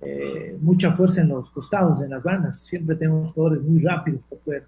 eh, 0.00 0.56
mucha 0.60 0.92
fuerza 0.92 1.22
en 1.22 1.28
los 1.28 1.50
costados, 1.50 2.02
en 2.02 2.10
las 2.10 2.22
bandas. 2.22 2.60
Siempre 2.60 2.94
tenemos 2.96 3.32
jugadores 3.32 3.64
muy 3.64 3.82
rápidos 3.82 4.20
por 4.28 4.38
fuera, 4.38 4.64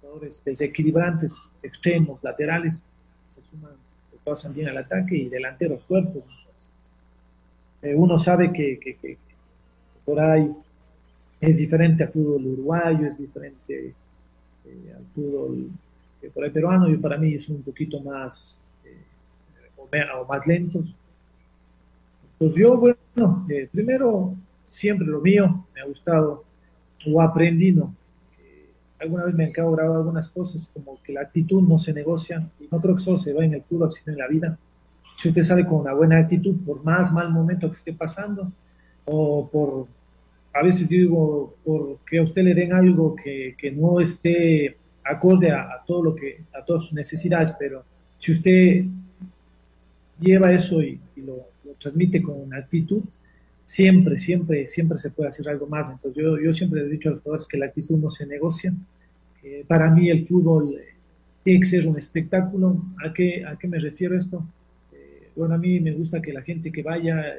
jugadores 0.00 0.42
desequilibrantes, 0.44 1.50
extremos, 1.62 2.22
laterales, 2.24 2.82
se 3.28 3.42
suman, 3.42 3.72
se 4.10 4.16
pasan 4.24 4.52
bien 4.52 4.68
al 4.68 4.78
ataque 4.78 5.16
y 5.16 5.28
delanteros 5.28 5.84
fuertes. 5.84 6.28
Eh, 7.82 7.94
uno 7.94 8.18
sabe 8.18 8.52
que, 8.52 8.78
que, 8.78 8.96
que, 8.96 9.18
por 10.04 10.18
ahí 10.18 10.52
es 11.42 11.58
diferente 11.58 12.04
al 12.04 12.12
fútbol 12.12 12.46
uruguayo, 12.46 13.06
es 13.06 13.18
diferente 13.18 13.94
eh, 14.64 14.94
al 14.96 15.04
fútbol 15.14 15.70
por 16.32 16.44
ahí 16.44 16.50
peruano, 16.50 16.88
y 16.88 16.96
para 16.96 17.18
mí 17.18 17.34
es 17.34 17.48
un 17.48 17.62
poquito 17.62 18.00
más 18.00 18.58
o 20.18 20.24
más 20.26 20.46
lentos, 20.46 20.94
pues 22.38 22.54
yo, 22.56 22.76
bueno, 22.76 23.46
eh, 23.50 23.68
primero, 23.70 24.34
siempre 24.64 25.06
lo 25.06 25.20
mío, 25.20 25.64
me 25.74 25.80
ha 25.80 25.84
gustado, 25.84 26.44
o. 27.04 27.92
Que 28.36 28.70
alguna 28.98 29.26
vez 29.26 29.34
me 29.34 29.44
han 29.44 29.52
quedado 29.52 29.72
grabado 29.72 29.98
algunas 29.98 30.28
cosas, 30.28 30.70
como 30.72 31.00
que 31.02 31.12
la 31.12 31.20
actitud 31.20 31.62
no 31.62 31.78
se 31.78 31.92
negocia, 31.92 32.48
y 32.58 32.68
no 32.70 32.80
creo 32.80 32.96
que 32.96 33.02
solo 33.02 33.18
se 33.18 33.32
va 33.32 33.44
en 33.44 33.54
el 33.54 33.62
fútbol, 33.62 33.92
sino 33.92 34.12
en 34.12 34.18
la 34.18 34.28
vida. 34.28 34.58
Si 35.16 35.28
usted 35.28 35.42
sale 35.42 35.66
con 35.66 35.80
una 35.80 35.92
buena 35.92 36.18
actitud, 36.18 36.56
por 36.64 36.82
más 36.82 37.12
mal 37.12 37.30
momento 37.30 37.68
que 37.68 37.76
esté 37.76 37.92
pasando, 37.92 38.50
o 39.04 39.48
por, 39.48 39.86
a 40.54 40.62
veces 40.62 40.88
digo, 40.88 41.56
porque 41.64 42.18
a 42.18 42.22
usted 42.22 42.42
le 42.42 42.54
den 42.54 42.72
algo 42.72 43.16
que, 43.16 43.54
que 43.56 43.70
no 43.70 44.00
esté 44.00 44.76
acorde 45.04 45.50
a, 45.50 45.62
a, 45.62 45.84
todo 45.86 46.02
lo 46.02 46.14
que, 46.14 46.42
a 46.52 46.64
todas 46.64 46.82
sus 46.82 46.92
necesidades, 46.92 47.54
pero 47.58 47.84
si 48.18 48.32
usted 48.32 48.84
lleva 50.20 50.52
eso 50.52 50.82
y, 50.82 51.00
y 51.16 51.20
lo, 51.22 51.48
lo 51.64 51.72
transmite 51.78 52.22
con 52.22 52.40
una 52.40 52.58
actitud, 52.58 53.02
siempre, 53.64 54.18
siempre, 54.18 54.68
siempre 54.68 54.98
se 54.98 55.10
puede 55.10 55.30
hacer 55.30 55.48
algo 55.48 55.66
más. 55.66 55.88
Entonces 55.90 56.22
yo, 56.22 56.38
yo 56.38 56.52
siempre 56.52 56.82
he 56.82 56.88
dicho 56.88 57.08
a 57.08 57.12
los 57.12 57.22
jugadores 57.22 57.46
que 57.46 57.58
la 57.58 57.66
actitud 57.66 57.98
no 57.98 58.10
se 58.10 58.26
negocia. 58.26 58.74
Para 59.66 59.90
mí 59.90 60.08
el 60.08 60.26
fútbol 60.26 60.76
eh, 60.78 60.94
tiene 61.42 61.60
que 61.60 61.66
ser 61.66 61.86
un 61.86 61.98
espectáculo. 61.98 62.74
¿A 63.04 63.12
qué, 63.12 63.44
a 63.44 63.56
qué 63.56 63.66
me 63.66 63.78
refiero 63.78 64.16
esto? 64.16 64.44
Eh, 64.92 65.30
bueno, 65.34 65.54
a 65.54 65.58
mí 65.58 65.80
me 65.80 65.92
gusta 65.92 66.22
que 66.22 66.32
la 66.32 66.42
gente 66.42 66.70
que 66.70 66.82
vaya, 66.82 67.34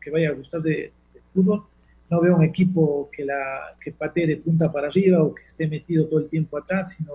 que 0.00 0.10
vaya 0.10 0.28
a 0.28 0.34
gustar 0.34 0.62
de, 0.62 0.92
de 1.14 1.20
fútbol, 1.32 1.64
no 2.10 2.20
vea 2.20 2.34
un 2.34 2.44
equipo 2.44 3.10
que, 3.12 3.24
la, 3.24 3.76
que 3.80 3.92
patee 3.92 4.26
de 4.26 4.36
punta 4.38 4.72
para 4.72 4.88
arriba 4.88 5.22
o 5.22 5.34
que 5.34 5.44
esté 5.44 5.66
metido 5.66 6.06
todo 6.06 6.20
el 6.20 6.28
tiempo 6.28 6.56
atrás, 6.56 6.92
sino 6.96 7.12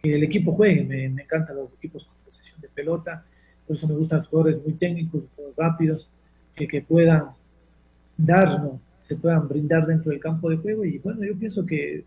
que 0.00 0.14
el 0.14 0.22
equipo 0.22 0.52
juegue. 0.52 0.84
Me, 0.84 1.08
me 1.08 1.22
encantan 1.22 1.56
los 1.56 1.74
equipos 1.74 2.06
con 2.06 2.14
posesión 2.24 2.60
de 2.60 2.68
pelota 2.68 3.24
por 3.68 3.76
eso 3.76 3.86
me 3.86 3.96
gustan 3.96 4.20
los 4.20 4.28
jugadores 4.28 4.62
muy 4.64 4.72
técnicos, 4.72 5.24
rápidos, 5.54 6.10
que, 6.54 6.66
que 6.66 6.80
puedan 6.80 7.28
dar, 8.16 8.62
¿no? 8.62 8.80
se 9.02 9.16
puedan 9.16 9.46
brindar 9.46 9.86
dentro 9.86 10.10
del 10.10 10.20
campo 10.20 10.48
de 10.48 10.56
juego. 10.56 10.86
Y 10.86 10.98
bueno, 10.98 11.22
yo 11.22 11.38
pienso 11.38 11.66
que 11.66 12.04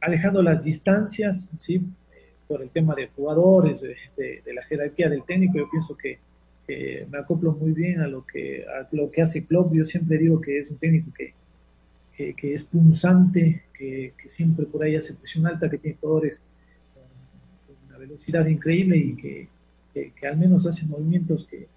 alejando 0.00 0.42
las 0.42 0.64
distancias, 0.64 1.52
¿sí? 1.56 1.76
Eh, 1.76 2.34
por 2.48 2.62
el 2.62 2.70
tema 2.70 2.96
de 2.96 3.08
jugadores, 3.14 3.80
de, 3.80 4.42
la 4.52 4.62
jerarquía 4.64 5.08
del 5.08 5.22
técnico, 5.22 5.58
yo 5.58 5.70
pienso 5.70 5.96
que 5.96 6.18
me 7.10 7.18
acoplo 7.18 7.52
muy 7.52 7.72
bien 7.72 8.00
a 8.00 8.08
lo 8.08 8.24
que 8.26 8.64
a 8.66 8.88
lo 8.92 9.10
que 9.10 9.22
hace 9.22 9.44
Klopp. 9.46 9.74
Yo 9.74 9.84
siempre 9.84 10.18
digo 10.18 10.40
que 10.40 10.58
es 10.58 10.70
un 10.70 10.78
técnico 10.78 11.10
que, 11.12 11.34
que, 12.34 12.54
es 12.54 12.64
punzante, 12.64 13.62
que, 13.74 14.12
que, 14.20 14.28
siempre 14.28 14.66
por 14.66 14.82
ahí 14.82 14.96
hace 14.96 15.14
presión 15.14 15.46
alta, 15.46 15.70
que 15.70 15.78
tiene 15.78 15.96
jugadores 16.00 16.42
con, 16.94 17.76
una 17.88 17.98
velocidad 17.98 18.46
increíble 18.46 18.96
y 18.96 19.16
que, 19.16 19.48
que, 19.92 20.26
al 20.26 20.36
menos 20.36 20.66
hace 20.66 20.86
movimientos 20.86 21.44
que, 21.44 21.68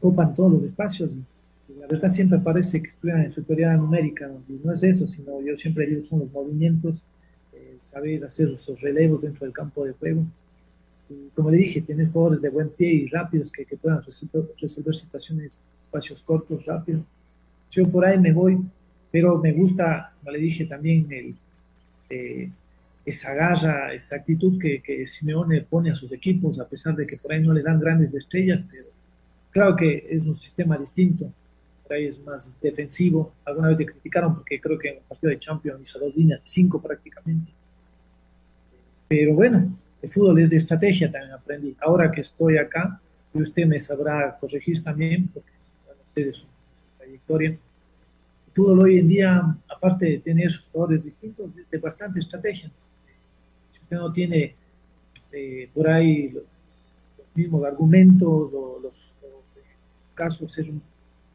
copan 0.00 0.34
todos 0.34 0.52
los 0.52 0.62
espacios. 0.64 1.14
Y, 1.14 1.80
la 1.80 1.86
verdad 1.86 2.08
siempre 2.08 2.38
parece 2.38 2.82
que 2.82 2.88
estuvieran 2.88 3.24
en 3.24 3.32
superioridad 3.32 3.78
numérica, 3.78 4.30
y 4.48 4.60
no 4.64 4.72
es 4.72 4.82
eso, 4.82 5.06
sino 5.06 5.40
yo 5.40 5.56
siempre 5.56 5.86
digo 5.86 6.02
son 6.02 6.20
los 6.20 6.32
movimientos, 6.32 7.02
eh, 7.52 7.76
saber 7.80 8.24
hacer 8.24 8.48
esos 8.48 8.80
relevos 8.80 9.22
dentro 9.22 9.44
del 9.44 9.52
campo 9.52 9.84
de 9.84 9.92
juego. 9.92 10.26
Como 11.34 11.50
le 11.50 11.58
dije, 11.58 11.80
tienes 11.82 12.10
jugadores 12.10 12.42
de 12.42 12.50
buen 12.50 12.70
pie 12.70 12.90
y 12.90 13.06
rápidos 13.08 13.50
que, 13.50 13.64
que 13.64 13.76
puedan 13.76 14.02
resolver, 14.02 14.44
resolver 14.60 14.94
situaciones, 14.94 15.60
espacios 15.82 16.22
cortos, 16.22 16.66
rápidos. 16.66 17.02
Yo 17.70 17.88
por 17.88 18.04
ahí 18.04 18.18
me 18.18 18.32
voy 18.32 18.58
pero 19.10 19.38
me 19.38 19.52
gusta, 19.52 20.12
como 20.18 20.32
le 20.32 20.38
dije 20.38 20.66
también, 20.66 21.10
el, 21.10 21.34
eh, 22.10 22.50
esa 23.04 23.34
garra, 23.34 23.92
esa 23.94 24.16
actitud 24.16 24.60
que, 24.60 24.82
que, 24.82 25.06
Simeone 25.06 25.62
pone 25.62 25.90
a 25.90 25.94
sus 25.94 26.12
equipos, 26.12 26.60
a 26.60 26.68
pesar 26.68 26.94
de 26.94 27.06
que 27.06 27.16
por 27.16 27.32
ahí 27.32 27.42
no 27.42 27.52
le 27.52 27.62
dan 27.62 27.80
grandes 27.80 28.14
estrellas, 28.14 28.64
pero 28.70 28.84
claro 29.50 29.76
que 29.76 30.06
es 30.10 30.26
un 30.26 30.34
sistema 30.34 30.76
distinto, 30.76 31.32
por 31.84 31.96
ahí 31.96 32.06
es 32.06 32.22
más 32.22 32.60
defensivo. 32.60 33.32
Alguna 33.46 33.68
vez 33.68 33.78
te 33.78 33.86
criticaron 33.86 34.34
porque 34.34 34.60
creo 34.60 34.78
que 34.78 34.88
en 34.88 34.96
el 34.96 35.02
partido 35.02 35.30
de 35.30 35.38
Champions 35.38 35.88
hizo 35.88 35.98
dos 35.98 36.14
líneas, 36.14 36.42
cinco 36.44 36.82
prácticamente. 36.82 37.50
Pero 39.08 39.32
bueno, 39.32 39.74
el 40.02 40.10
fútbol 40.10 40.40
es 40.40 40.50
de 40.50 40.56
estrategia, 40.56 41.10
también 41.10 41.32
aprendí. 41.32 41.76
Ahora 41.80 42.10
que 42.10 42.20
estoy 42.20 42.58
acá, 42.58 43.00
y 43.34 43.42
usted 43.42 43.66
me 43.66 43.80
sabrá 43.80 44.36
corregir 44.38 44.82
también, 44.82 45.28
porque 45.28 45.50
bueno, 45.86 46.00
sé 46.04 46.24
de 46.24 46.32
su 46.32 46.46
trayectoria 46.96 47.58
fútbol 48.58 48.80
hoy 48.80 48.98
en 48.98 49.06
día, 49.06 49.56
aparte 49.68 50.06
de 50.06 50.18
tener 50.18 50.50
sus 50.50 50.68
jugadores 50.68 51.04
distintos, 51.04 51.56
es 51.56 51.70
de 51.70 51.78
bastante 51.78 52.18
estrategia. 52.18 52.68
Si 53.72 53.78
usted 53.80 53.96
no 53.96 54.12
tiene 54.12 54.56
eh, 55.30 55.70
por 55.72 55.88
ahí 55.88 56.30
los, 56.30 56.42
mismos 57.34 57.64
argumentos 57.64 58.52
o 58.52 58.80
los, 58.82 59.14
casos 60.14 60.58
es 60.58 60.68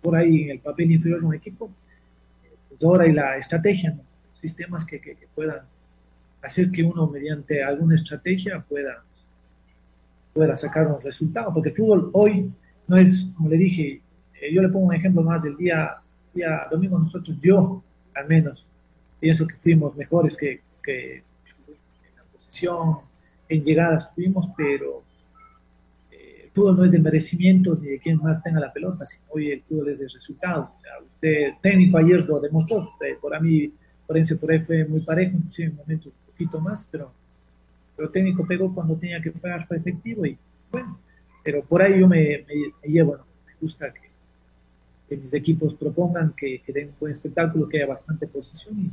por 0.02 0.18
ahí 0.18 0.44
en 0.44 0.50
el 0.50 0.60
papel 0.60 0.92
inferior 0.92 1.22
de 1.22 1.28
un 1.28 1.34
equipo, 1.34 1.72
pues 2.68 2.84
ahora 2.84 3.06
hay 3.06 3.14
la 3.14 3.38
estrategia, 3.38 3.98
sistemas 4.34 4.84
que, 4.84 5.00
que, 5.00 5.16
puedan 5.34 5.62
hacer 6.44 6.70
que 6.72 6.84
uno 6.84 7.08
mediante 7.08 7.64
alguna 7.64 7.96
estrategia 7.96 8.64
pueda, 8.68 9.04
pueda 10.34 10.56
sacar 10.56 10.88
un 10.88 11.02
resultado, 11.02 11.54
porque 11.54 11.70
el 11.70 11.76
fútbol 11.76 12.10
hoy 12.14 12.52
no 12.88 12.98
es, 12.98 13.32
como 13.36 13.50
le 13.50 13.58
dije, 13.58 14.02
eh, 14.42 14.54
yo 14.54 14.62
le 14.62 14.70
pongo 14.70 14.88
un 14.88 14.94
ejemplo 14.94 15.22
más 15.24 15.44
del 15.44 15.58
día 15.58 15.96
día 16.34 16.68
domingo 16.70 16.98
nosotros, 16.98 17.40
yo 17.42 17.84
al 18.16 18.28
menos, 18.28 18.68
pienso 19.20 19.48
que 19.48 19.56
fuimos 19.56 19.96
mejores 19.96 20.36
que, 20.36 20.62
que 20.84 21.18
en 21.18 22.16
la 22.16 22.24
posición, 22.32 22.98
en 23.50 23.64
llegadas 23.64 24.14
tuvimos, 24.14 24.50
pero 24.56 25.04
eh, 26.12 26.42
el 26.44 26.50
fútbol 26.52 26.78
no 26.78 26.86
es 26.86 26.92
de 26.92 27.00
merecimientos 27.00 27.82
ni 27.82 27.90
de 27.90 28.00
quién 28.00 28.18
más 28.18 28.42
tenga 28.44 28.60
la 28.60 28.74
pelota, 28.74 29.06
sino 29.06 29.24
hoy 29.30 29.52
el 29.52 29.62
fútbol 29.64 29.90
es 29.90 30.00
de 30.00 30.08
resultado. 30.08 30.74
O 30.78 30.82
sea, 30.82 30.92
usted, 31.04 31.54
técnico 31.62 31.98
ayer 31.98 32.26
lo 32.28 32.40
demostró, 32.40 32.92
eh, 33.02 33.18
por 33.20 33.36
a 33.36 33.40
mí, 33.40 33.72
por 34.06 34.18
ahí 34.18 34.60
fue 34.60 34.86
muy 34.86 35.02
parejo, 35.02 35.38
en 35.58 35.76
momentos 35.76 36.14
poquito 36.46 36.60
más, 36.60 36.88
pero, 36.92 37.12
pero 37.96 38.10
técnico 38.10 38.46
pegó 38.46 38.74
cuando 38.74 38.96
tenía 38.96 39.22
que 39.22 39.32
pegar, 39.32 39.66
fue 39.66 39.78
efectivo 39.78 40.26
y 40.26 40.38
bueno, 40.72 41.00
pero 41.44 41.64
por 41.64 41.82
ahí 41.82 42.00
yo 42.00 42.08
me, 42.08 42.46
me 42.48 42.90
llevo, 42.90 43.18
me 43.46 43.54
gusta 43.60 43.94
que 43.94 44.14
que 45.08 45.18
mis 45.18 45.34
equipos 45.34 45.74
propongan, 45.76 46.34
que, 46.36 46.62
den 46.68 46.90
un 46.90 46.96
buen 47.00 47.12
espectáculo, 47.12 47.68
que 47.68 47.78
haya 47.78 47.88
bastante 47.88 48.28
posición. 48.28 48.92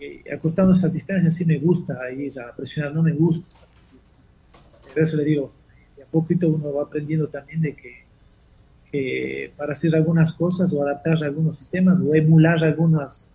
Y, 0.00 0.04
y, 0.04 0.28
acostando 0.30 0.72
esas 0.72 0.92
distancias 0.92 1.34
sí 1.34 1.44
me 1.44 1.58
gusta 1.58 2.10
ir 2.10 2.38
a 2.40 2.54
presionar, 2.54 2.92
no 2.92 3.02
me 3.02 3.12
gusta. 3.12 3.56
Por 4.92 5.02
eso 5.02 5.16
le 5.16 5.24
digo, 5.24 5.52
de 5.96 6.02
a 6.02 6.06
poquito 6.06 6.48
uno 6.48 6.74
va 6.74 6.82
aprendiendo 6.82 7.28
también 7.28 7.60
de 7.60 7.74
que, 7.74 8.04
que 8.90 9.52
para 9.56 9.72
hacer 9.72 9.94
algunas 9.94 10.32
cosas 10.32 10.72
o 10.72 10.82
adaptar 10.82 11.22
algunos 11.22 11.56
sistemas 11.56 11.98
o 12.00 12.14
emular 12.14 12.62
algunos 12.64 13.28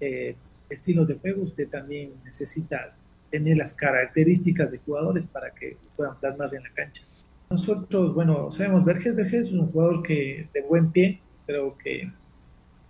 eh, 0.00 0.36
estilos 0.70 1.08
de 1.08 1.14
juego, 1.14 1.42
usted 1.42 1.68
también 1.68 2.12
necesita 2.24 2.94
tener 3.30 3.56
las 3.56 3.74
características 3.74 4.70
de 4.70 4.78
jugadores 4.78 5.26
para 5.26 5.50
que 5.54 5.76
puedan 5.96 6.18
plasmar 6.18 6.54
en 6.54 6.62
la 6.62 6.70
cancha. 6.70 7.02
Nosotros, 7.50 8.14
bueno, 8.14 8.50
sabemos, 8.50 8.84
Verges, 8.84 9.16
Verges 9.16 9.48
es 9.48 9.52
un 9.52 9.70
jugador 9.70 10.02
que 10.02 10.48
de 10.52 10.60
buen 10.62 10.90
pie, 10.92 11.20
creo 11.46 11.76
que 11.78 12.10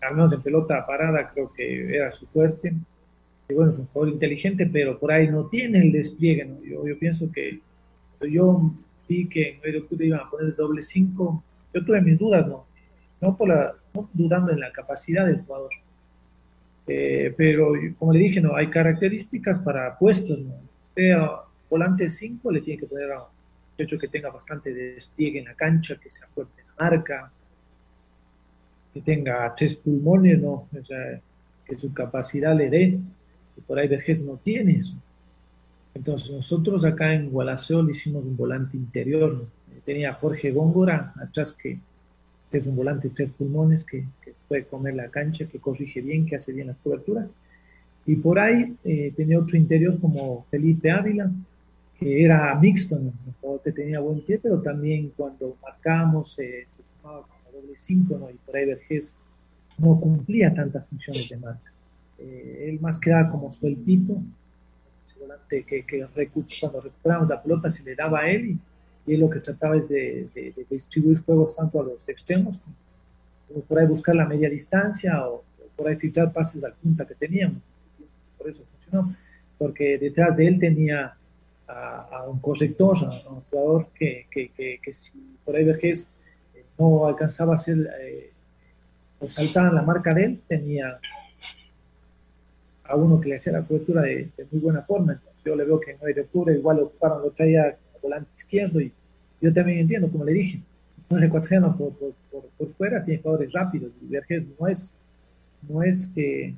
al 0.00 0.14
menos 0.14 0.32
en 0.32 0.42
pelota 0.42 0.84
parada 0.86 1.30
creo 1.32 1.52
que 1.52 1.94
era 1.94 2.10
su 2.10 2.26
fuerte. 2.26 2.74
Y 3.48 3.54
bueno, 3.54 3.70
es 3.70 3.78
un 3.78 3.86
jugador 3.86 4.14
inteligente, 4.14 4.66
pero 4.66 4.98
por 4.98 5.10
ahí 5.10 5.28
no 5.28 5.46
tiene 5.46 5.78
el 5.78 5.92
despliegue. 5.92 6.44
¿no? 6.44 6.86
Yo, 6.86 6.98
pienso 6.98 7.30
que 7.32 7.60
yo 8.30 8.72
vi 9.08 9.28
que 9.28 9.50
en 9.50 9.60
medio 9.60 9.86
club 9.86 10.02
iban 10.02 10.20
a 10.20 10.30
poner 10.30 10.54
doble 10.54 10.82
5. 10.82 11.44
Yo 11.74 11.84
tuve 11.84 12.00
mis 12.00 12.18
dudas, 12.18 12.46
¿no? 12.46 12.66
No, 13.20 13.36
por 13.36 13.48
la, 13.48 13.74
no 13.94 14.08
dudando 14.12 14.52
en 14.52 14.60
la 14.60 14.70
capacidad 14.70 15.26
del 15.26 15.42
jugador. 15.42 15.70
Eh, 16.88 17.34
pero 17.36 17.72
como 17.98 18.12
le 18.12 18.20
dije, 18.20 18.40
no 18.40 18.56
hay 18.56 18.70
características 18.70 19.58
para 19.58 19.98
puestos. 19.98 20.40
¿no? 20.40 20.68
volante 21.70 22.08
5 22.08 22.50
le 22.50 22.62
tiene 22.62 22.80
que 22.80 22.86
poner 22.86 23.12
a 23.12 23.28
hecho 23.76 23.98
que 23.98 24.08
tenga 24.08 24.30
bastante 24.30 24.72
despliegue 24.72 25.38
en 25.38 25.44
la 25.44 25.54
cancha, 25.54 25.96
que 25.96 26.10
sea 26.10 26.26
fuerte 26.34 26.60
en 26.60 26.66
la 26.66 26.74
marca, 26.78 27.32
que 28.92 29.00
tenga 29.00 29.54
tres 29.54 29.74
pulmones, 29.74 30.40
¿no? 30.40 30.68
Que 31.64 31.78
su 31.78 31.92
capacidad 31.92 32.56
le 32.56 32.70
dé, 32.70 32.98
y 33.56 33.60
por 33.60 33.78
ahí 33.78 33.86
Vergés 33.88 34.22
no 34.22 34.36
tiene 34.36 34.72
eso. 34.72 34.94
Entonces 35.94 36.30
nosotros 36.30 36.84
acá 36.84 37.14
en 37.14 37.30
Gualaceo 37.30 37.82
le 37.82 37.92
hicimos 37.92 38.26
un 38.26 38.36
volante 38.36 38.76
interior, 38.76 39.46
tenía 39.84 40.12
Jorge 40.12 40.50
Góngora 40.50 41.12
atrás 41.20 41.52
que 41.52 41.78
es 42.52 42.66
un 42.66 42.76
volante 42.76 43.10
tres 43.10 43.30
pulmones 43.32 43.84
que, 43.84 44.04
puede 44.46 44.64
comer 44.64 44.94
la 44.94 45.08
cancha, 45.08 45.46
que 45.46 45.58
corrige 45.58 46.00
bien, 46.00 46.24
que 46.24 46.36
hace 46.36 46.52
bien 46.52 46.68
las 46.68 46.80
coberturas. 46.80 47.32
Y 48.06 48.16
por 48.16 48.38
ahí 48.38 48.74
eh, 48.84 49.12
tenía 49.14 49.38
otro 49.38 49.58
interior 49.58 50.00
como 50.00 50.46
Felipe 50.50 50.90
Ávila, 50.90 51.30
que 51.98 52.24
era 52.24 52.54
mixto, 52.58 52.98
¿no? 52.98 53.60
que 53.62 53.72
tenía 53.72 54.00
buen 54.00 54.20
pie, 54.22 54.38
pero 54.42 54.62
también 54.62 55.12
cuando 55.16 55.56
marcamos 55.60 56.38
eh, 56.38 56.66
se 56.70 56.84
sumaba 56.84 57.26
como 57.26 57.60
doble 57.60 57.74
5, 57.76 58.18
¿no? 58.18 58.30
y 58.30 58.34
por 58.34 58.56
ahí 58.56 58.66
Vergés 58.66 59.14
no 59.76 60.00
cumplía 60.00 60.54
tantas 60.54 60.88
funciones 60.88 61.28
de 61.28 61.36
marca. 61.36 61.72
Eh, 62.18 62.68
él 62.70 62.80
más 62.80 62.98
quedaba 62.98 63.30
como 63.30 63.50
sueltito, 63.50 64.22
ese 65.04 65.18
volante 65.18 65.64
que, 65.64 65.84
que 65.84 66.06
cuando 66.60 66.80
recuperamos 66.80 67.28
la 67.28 67.42
pelota 67.42 67.68
se 67.68 67.82
le 67.82 67.94
daba 67.94 68.20
a 68.20 68.30
él 68.30 68.50
y, 68.50 68.58
él 69.14 69.20
lo 69.20 69.30
que 69.30 69.40
trataba 69.40 69.76
es 69.76 69.88
de, 69.88 70.28
distribuir 70.68 71.18
juegos 71.22 71.56
tanto 71.56 71.80
a 71.80 71.84
los 71.84 72.08
extremos 72.08 72.58
como, 72.58 73.62
por 73.62 73.78
ahí 73.78 73.86
buscar 73.86 74.14
la 74.14 74.26
media 74.26 74.48
distancia 74.48 75.26
o, 75.26 75.42
por 75.76 75.88
ahí 75.88 75.96
filtrar 75.96 76.32
pases 76.32 76.62
al 76.64 76.74
punta 76.74 77.06
que 77.06 77.14
teníamos. 77.14 77.62
Por 78.36 78.50
eso 78.50 78.64
funcionó, 78.72 79.14
porque 79.56 79.98
detrás 79.98 80.36
de 80.36 80.48
él 80.48 80.58
tenía 80.58 81.14
a, 81.68 82.24
un 82.28 82.40
corrector, 82.40 82.98
a, 82.98 83.30
un 83.30 83.40
jugador 83.42 83.88
que, 83.94 84.26
que, 84.30 84.50
que, 84.82 84.92
si 84.92 85.12
por 85.44 85.54
ahí 85.54 85.64
Vergés 85.64 86.10
eh, 86.54 86.64
no 86.78 87.06
alcanzaba 87.06 87.52
a 87.52 87.56
hacer 87.56 87.88
eh, 88.00 88.32
o 89.20 89.28
saltaba 89.28 89.68
en 89.68 89.74
la 89.74 89.82
marca 89.82 90.14
de 90.14 90.24
él, 90.24 90.40
tenía 90.48 90.98
a 92.84 92.96
uno 92.96 93.20
que 93.20 93.28
le 93.28 93.34
hacía 93.36 93.52
la 93.52 93.62
cobertura 93.62 94.02
de, 94.02 94.30
muy 94.50 94.60
buena 94.60 94.82
forma. 94.82 95.12
Entonces 95.12 95.44
yo 95.44 95.54
le 95.54 95.64
veo 95.64 95.78
que 95.78 95.94
no 95.94 96.06
hay 96.06 96.18
octubre, 96.18 96.54
igual 96.54 96.80
ocuparon, 96.80 97.22
lo 97.22 97.30
traía 97.30 97.76
volante 98.02 98.30
izquierdo 98.36 98.80
y 98.80 98.92
yo 99.40 99.52
también 99.52 99.78
entiendo, 99.78 100.10
como 100.10 100.24
le 100.24 100.32
dije, 100.32 100.60
un 101.10 101.22
ecuatoriano 101.22 101.76
por, 101.76 101.92
por, 101.94 102.12
por, 102.30 102.72
fuera 102.74 103.04
tiene 103.04 103.22
jugadores 103.22 103.52
rápidos 103.52 103.92
y 104.02 104.06
Vergés 104.06 104.48
no 104.58 104.66
es, 104.66 104.94
no 105.68 105.82
es 105.82 106.06
que, 106.14 106.54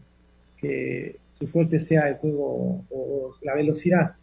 que 0.56 1.16
su 1.32 1.46
fuerte 1.46 1.78
sea 1.78 2.08
el 2.08 2.16
juego 2.16 2.84
o 2.90 3.30
la 3.42 3.54
velocidad, 3.54 4.14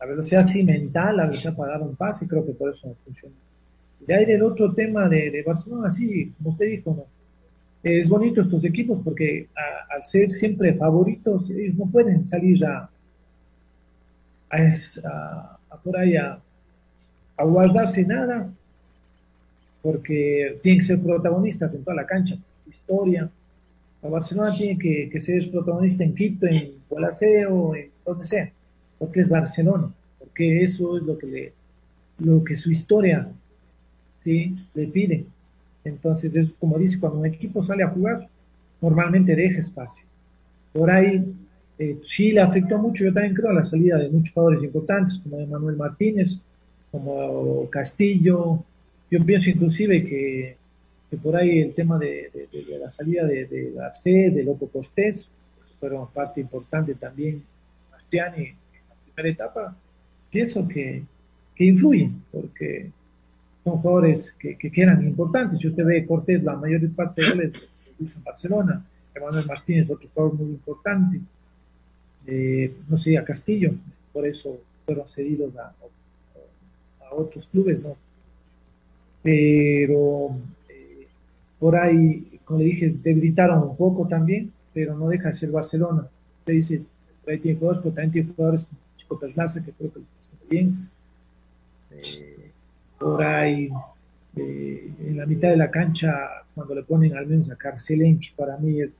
la 0.00 0.06
velocidad 0.06 0.42
sí 0.44 0.64
mental, 0.64 1.18
la 1.18 1.24
velocidad 1.24 1.54
para 1.54 1.72
dar 1.72 1.82
un 1.82 1.94
pase, 1.94 2.26
creo 2.26 2.44
que 2.44 2.52
por 2.52 2.70
eso 2.70 2.88
no 2.88 2.94
funciona. 3.04 3.34
Y 4.06 4.12
ahí 4.12 4.24
del 4.24 4.42
otro 4.42 4.72
tema 4.72 5.08
de, 5.08 5.42
Barcelona, 5.46 5.90
sí, 5.90 6.32
como 6.38 6.50
usted 6.50 6.66
dijo, 6.66 6.94
¿no? 6.94 7.04
es 7.82 8.08
bonito 8.08 8.40
estos 8.40 8.64
equipos 8.64 9.00
porque 9.02 9.48
al 9.90 10.04
ser 10.04 10.30
siempre 10.30 10.74
favoritos, 10.74 11.50
ellos 11.50 11.76
no 11.76 11.86
pueden 11.86 12.26
salir 12.26 12.64
a, 12.64 12.90
a, 14.50 15.58
por 15.76 15.96
ahí 15.96 16.16
a, 16.16 16.40
guardarse 17.38 18.04
nada, 18.04 18.50
porque 19.82 20.58
tienen 20.62 20.80
que 20.80 20.86
ser 20.86 21.00
protagonistas 21.00 21.74
en 21.74 21.82
toda 21.82 21.96
la 21.96 22.06
cancha, 22.06 22.36
su 22.64 22.70
historia. 22.70 23.30
La 24.02 24.10
Barcelona 24.10 24.52
tiene 24.52 24.78
que, 24.78 25.08
que 25.10 25.20
ser 25.20 25.50
protagonista 25.50 26.04
en 26.04 26.14
Quito, 26.14 26.46
en 26.46 26.72
Gualaceo, 26.88 27.74
en 27.74 27.90
donde 28.04 28.26
sea 28.26 28.52
porque 29.00 29.20
es 29.20 29.30
Barcelona, 29.30 29.90
porque 30.18 30.62
eso 30.62 30.98
es 30.98 31.02
lo 31.04 31.16
que, 31.16 31.26
le, 31.26 31.52
lo 32.18 32.44
que 32.44 32.54
su 32.54 32.70
historia 32.70 33.26
¿sí? 34.22 34.54
Le 34.74 34.86
pide. 34.88 35.24
Entonces, 35.84 36.36
es 36.36 36.52
como 36.52 36.78
dice, 36.78 37.00
cuando 37.00 37.20
un 37.20 37.26
equipo 37.26 37.62
sale 37.62 37.82
a 37.82 37.88
jugar, 37.88 38.28
normalmente 38.82 39.34
deja 39.34 39.58
espacios. 39.58 40.06
Por 40.74 40.90
ahí, 40.90 41.34
eh, 41.80 41.98
sí 42.04 42.30
le 42.30 42.42
afectó 42.42 42.76
mucho, 42.76 43.06
yo 43.06 43.12
también 43.12 43.34
creo, 43.34 43.54
la 43.54 43.64
salida 43.64 43.96
de 43.96 44.10
muchos 44.10 44.34
jugadores 44.34 44.62
importantes, 44.62 45.18
como 45.18 45.46
Manuel 45.46 45.76
Martínez, 45.76 46.42
como 46.90 47.70
Castillo. 47.70 48.62
Yo 49.10 49.24
pienso 49.24 49.48
inclusive 49.48 50.04
que, 50.04 50.56
que 51.08 51.16
por 51.16 51.36
ahí 51.36 51.60
el 51.60 51.72
tema 51.72 51.98
de, 51.98 52.30
de, 52.52 52.78
la 52.78 52.90
salida 52.90 53.24
de, 53.24 53.46
de 53.46 53.72
C, 53.94 54.30
de 54.30 54.44
Loco 54.44 54.68
Costés, 54.68 55.30
fueron 55.80 56.06
parte 56.08 56.42
importante 56.42 56.94
también, 56.96 57.42
Mastiani, 57.90 58.48
en 58.48 58.54
la 58.86 58.94
primera 59.14 59.28
etapa, 59.30 59.76
pienso 60.30 60.68
que, 60.68 61.02
que 61.56 61.64
influyen, 61.64 62.22
porque 62.30 62.90
son 63.64 63.78
jugadores 63.78 64.34
que, 64.38 64.58
que, 64.58 64.70
eran 64.82 65.02
importantes. 65.02 65.58
Si 65.58 65.68
usted 65.68 65.86
ve 65.86 66.04
Cortés, 66.04 66.42
la 66.42 66.56
mayor 66.56 66.86
parte 66.90 67.22
de 67.22 67.30
goles 67.30 67.54
lo 67.54 68.04
hizo 68.04 68.18
en 68.18 68.24
Barcelona. 68.24 68.84
Emanuel 69.14 69.44
Martínez, 69.48 69.88
otro 69.88 70.10
jugador 70.12 70.34
muy 70.34 70.50
importante. 70.50 71.20
Eh, 72.30 72.72
no 72.88 72.96
sé, 72.96 73.18
a 73.18 73.24
Castillo, 73.24 73.72
por 74.12 74.24
eso 74.24 74.60
fueron 74.86 75.08
cedidos 75.08 75.56
a, 75.56 75.74
a 77.04 77.14
otros 77.14 77.48
clubes, 77.48 77.82
¿no? 77.82 77.96
Pero 79.22 80.30
eh, 80.68 81.06
por 81.58 81.76
ahí, 81.76 82.38
como 82.44 82.60
le 82.60 82.66
dije, 82.66 82.94
debilitaron 83.02 83.62
un 83.62 83.76
poco 83.76 84.06
también, 84.06 84.52
pero 84.72 84.96
no 84.96 85.08
deja 85.08 85.28
de 85.28 85.34
ser 85.34 85.50
Barcelona. 85.50 86.08
Usted 86.38 86.52
dice, 86.52 86.82
por 87.22 87.32
ahí 87.32 87.38
tiene 87.40 87.58
jugadores, 87.58 87.82
pero 87.82 87.94
también 87.94 88.12
tiene 88.12 88.32
jugadores 88.34 88.64
como 88.64 88.80
Chico 88.96 89.18
Perlaza, 89.18 89.64
que 89.64 89.72
creo 89.72 89.92
que 89.92 89.98
lo 89.98 90.04
hace 90.20 90.30
bien. 90.48 90.88
Eh, 91.90 92.50
por 92.98 93.22
ahí 93.22 93.68
eh, 94.36 94.90
en 95.00 95.16
la 95.16 95.26
mitad 95.26 95.48
de 95.48 95.56
la 95.56 95.70
cancha, 95.70 96.12
cuando 96.54 96.74
le 96.74 96.82
ponen 96.82 97.16
al 97.16 97.26
menos 97.26 97.50
a 97.50 97.56
Carcelén, 97.56 98.20
que 98.20 98.28
para 98.36 98.56
mí 98.56 98.80
es, 98.80 98.92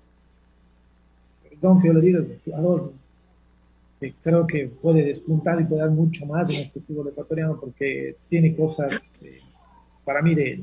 perdón 1.49 1.81
que 1.81 1.89
yo 1.89 1.95
le 1.95 2.01
diga, 2.01 2.19
el 2.19 2.39
jugador 2.45 2.93
creo 4.23 4.47
que 4.47 4.69
puede 4.69 5.05
despuntar 5.05 5.61
y 5.61 5.65
puede 5.65 5.83
dar 5.83 5.91
mucho 5.91 6.27
más 6.27 6.55
en 6.55 6.65
este 6.65 6.81
fútbol 6.81 7.09
ecuatoriano 7.09 7.59
porque 7.61 8.17
tiene 8.29 8.55
cosas 8.55 9.11
eh, 9.23 9.41
para 10.05 10.23
mí 10.23 10.35
de 10.35 10.63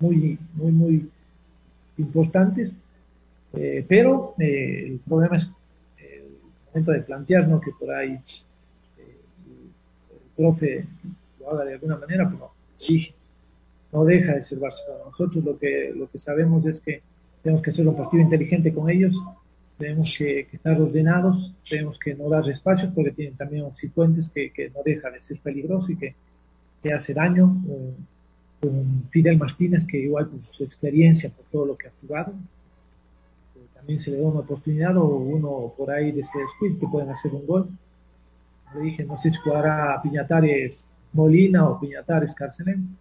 muy, 0.00 0.38
muy, 0.54 0.72
muy 0.72 1.10
importantes, 1.98 2.74
eh, 3.52 3.84
pero 3.88 4.34
el 4.38 5.00
problema 5.06 5.36
es 5.36 5.50
el 5.98 6.24
momento 6.66 6.92
de 6.92 7.00
plantearnos 7.02 7.60
que 7.60 7.72
por 7.78 7.90
ahí 7.90 8.18
el 8.98 10.20
profe 10.36 10.86
haga 11.50 11.64
de 11.64 11.74
alguna 11.74 11.96
manera, 11.96 12.28
pero 12.30 12.50
sí, 12.74 13.12
no 13.92 14.04
deja 14.04 14.34
de 14.34 14.42
ser 14.42 14.58
Barcelona. 14.58 15.04
Nosotros 15.06 15.44
lo 15.44 15.58
que, 15.58 15.92
lo 15.94 16.10
que 16.10 16.18
sabemos 16.18 16.66
es 16.66 16.80
que 16.80 17.02
tenemos 17.42 17.62
que 17.62 17.70
hacer 17.70 17.86
un 17.86 17.96
partido 17.96 18.22
inteligente 18.22 18.72
con 18.72 18.90
ellos, 18.90 19.16
tenemos 19.78 20.14
que, 20.18 20.48
estar 20.52 20.80
ordenados, 20.80 21.54
tenemos 21.68 21.98
que 21.98 22.14
no 22.14 22.28
dar 22.28 22.48
espacios 22.48 22.90
porque 22.92 23.12
tienen 23.12 23.36
también 23.36 23.64
un 23.64 23.72
cifuentes 23.72 24.28
que, 24.28 24.50
que 24.50 24.70
no 24.70 24.80
deja 24.84 25.10
de 25.10 25.22
ser 25.22 25.38
peligroso 25.38 25.92
y 25.92 25.96
que, 25.96 26.14
que 26.82 26.92
hace 26.92 27.14
daño. 27.14 27.56
con 28.60 29.08
Fidel 29.10 29.38
Martínez, 29.38 29.86
que 29.86 29.98
igual 29.98 30.26
por 30.26 30.40
su 30.40 30.64
experiencia, 30.64 31.30
por 31.30 31.44
todo 31.46 31.66
lo 31.66 31.76
que 31.76 31.86
ha 31.86 31.92
jugado, 32.00 32.32
eh, 33.54 33.66
también 33.72 34.00
se 34.00 34.10
le 34.10 34.18
da 34.18 34.26
una 34.26 34.40
oportunidad 34.40 34.96
o 34.96 35.06
uno 35.06 35.72
por 35.76 35.92
ahí 35.92 36.10
de 36.10 36.22
ese 36.22 36.38
speed 36.42 36.78
que 36.80 36.88
pueden 36.88 37.10
hacer 37.10 37.32
un 37.32 37.46
gol. 37.46 37.68
Le 38.74 38.80
dije, 38.82 39.04
no 39.04 39.16
sé 39.16 39.30
si 39.30 39.38
jugará 39.38 40.00
Piñatares 40.02 40.86
Molina 41.12 41.68
o 41.68 41.80
Piñatares 41.80 42.34
Carcelén. 42.34 42.96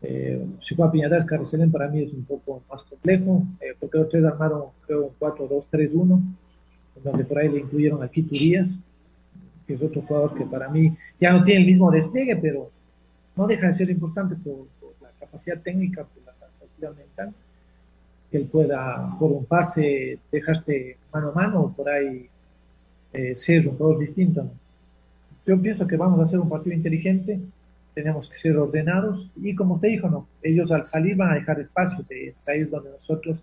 Eh, 0.00 0.46
si 0.60 0.76
juega 0.76 0.92
Piñatares 0.92 1.26
Carcelén 1.26 1.72
para 1.72 1.88
mí 1.88 2.02
es 2.02 2.12
un 2.12 2.24
poco 2.24 2.62
más 2.70 2.84
complejo, 2.84 3.42
eh, 3.60 3.74
porque 3.78 3.98
los 3.98 4.08
tres 4.08 4.24
armaron 4.24 4.64
creo 4.86 5.06
un 5.06 5.12
4-2-3-1, 5.18 6.22
donde 7.02 7.24
por 7.24 7.38
ahí 7.38 7.48
le 7.48 7.60
incluyeron 7.60 8.02
a 8.02 8.08
Quito 8.08 8.30
Díaz, 8.30 8.78
que 9.66 9.74
es 9.74 9.82
otro 9.82 10.02
jugador 10.02 10.34
que 10.34 10.44
para 10.44 10.68
mí 10.68 10.96
ya 11.20 11.30
no 11.30 11.44
tiene 11.44 11.60
el 11.60 11.66
mismo 11.66 11.90
despliegue, 11.90 12.36
pero 12.36 12.70
no 13.36 13.46
deja 13.46 13.66
de 13.66 13.74
ser 13.74 13.90
importante 13.90 14.34
por, 14.36 14.66
la 15.00 15.10
capacidad 15.20 15.60
técnica, 15.60 16.04
por 16.04 16.24
la 16.24 16.32
capacidad 16.32 16.94
mental, 16.96 17.34
que 18.30 18.38
él 18.38 18.44
pueda 18.46 19.16
por 19.18 19.32
un 19.32 19.44
pase 19.44 20.18
dejarte 20.30 20.96
mano 21.12 21.30
a 21.30 21.32
mano 21.32 21.60
o 21.60 21.72
por 21.72 21.88
ahí 21.88 22.28
eh, 23.12 23.34
ser 23.36 23.68
un 23.68 23.76
jugador 23.76 24.00
distinto. 24.00 24.48
Yo 25.46 25.60
pienso 25.60 25.86
que 25.86 25.96
vamos 25.96 26.20
a 26.20 26.24
hacer 26.24 26.38
un 26.38 26.48
partido 26.48 26.74
inteligente, 26.74 27.38
tenemos 27.98 28.28
que 28.28 28.36
ser 28.36 28.56
ordenados 28.56 29.28
y 29.34 29.56
como 29.56 29.74
usted 29.74 29.88
dijo, 29.88 30.08
no, 30.08 30.28
ellos 30.40 30.70
al 30.70 30.86
salir 30.86 31.16
van 31.16 31.32
a 31.32 31.34
dejar 31.34 31.58
espacio, 31.58 32.04
es 32.08 32.48
ahí 32.48 32.60
es 32.60 32.70
donde 32.70 32.90
nosotros 32.90 33.42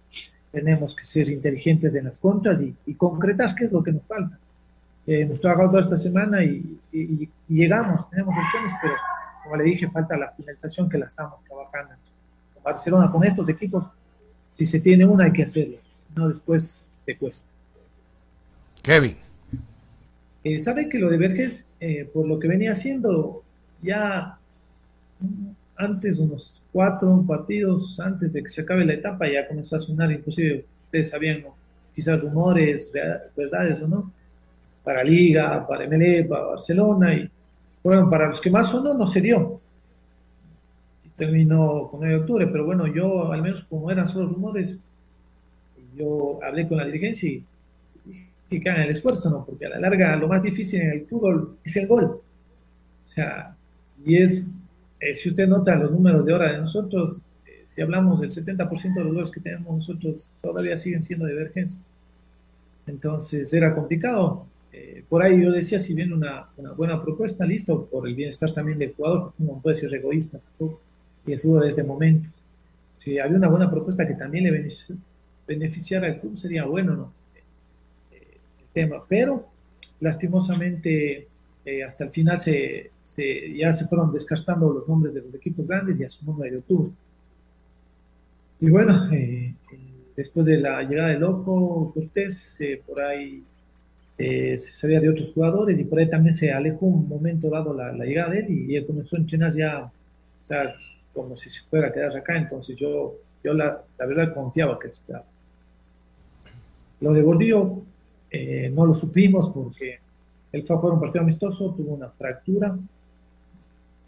tenemos 0.50 0.96
que 0.96 1.04
ser 1.04 1.30
inteligentes 1.30 1.94
en 1.94 2.06
las 2.06 2.18
contras 2.20 2.62
y, 2.62 2.74
y 2.86 2.94
concretar 2.94 3.54
qué 3.54 3.66
es 3.66 3.72
lo 3.74 3.84
que 3.84 3.92
nos 3.92 4.04
falta. 4.04 4.40
Eh, 5.08 5.24
hemos 5.24 5.42
trabajado 5.42 5.72
toda 5.72 5.82
esta 5.82 5.98
semana 5.98 6.42
y, 6.42 6.80
llegamos, 7.50 8.10
tenemos 8.10 8.34
opciones, 8.38 8.72
pero 8.82 8.94
como 9.44 9.58
le 9.58 9.66
dije, 9.66 9.90
falta 9.90 10.16
la 10.16 10.32
finalización 10.32 10.88
que 10.88 11.00
la 11.00 11.08
estamos 11.08 11.44
trabajando. 11.44 11.96
Con 12.54 12.64
Barcelona, 12.64 13.12
con 13.12 13.26
estos 13.26 13.50
equipos, 13.50 13.84
si 14.52 14.66
se 14.66 14.80
tiene 14.80 15.06
una 15.06 15.26
hay 15.26 15.34
que 15.34 15.44
hacerlo, 15.44 15.80
si 15.96 16.06
no 16.18 16.30
después 16.30 16.90
te 17.06 17.18
cuesta. 17.18 17.46
Kevin. 18.82 19.18
Eh, 20.46 20.62
sabe 20.62 20.88
que 20.88 20.98
lo 20.98 21.10
de 21.10 21.18
Verges, 21.18 21.76
eh, 21.82 22.10
por 22.14 22.26
lo 22.26 22.40
que 22.40 22.48
venía 22.48 22.72
haciendo 22.72 23.44
ya 23.82 24.40
antes, 25.78 26.20
unos 26.20 26.62
cuatro 26.72 27.24
partidos 27.28 28.00
antes 28.00 28.34
de 28.34 28.44
que 28.44 28.50
se 28.50 28.62
acabe 28.62 28.86
la 28.86 28.94
etapa, 28.94 29.30
ya 29.32 29.48
comenzó 29.48 29.76
a 29.76 29.80
sonar, 29.80 30.12
inclusive 30.12 30.66
ustedes 30.82 31.10
sabían, 31.10 31.44
quizás 31.94 32.22
rumores, 32.22 32.92
verdades 33.36 33.82
o 33.82 33.88
no, 33.88 34.12
para 34.84 35.04
Liga, 35.04 35.66
para 35.68 35.88
MLE, 35.88 36.26
para 36.26 36.46
Barcelona, 36.46 37.14
y 37.14 37.30
bueno, 37.84 38.10
para 38.10 38.28
los 38.28 38.42
que 38.42 38.50
más 38.50 38.70
sonó 38.70 38.94
no 38.94 39.06
se 39.06 39.22
dio. 39.22 39.60
Terminó 41.18 41.88
con 41.90 42.02
9 42.02 42.14
de 42.14 42.20
octubre, 42.20 42.48
pero 42.48 42.66
bueno, 42.66 42.88
yo 42.88 43.32
al 43.32 43.42
menos 43.42 43.64
como 43.64 43.90
eran 43.90 44.08
solo 44.08 44.28
rumores, 44.28 44.78
yo 45.96 46.40
hablé 46.44 46.68
con 46.68 46.78
la 46.78 46.86
dirigencia 46.86 47.32
y 48.50 48.60
que 48.60 48.70
hagan 48.70 48.84
el 48.84 48.90
esfuerzo, 48.90 49.30
¿no? 49.30 49.46
Porque 49.46 49.66
a 49.66 49.70
la 49.70 49.80
larga 49.80 50.16
lo 50.16 50.28
más 50.28 50.44
difícil 50.44 50.82
en 50.82 50.92
el 50.92 51.06
fútbol 51.06 51.58
es 51.64 51.76
el 51.78 51.88
gol. 51.88 52.04
O 52.04 53.08
sea, 53.08 53.56
y 54.06 54.18
es, 54.18 54.55
eh, 55.00 55.16
si 55.16 55.30
usted 55.30 55.48
nota 55.48 55.76
los 55.76 55.92
números 55.92 56.26
de 56.26 56.34
hora 56.34 56.52
de 56.52 56.60
nosotros, 56.60 57.20
eh, 57.46 57.66
si 57.68 57.82
hablamos 57.82 58.22
del 58.22 58.32
70% 58.32 58.94
de 58.94 59.04
los 59.04 59.14
goles 59.14 59.32
que 59.32 59.40
tenemos 59.40 59.74
nosotros, 59.74 60.34
todavía 60.42 60.78
siguen 60.78 61.04
siendo 61.04 61.26
divergencia. 61.26 61.84
Entonces 62.88 63.54
era 63.54 63.74
complicado. 63.74 64.46
Eh, 64.72 65.04
por 65.08 65.24
ahí 65.24 65.42
yo 65.42 65.52
decía, 65.52 65.80
si 65.80 65.94
viene 65.94 66.14
una, 66.14 66.48
una, 66.58 66.72
buena 66.72 67.02
propuesta, 67.02 67.46
listo, 67.46 67.86
por 67.86 68.08
el 68.08 68.16
bienestar 68.16 68.52
también 68.52 68.78
del 68.78 68.94
jugador, 68.94 69.34
no 69.38 69.60
puede 69.62 69.76
ser 69.76 69.94
egoísta, 69.94 70.40
y 71.26 71.32
el 71.32 71.40
fútbol 71.40 71.68
es 71.68 71.76
de 71.76 71.84
momentos. 71.84 72.32
Si 73.00 73.20
había 73.20 73.38
una 73.38 73.48
buena 73.48 73.70
propuesta 73.70 74.08
que 74.08 74.16
también 74.16 74.46
le 74.46 74.68
beneficiara 75.48 76.08
al 76.08 76.20
club, 76.20 76.36
sería 76.36 76.66
bueno, 76.66 76.96
¿no? 76.96 77.14
tema, 78.76 79.04
pero 79.08 79.48
lastimosamente 80.02 81.28
eh, 81.66 81.84
hasta 81.84 82.04
el 82.04 82.12
final 82.12 82.40
se, 82.40 82.92
ya 83.56 83.72
se 83.72 83.86
fueron 83.88 84.12
descartando 84.12 84.72
los 84.72 84.88
nombres 84.88 85.14
de 85.14 85.22
los 85.22 85.34
equipos 85.34 85.68
grandes 85.68 86.00
y 86.00 86.04
a 86.04 86.10
su 86.10 86.26
nombre 86.26 86.52
de 86.52 86.58
octubre. 86.58 86.92
Y 88.60 88.70
bueno, 88.70 89.12
eh, 89.12 89.54
eh, 89.72 89.78
después 90.16 90.46
de 90.46 90.58
la 90.58 90.84
llegada 90.84 91.10
de 91.10 91.20
Loco 91.20 91.92
Cortés, 91.94 92.60
por 92.86 93.02
ahí 93.02 93.44
se 94.18 94.58
sabía 94.58 95.02
de 95.02 95.10
otros 95.10 95.34
jugadores 95.34 95.78
y 95.78 95.84
por 95.84 96.00
ahí 96.00 96.10
también 96.10 96.34
se 96.34 96.52
alejó 96.52 96.86
un 96.86 97.08
momento 97.08 97.50
dado 97.50 97.74
la, 97.74 97.92
llegada 97.92 98.32
de 98.32 98.40
él 98.40 98.50
y 98.50 98.76
él 98.76 98.86
comenzó 98.86 99.18
a 99.18 99.20
entrenar 99.20 99.54
ya, 99.54 99.84
o 99.84 100.46
sea, 100.46 100.74
como 101.14 101.36
si 101.36 101.50
se 101.50 101.62
fuera 101.64 101.88
a 101.90 101.92
quedar 101.92 102.16
acá, 102.16 102.38
entonces 102.38 102.78
yo, 102.78 103.16
yo 103.44 103.54
la, 103.54 103.84
la 103.98 104.06
verdad 104.06 104.34
confiaba 104.34 104.80
que 104.80 104.92
se 104.94 105.04
quedaba. 105.06 105.26
Lo 107.02 107.14
de 107.14 107.22
Gordillo, 107.22 107.82
eh, 108.32 108.70
no 108.74 108.86
lo 108.86 108.94
supimos 108.94 109.50
porque 109.50 110.00
él 110.52 110.64
fue 110.64 110.76
a 110.76 110.80
jugar 110.80 110.96
un 110.96 111.00
partido 111.00 111.22
amistoso, 111.22 111.74
tuvo 111.76 111.94
una 111.96 112.10
fractura. 112.10 112.78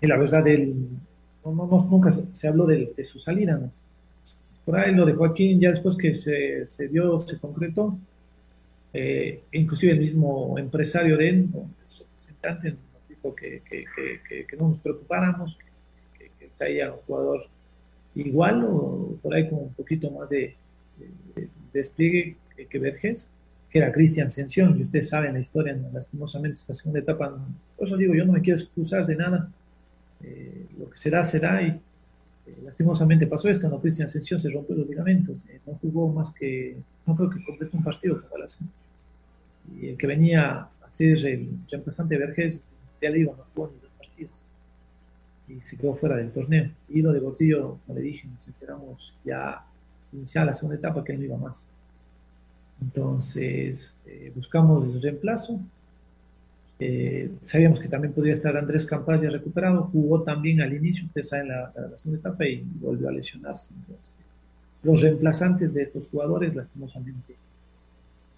Y 0.02 0.08
la 0.08 0.18
verdad, 0.18 0.48
él, 0.48 0.76
no, 1.44 1.52
no, 1.54 1.88
nunca 1.90 2.12
se, 2.32 2.48
habló 2.48 2.66
de, 2.66 2.94
su 3.06 3.20
salida. 3.20 3.60
Por 4.66 4.78
ahí 4.78 4.94
lo 4.94 5.06
de 5.06 5.14
Joaquín, 5.14 5.60
ya 5.60 5.70
después 5.70 5.96
que 5.96 6.14
se, 6.14 6.68
se 6.68 6.88
dio, 6.88 7.18
se 7.20 7.40
concretó, 7.40 7.98
eh, 8.94 9.44
inclusive 9.52 9.94
el 9.94 10.00
mismo 10.00 10.58
empresario 10.58 11.18
de 11.18 11.30
él, 11.30 11.50
el 11.54 11.98
representante, 12.00 12.70
nos 12.72 13.10
dijo 13.10 13.36
que, 13.36 13.62
que, 13.70 13.86
que, 14.28 14.46
que, 14.46 14.58
no 14.58 14.70
nos 14.70 14.80
preocupáramos, 14.80 15.58
que, 16.18 16.32
caía 16.58 16.92
un 16.92 17.00
jugador 17.02 17.44
igual 18.16 18.66
o 18.68 19.16
por 19.22 19.36
ahí 19.36 19.48
con 19.48 19.60
un 19.60 19.74
poquito 19.74 20.10
más 20.10 20.30
de, 20.30 20.56
de 21.36 21.48
despliegue 21.72 22.36
que 22.68 22.80
Verges 22.80 23.30
que 23.70 23.80
era 23.80 23.92
Cristian 23.92 24.28
Ascensión, 24.28 24.78
y 24.78 24.82
ustedes 24.82 25.10
saben 25.10 25.34
la 25.34 25.40
historia, 25.40 25.78
lastimosamente, 25.92 26.56
esta 26.56 26.74
segunda 26.74 27.00
etapa. 27.00 27.38
Por 27.76 27.88
eso 27.88 27.98
digo, 27.98 28.14
yo 28.14 28.26
no 28.26 28.34
me 28.34 28.42
quiero 28.42 28.60
excusar 28.60 29.06
de 29.06 29.16
nada. 29.16 29.52
Eh, 30.24 30.68
lo 30.80 30.90
que 30.90 30.98
será, 30.98 31.24
será. 31.24 31.62
Y 31.62 31.80
Eh, 32.48 32.62
lastimosamente 32.64 33.28
pasó 33.28 33.50
esto, 33.50 33.68
no 33.68 33.80
Cristian 33.82 34.06
Ascensión 34.06 34.40
se 34.40 34.50
rompió 34.50 34.76
los 34.76 34.88
ligamentos, 34.88 35.44
eh, 35.50 35.60
no 35.66 35.74
jugó 35.82 36.08
más 36.10 36.32
que, 36.32 36.78
no 37.06 37.16
creo 37.16 37.30
que 37.30 37.44
completó 37.44 37.76
un 37.78 37.84
partido 37.84 38.22
con 38.22 38.40
Y 39.78 39.88
el 39.90 39.98
que 39.98 40.08
venía 40.08 40.70
a 40.82 40.88
ser 40.88 41.26
el 41.26 41.50
reemplazante 41.70 42.16
de 42.18 42.26
Vergés, 42.26 42.64
ya 43.02 43.10
le 43.10 43.18
digo, 43.18 43.36
no 43.38 43.44
jugó 43.54 43.68
ni 43.74 43.80
dos 43.82 43.92
partidos. 43.98 44.42
Y 45.50 45.62
se 45.62 45.78
quedó 45.78 45.94
fuera 45.94 46.16
del 46.16 46.32
torneo. 46.32 46.72
Y 46.90 47.02
lo 47.02 47.12
de 47.12 47.20
Botillo, 47.20 47.80
como 47.86 48.00
le 48.00 48.06
dije, 48.06 48.28
nos 48.28 48.48
enteramos 48.48 49.16
ya 49.26 49.66
iniciar 50.14 50.46
la 50.46 50.54
segunda 50.54 50.78
etapa 50.78 51.04
que 51.04 51.14
él 51.14 51.20
no 51.20 51.26
iba 51.26 51.38
más. 51.38 51.68
Entonces, 52.82 53.98
eh, 54.06 54.32
buscamos 54.36 54.86
el 54.88 55.02
reemplazo. 55.02 55.60
Eh, 56.80 57.32
sabíamos 57.42 57.80
que 57.80 57.88
también 57.88 58.14
podría 58.14 58.34
estar 58.34 58.56
Andrés 58.56 58.86
Campas 58.86 59.22
ya 59.22 59.30
recuperado. 59.30 59.84
Jugó 59.92 60.24
también 60.24 60.62
al 60.62 60.74
inicio, 60.74 61.06
ustedes 61.08 61.30
saben, 61.30 61.50
la, 61.50 61.74
la, 61.76 61.98
segunda 61.98 62.20
etapa 62.20 62.46
y 62.46 62.64
volvió 62.80 63.10
a 63.10 63.12
lesionarse. 63.12 63.74
Entonces, 63.74 64.16
los 64.84 65.02
reemplazantes 65.02 65.74
de 65.74 65.84
estos 65.84 66.08
jugadores, 66.08 66.56
lastimosamente, 66.56 67.34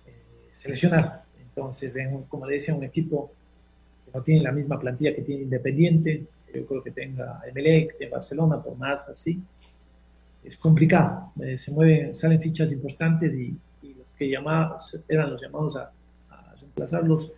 eh, 0.07 0.11
se 0.53 0.69
lesionaron. 0.69 1.11
Entonces, 1.41 1.95
como 2.29 2.45
le 2.45 2.55
decía, 2.55 2.73
un 2.73 2.83
equipo 2.83 3.31
que 4.05 4.11
no 4.17 4.23
tiene 4.23 4.41
la 4.41 4.51
misma 4.51 4.79
plantilla 4.79 5.13
que 5.13 5.23
tiene 5.23 5.43
Independiente, 5.43 6.23
yo 6.53 6.65
creo 6.65 6.81
que 6.81 6.91
tenga 6.91 7.41
Emelec, 7.47 7.97
de 7.97 8.09
Barcelona, 8.09 8.61
por 8.63 8.77
más 8.77 9.07
así, 9.09 9.41
es 10.43 10.57
complicado. 10.57 11.33
se 11.57 11.71
mueven, 11.71 12.15
salen 12.15 12.41
fichas 12.41 12.71
importantes 12.71 13.33
y, 13.35 13.55
que 14.19 14.29
llamados, 14.29 15.01
eran 15.07 15.31
los 15.31 15.41
llamados 15.41 15.77
a, 15.77 15.91
reemplazarlos, 16.59 17.31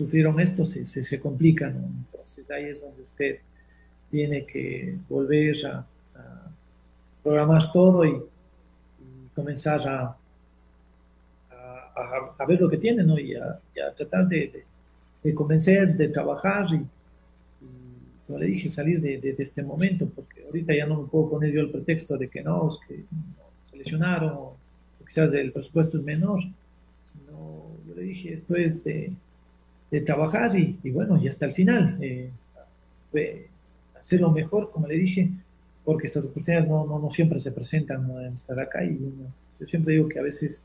sufrieron 0.00 0.40
esto, 0.40 0.64
se, 0.64 0.86
se, 0.86 1.20
complican. 1.20 1.72
Entonces 2.06 2.50
ahí 2.50 2.64
es 2.64 2.80
donde 2.80 3.02
usted 3.02 3.40
tiene 4.10 4.46
que 4.46 4.96
volver 5.10 5.54
a, 5.66 5.86
programar 7.22 7.70
todo 7.70 8.06
y, 8.06 8.14
comenzar 9.34 9.86
a, 9.86 10.16
a, 12.38 12.46
ver 12.46 12.60
lo 12.60 12.70
que 12.70 12.78
tiene 12.78 13.02
¿no? 13.02 13.18
y, 13.18 13.34
a, 13.34 13.60
tratar 13.94 14.26
de, 14.26 14.64
de, 15.22 15.34
convencer, 15.34 15.94
de 15.98 16.08
trabajar 16.08 16.66
y, 16.74 16.82
como 18.26 18.38
le 18.38 18.46
dije, 18.46 18.70
salir 18.70 19.02
de, 19.02 19.34
este 19.38 19.62
momento, 19.62 20.08
porque 20.08 20.44
ahorita 20.46 20.74
ya 20.74 20.86
no 20.86 21.02
me 21.02 21.08
puedo 21.08 21.28
poner 21.28 21.52
yo 21.52 21.60
el 21.60 21.70
pretexto 21.70 22.16
de 22.16 22.28
que 22.28 22.42
no, 22.42 22.68
es 22.68 22.78
que 22.88 23.04
se 23.68 23.76
lesionaron 23.76 24.32
o 24.32 24.56
quizás 25.06 25.34
el 25.34 25.52
presupuesto 25.52 25.98
es 25.98 26.04
menor, 26.04 26.40
sino 27.02 27.76
yo 27.86 27.94
le 27.94 28.02
dije, 28.02 28.32
esto 28.32 28.56
es 28.56 28.82
de, 28.82 29.12
trabajar 30.06 30.56
y, 30.56 30.78
bueno, 30.90 31.18
y 31.20 31.28
hasta 31.28 31.46
el 31.46 31.52
final, 31.52 31.98
eh, 32.00 32.30
hacerlo 33.96 34.30
mejor, 34.30 34.70
como 34.70 34.86
le 34.86 34.94
dije, 34.94 35.30
porque 35.84 36.06
estas 36.06 36.24
oportunidades 36.24 36.68
no, 36.68 36.86
no, 36.86 37.10
siempre 37.10 37.40
se 37.40 37.50
presentan 37.50 38.08
en 38.22 38.34
estar 38.34 38.58
acá 38.60 38.84
y 38.84 38.98
yo 39.58 39.66
siempre 39.66 39.94
digo 39.94 40.08
que 40.08 40.20
a 40.20 40.22
veces 40.22 40.62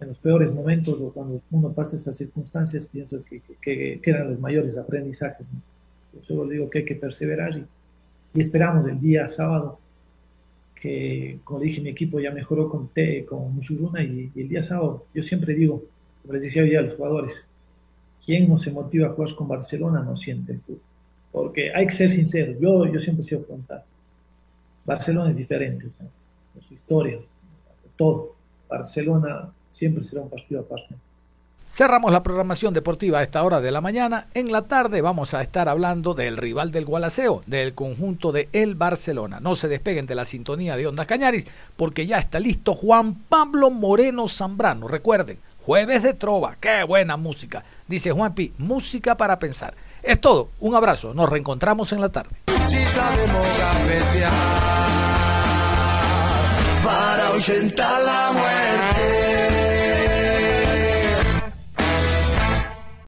en 0.00 0.08
los 0.08 0.18
peores 0.18 0.52
momentos 0.52 1.00
o 1.00 1.10
cuando 1.10 1.40
uno 1.50 1.72
pasa 1.72 1.96
esas 1.96 2.16
circunstancias, 2.16 2.86
pienso 2.86 3.24
que, 3.24 3.40
que, 3.62 4.00
eran 4.04 4.30
los 4.30 4.40
mayores 4.40 4.76
aprendizajes. 4.76 5.48
Yo 6.12 6.22
solo 6.22 6.48
digo 6.48 6.68
que 6.68 6.80
hay 6.80 6.84
que 6.84 6.96
perseverar 6.96 7.56
y, 7.56 7.64
y 8.34 8.40
esperamos 8.40 8.86
el 8.88 9.00
día 9.00 9.26
sábado 9.28 9.78
que, 10.74 11.38
como 11.44 11.60
dije, 11.60 11.80
mi 11.80 11.88
equipo 11.88 12.20
ya 12.20 12.30
mejoró 12.30 12.68
con, 12.68 12.88
T, 12.88 13.24
con 13.24 13.54
Musuruna 13.54 14.02
y, 14.02 14.30
el 14.36 14.48
día 14.48 14.62
sábado, 14.62 15.06
yo 15.14 15.22
siempre 15.22 15.54
digo, 15.54 15.82
como 16.22 16.34
les 16.34 16.44
decía 16.44 16.62
hoy 16.62 16.76
a 16.76 16.82
los 16.82 16.94
jugadores, 16.94 17.48
quien 18.24 18.48
no 18.48 18.58
se 18.58 18.70
motiva 18.70 19.08
a 19.08 19.12
jugar 19.12 19.34
con 19.34 19.48
Barcelona 19.48 20.02
no 20.02 20.16
siente 20.16 20.52
el 20.52 20.60
fútbol. 20.60 20.80
Porque 21.32 21.72
hay 21.74 21.86
que 21.86 21.92
ser 21.92 22.10
sincero, 22.10 22.54
yo, 22.58 22.86
yo 22.86 22.98
siempre 22.98 23.22
he 23.22 23.24
sido 23.24 23.42
frontal. 23.44 23.82
Barcelona 24.84 25.30
es 25.30 25.36
diferente, 25.36 25.86
su 26.60 26.74
historia, 26.74 27.18
todo. 27.96 28.36
Barcelona 28.68 29.50
siempre 29.70 30.04
será 30.04 30.22
un 30.22 30.30
partido 30.30 30.60
aparte. 30.60 30.94
Cerramos 31.68 32.10
la 32.10 32.22
programación 32.22 32.72
deportiva 32.72 33.18
a 33.18 33.22
esta 33.22 33.42
hora 33.42 33.60
de 33.60 33.70
la 33.70 33.82
mañana. 33.82 34.28
En 34.32 34.50
la 34.50 34.62
tarde 34.62 35.02
vamos 35.02 35.34
a 35.34 35.42
estar 35.42 35.68
hablando 35.68 36.14
del 36.14 36.38
rival 36.38 36.70
del 36.72 36.86
Gualaceo, 36.86 37.42
del 37.44 37.74
conjunto 37.74 38.32
de 38.32 38.48
El 38.52 38.76
Barcelona. 38.76 39.40
No 39.40 39.56
se 39.56 39.68
despeguen 39.68 40.06
de 40.06 40.14
la 40.14 40.24
sintonía 40.24 40.76
de 40.76 40.86
Ondas 40.86 41.06
Cañaris 41.06 41.46
porque 41.76 42.06
ya 42.06 42.18
está 42.18 42.40
listo 42.40 42.74
Juan 42.74 43.14
Pablo 43.28 43.70
Moreno 43.70 44.26
Zambrano. 44.26 44.88
Recuerden, 44.88 45.38
jueves 45.66 46.04
de 46.04 46.14
trova, 46.14 46.56
qué 46.60 46.84
buena 46.84 47.16
música. 47.16 47.64
Dice 47.88 48.12
Juanpi, 48.12 48.52
música 48.58 49.16
para 49.16 49.40
pensar. 49.40 49.74
Es 50.00 50.20
todo, 50.20 50.50
un 50.60 50.76
abrazo, 50.76 51.12
nos 51.12 51.28
reencontramos 51.28 51.92
en 51.92 52.00
la 52.00 52.08
tarde. 52.08 52.36
para 56.84 57.98
la 57.98 58.32
muerte. 58.32 58.85